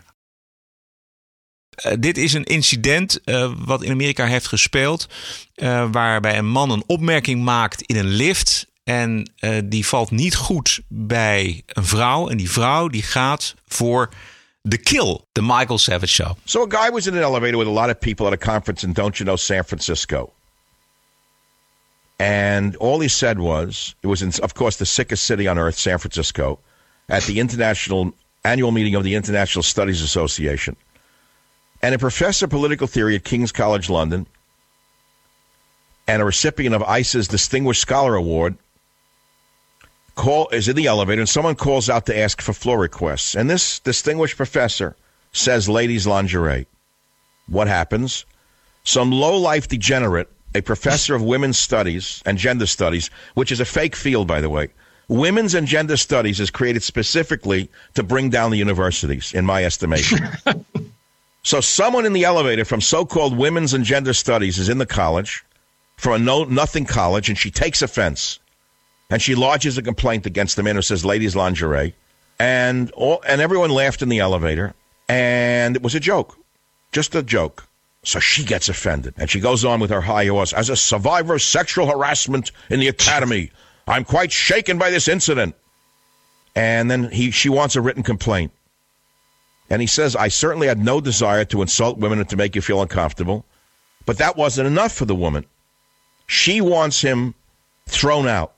dit 1.99 2.17
is 2.17 2.33
een 2.33 2.43
incident 2.43 3.23
eh, 3.23 3.51
wat 3.57 3.83
in 3.83 3.91
Amerika 3.91 4.25
heeft 4.25 4.47
gespeeld. 4.47 5.07
eh, 5.55 5.87
waarbij 5.91 6.37
een 6.37 6.49
man 6.49 6.71
een 6.71 6.83
opmerking 6.87 7.43
maakt 7.43 7.81
in 7.81 7.95
een 7.95 8.07
lift. 8.07 8.71
En 8.83 9.31
eh, 9.39 9.57
die 9.65 9.85
valt 9.85 10.11
niet 10.11 10.35
goed 10.35 10.81
bij 10.87 11.61
een 11.67 11.85
vrouw. 11.85 12.29
En 12.29 12.37
die 12.37 12.51
vrouw 12.51 12.87
die 12.87 13.03
gaat 13.03 13.55
voor 13.67 14.09
de 14.61 14.77
kill. 14.77 15.19
De 15.31 15.41
Michael 15.41 15.77
Savage 15.77 16.07
Show. 16.07 16.31
So 16.43 16.61
a 16.61 16.79
guy 16.79 16.91
was 16.91 17.07
in 17.07 17.13
an 17.13 17.23
elevator 17.23 17.57
with 17.57 17.67
a 17.67 17.71
lot 17.71 17.89
of 17.89 17.99
people 17.99 18.25
at 18.25 18.33
a 18.33 18.51
conference 18.51 18.85
in 18.85 18.93
Don't 18.93 19.17
You 19.17 19.29
Know 19.29 19.37
San 19.37 19.63
Francisco. 19.63 20.33
And 22.17 22.77
all 22.77 22.99
he 22.99 23.07
said 23.07 23.37
was, 23.37 23.95
it 23.99 24.07
was 24.07 24.21
in, 24.21 24.31
of 24.41 24.53
course, 24.53 24.77
the 24.77 24.85
sickest 24.85 25.25
city 25.25 25.47
on 25.47 25.57
earth, 25.57 25.77
San 25.77 25.97
Francisco, 25.97 26.59
at 27.07 27.23
the 27.23 27.39
international 27.39 28.13
annual 28.43 28.71
meeting 28.71 28.95
of 28.95 29.03
the 29.03 29.15
International 29.15 29.63
Studies 29.63 30.01
Association. 30.01 30.75
And 31.83 31.93
a 31.93 31.99
professor 31.99 32.45
of 32.45 32.49
political 32.51 32.87
theory 32.87 33.17
at 33.17 33.25
King's 33.25 33.51
College 33.51 33.89
London 33.89 34.25
and 36.07 36.21
a 36.21 36.25
recipient 36.25 36.73
of 36.73 36.81
ICE's 36.81 37.27
Distinguished 37.27 37.81
Scholar 37.81 38.15
Award 38.15 38.55
call 40.15 40.47
is 40.49 40.69
in 40.69 40.77
the 40.77 40.87
elevator 40.87 41.21
and 41.21 41.27
someone 41.27 41.55
calls 41.55 41.89
out 41.89 42.05
to 42.05 42.17
ask 42.17 42.41
for 42.41 42.53
floor 42.53 42.79
requests. 42.79 43.35
And 43.35 43.49
this 43.49 43.79
distinguished 43.79 44.37
professor 44.37 44.95
says 45.33 45.67
ladies 45.67 46.07
lingerie. 46.07 46.67
What 47.47 47.67
happens? 47.67 48.25
Some 48.85 49.11
low-life 49.11 49.67
degenerate, 49.67 50.29
a 50.55 50.61
professor 50.61 51.15
of 51.15 51.21
women's 51.21 51.57
studies 51.57 52.23
and 52.25 52.37
gender 52.37 52.65
studies, 52.65 53.09
which 53.33 53.51
is 53.51 53.59
a 53.59 53.65
fake 53.65 53.97
field 53.97 54.25
by 54.25 54.39
the 54.39 54.49
way. 54.49 54.69
Women's 55.09 55.53
and 55.53 55.67
gender 55.67 55.97
studies 55.97 56.39
is 56.39 56.49
created 56.49 56.81
specifically 56.81 57.69
to 57.95 58.03
bring 58.03 58.29
down 58.29 58.51
the 58.51 58.57
universities 58.57 59.33
in 59.33 59.45
my 59.45 59.65
estimation. 59.65 60.19
so 61.43 61.59
someone 61.61 62.05
in 62.05 62.13
the 62.13 62.23
elevator 62.23 62.65
from 62.65 62.81
so-called 62.81 63.37
women's 63.37 63.73
and 63.73 63.83
gender 63.83 64.13
studies 64.13 64.57
is 64.57 64.69
in 64.69 64.77
the 64.77 64.85
college 64.85 65.43
from 65.97 66.13
a 66.13 66.19
no 66.19 66.43
nothing 66.45 66.85
college 66.85 67.29
and 67.29 67.37
she 67.37 67.51
takes 67.51 67.81
offense 67.81 68.39
and 69.09 69.21
she 69.21 69.35
lodges 69.35 69.77
a 69.77 69.81
complaint 69.81 70.25
against 70.25 70.55
the 70.55 70.63
man 70.63 70.75
who 70.75 70.81
says 70.81 71.05
ladies 71.05 71.35
lingerie. 71.35 71.93
And 72.39 72.89
all, 72.91 73.21
and 73.27 73.41
everyone 73.41 73.69
laughed 73.69 74.01
in 74.01 74.09
the 74.09 74.19
elevator 74.19 74.73
and 75.07 75.75
it 75.75 75.83
was 75.83 75.95
a 75.95 75.99
joke 75.99 76.37
just 76.93 77.15
a 77.15 77.23
joke. 77.23 77.67
So 78.05 78.19
she 78.19 78.43
gets 78.43 78.69
offended 78.69 79.13
and 79.17 79.29
she 79.29 79.39
goes 79.39 79.65
on 79.65 79.79
with 79.79 79.89
her 79.89 80.01
high 80.01 80.25
horse. 80.27 80.53
As 80.53 80.69
a 80.69 80.75
survivor 80.75 81.35
of 81.35 81.41
sexual 81.41 81.87
harassment 81.87 82.51
in 82.69 82.79
the 82.79 82.87
academy 82.87 83.51
i'm 83.85 84.05
quite 84.05 84.31
shaken 84.31 84.77
by 84.77 84.89
this 84.89 85.09
incident. 85.09 85.55
And 86.55 86.89
then 86.89 87.11
he 87.11 87.31
she 87.31 87.49
wants 87.49 87.75
a 87.75 87.81
written 87.81 88.03
complaint 88.03 88.51
and 89.73 89.81
he 89.81 89.87
says 89.87 90.15
i 90.15 90.27
certainly 90.27 90.67
had 90.67 90.79
no 90.79 91.01
desire 91.01 91.43
to 91.43 91.61
insult 91.61 91.97
women 91.97 92.19
and 92.19 92.29
to 92.29 92.37
make 92.37 92.55
you 92.55 92.61
feel 92.61 92.81
uncomfortable 92.81 93.45
but 94.05 94.17
that 94.17 94.37
wasn't 94.37 94.67
enough 94.67 94.93
for 94.93 95.05
the 95.05 95.15
woman 95.15 95.45
she 96.27 96.61
wants 96.61 97.01
him 97.01 97.33
thrown 97.87 98.27
out 98.27 98.53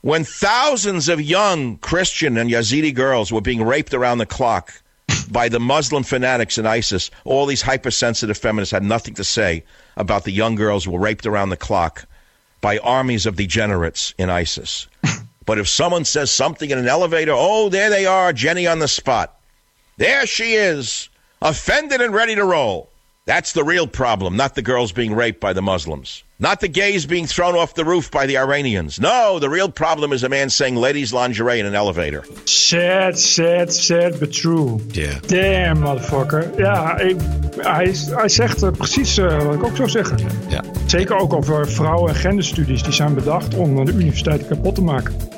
when 0.00 0.22
thousands 0.22 1.08
of 1.08 1.20
young 1.20 1.76
Christian 1.78 2.38
and 2.38 2.50
Yazidi 2.50 2.94
girls 2.94 3.32
were 3.32 3.40
being 3.40 3.62
raped 3.62 3.94
around 3.94 4.18
the 4.18 4.26
clock 4.26 4.72
by 5.30 5.48
the 5.48 5.58
Muslim 5.58 6.04
fanatics 6.04 6.56
in 6.56 6.66
ISIS, 6.66 7.10
all 7.24 7.46
these 7.46 7.62
hypersensitive 7.62 8.38
feminists 8.38 8.72
had 8.72 8.84
nothing 8.84 9.14
to 9.14 9.24
say 9.24 9.64
about 9.96 10.24
the 10.24 10.30
young 10.30 10.54
girls 10.54 10.84
who 10.84 10.92
were 10.92 11.00
raped 11.00 11.26
around 11.26 11.50
the 11.50 11.56
clock 11.56 12.06
by 12.60 12.78
armies 12.78 13.26
of 13.26 13.36
degenerates 13.36 14.14
in 14.18 14.30
ISIS. 14.30 14.86
but 15.46 15.58
if 15.58 15.68
someone 15.68 16.04
says 16.04 16.30
something 16.30 16.70
in 16.70 16.78
an 16.78 16.88
elevator, 16.88 17.32
oh, 17.34 17.68
there 17.68 17.90
they 17.90 18.06
are, 18.06 18.32
Jenny 18.32 18.66
on 18.66 18.78
the 18.78 18.88
spot. 18.88 19.37
There 19.98 20.26
she 20.26 20.54
is, 20.54 21.08
offended 21.42 22.00
and 22.00 22.14
ready 22.14 22.36
to 22.36 22.44
roll. 22.44 22.88
That's 23.24 23.52
the 23.52 23.64
real 23.64 23.88
problem, 23.88 24.36
not 24.36 24.54
the 24.54 24.62
girls 24.62 24.92
being 24.92 25.12
raped 25.12 25.40
by 25.40 25.52
the 25.52 25.60
Muslims. 25.60 26.22
Not 26.38 26.60
the 26.60 26.68
gays 26.68 27.04
being 27.04 27.26
thrown 27.26 27.56
off 27.56 27.74
the 27.74 27.84
roof 27.84 28.08
by 28.08 28.26
the 28.26 28.38
Iranians. 28.38 29.00
No, 29.00 29.40
the 29.40 29.50
real 29.50 29.68
problem 29.68 30.12
is 30.12 30.22
a 30.22 30.28
man 30.28 30.50
saying 30.50 30.76
ladies' 30.76 31.12
lingerie 31.12 31.58
in 31.58 31.66
an 31.66 31.74
elevator. 31.74 32.24
Sad, 32.44 33.18
sad, 33.18 33.72
sad, 33.72 34.20
but 34.20 34.32
true. 34.32 34.80
Yeah. 34.92 35.18
Damn, 35.26 35.80
motherfucker. 35.80 36.52
Ja, 36.56 36.98
ik, 36.98 37.16
hij, 37.56 37.94
hij 38.10 38.28
zegt 38.28 38.62
eh, 38.62 38.70
precies 38.70 39.18
eh, 39.18 39.42
wat 39.42 39.54
ik 39.54 39.64
ook 39.64 39.76
zou 39.76 39.88
zeggen. 39.88 40.18
Ja. 40.48 40.62
Zeker 40.86 41.16
ook 41.16 41.32
over 41.32 41.68
vrouwen- 41.68 42.08
en 42.14 42.16
genderstudies. 42.16 42.82
Die 42.82 42.92
zijn 42.92 43.14
bedacht 43.14 43.54
om 43.54 43.84
de 43.84 43.92
universiteit 43.92 44.46
kapot 44.46 44.74
te 44.74 44.82
maken. 44.82 45.37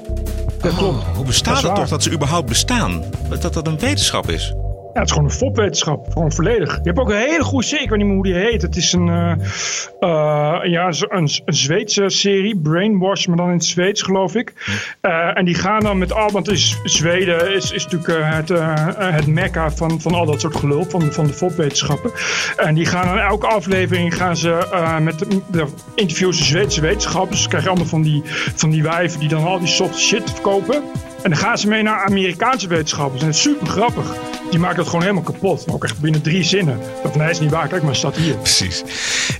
Klopt. 0.60 1.04
Hoe 1.14 1.24
bestaat 1.24 1.62
het 1.62 1.74
toch 1.74 1.88
dat 1.88 2.02
ze 2.02 2.12
überhaupt 2.12 2.48
bestaan? 2.48 3.04
Dat 3.40 3.52
dat 3.52 3.66
een 3.66 3.78
wetenschap 3.78 4.30
is? 4.30 4.54
Het 5.00 5.08
is 5.08 5.14
gewoon 5.14 5.30
een 5.30 5.36
fopwetenschap, 5.36 6.12
gewoon 6.12 6.32
volledig. 6.32 6.74
Je 6.74 6.80
hebt 6.82 6.98
ook 6.98 7.10
een 7.10 7.16
hele 7.16 7.42
goede 7.42 7.66
serie, 7.66 7.84
ik 7.84 7.90
weet 7.90 7.98
niet 7.98 8.06
meer 8.06 8.16
hoe 8.16 8.24
die 8.24 8.34
heet. 8.34 8.62
Het 8.62 8.76
is 8.76 8.92
een, 8.92 9.06
uh, 9.06 9.32
uh, 10.00 10.58
ja, 10.62 10.86
een, 10.86 11.28
een 11.44 11.54
Zweedse 11.54 12.08
serie, 12.08 12.58
Brainwash, 12.58 13.26
maar 13.26 13.36
dan 13.36 13.46
in 13.46 13.52
het 13.52 13.64
Zweeds 13.64 14.02
geloof 14.02 14.34
ik. 14.34 14.52
Uh, 15.02 15.38
en 15.38 15.44
die 15.44 15.54
gaan 15.54 15.80
dan 15.80 15.98
met 15.98 16.12
al, 16.12 16.30
want 16.30 16.50
is, 16.50 16.80
Zweden 16.84 17.54
is, 17.54 17.72
is 17.72 17.86
natuurlijk 17.86 18.24
het, 18.24 18.48
het 18.96 19.26
mekka 19.26 19.70
van, 19.70 20.00
van 20.00 20.14
al 20.14 20.26
dat 20.26 20.40
soort 20.40 20.56
gelul, 20.56 20.84
van, 20.84 21.12
van 21.12 21.26
de 21.26 21.32
fopwetenschappen. 21.32 22.10
En 22.56 22.74
die 22.74 22.86
gaan 22.86 23.06
dan 23.06 23.18
elke 23.18 23.46
aflevering 23.46 24.14
gaan 24.14 24.36
ze 24.36 24.58
met 25.00 25.18
de 25.50 25.66
interviews 25.94 26.38
de 26.38 26.44
Zweedse 26.44 26.80
wetenschappers. 26.80 27.38
Dus 27.38 27.48
krijg 27.48 27.62
je 27.62 27.68
allemaal 27.68 27.88
van 27.88 28.02
die, 28.02 28.22
van 28.54 28.70
die 28.70 28.82
wijven 28.82 29.20
die 29.20 29.28
dan 29.28 29.44
al 29.44 29.58
die 29.58 29.68
soft 29.68 29.98
shit 29.98 30.30
verkopen. 30.30 30.82
En 31.22 31.30
dan 31.30 31.38
gaan 31.38 31.58
ze 31.58 31.68
mee 31.68 31.82
naar 31.82 32.04
Amerikaanse 32.04 32.68
wetenschappers. 32.68 33.20
En 33.20 33.26
het 33.26 33.36
is 33.36 33.42
super 33.42 33.66
grappig. 33.66 34.14
Die 34.50 34.58
maken 34.58 34.76
dat 34.76 34.86
gewoon 34.86 35.02
helemaal 35.02 35.22
kapot. 35.22 35.64
Ook 35.68 35.84
echt 35.84 36.00
binnen 36.00 36.22
drie 36.22 36.42
zinnen. 36.42 36.78
Dat 37.02 37.14
nee, 37.14 37.30
is 37.30 37.40
niet 37.40 37.50
waar. 37.50 37.68
Kijk 37.68 37.82
maar, 37.82 37.96
staat 37.96 38.16
hier. 38.16 38.34
Precies. 38.34 38.82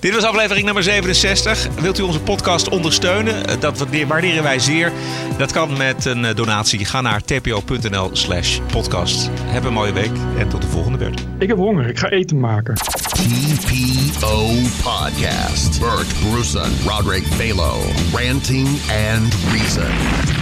Dit 0.01 0.14
was 0.14 0.24
aflevering 0.24 0.64
nummer 0.64 0.83
67. 0.83 1.68
Wilt 1.81 1.99
u 1.99 2.03
onze 2.03 2.20
podcast 2.20 2.68
ondersteunen? 2.68 3.61
Dat 3.61 3.87
waarderen 4.07 4.43
wij 4.43 4.59
zeer. 4.59 4.93
Dat 5.39 5.53
kan 5.53 5.76
met 5.76 6.05
een 6.05 6.26
donatie. 6.35 6.85
Ga 6.85 7.01
naar 7.01 7.22
tpo.nl 7.22 8.11
slash 8.12 8.59
podcast. 8.72 9.31
Heb 9.43 9.64
een 9.64 9.72
mooie 9.72 9.93
week 9.93 10.12
en 10.39 10.49
tot 10.49 10.62
de 10.62 10.68
volgende 10.68 10.99
beurt. 10.99 11.24
Ik 11.39 11.49
heb 11.49 11.57
honger. 11.57 11.87
Ik 11.89 11.99
ga 11.99 12.09
eten 12.09 12.41
maken. 12.41 12.74
TPO 12.74 14.47
Podcast. 14.83 15.81
Bert 15.81 16.31
Brussen, 16.31 16.72
Roderick 16.87 17.24
Balo. 17.39 17.81
Ranting 18.12 18.68
and 19.12 19.35
Reason. 19.53 20.39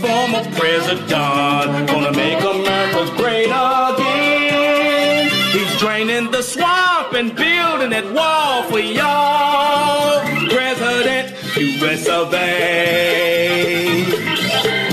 Former 0.00 0.44
president. 0.56 1.08
Gonna 1.10 2.12
make 2.12 2.40
America 2.40 3.12
great 3.16 3.50
again. 3.50 5.28
He's 5.52 5.78
draining 5.78 6.30
the 6.30 6.42
swamp 6.42 7.12
and 7.14 7.34
building 7.34 7.90
that 7.90 8.12
wall 8.12 8.62
for 8.64 8.78
y'all. 8.78 10.20
President 10.50 11.34
US 11.56 12.06
of 12.08 12.32
A. 12.34 14.04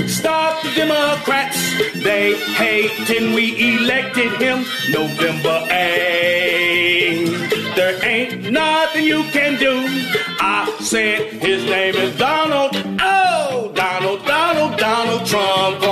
Stop 0.08 0.62
the 0.64 0.70
Democrats. 0.74 1.58
They 2.02 2.34
hate 2.60 3.10
and 3.10 3.34
we 3.34 3.44
elected 3.76 4.32
him 4.42 4.64
November 4.90 5.58
8th. 5.70 7.36
There 7.76 8.04
ain't 8.04 8.50
nothing 8.50 9.04
you 9.04 9.22
can 9.24 9.58
do. 9.58 9.84
I 10.40 10.74
said 10.80 11.32
his 11.34 11.64
name 11.64 11.94
is 11.96 12.16
Donald. 12.16 12.74
Trump. 15.26 15.85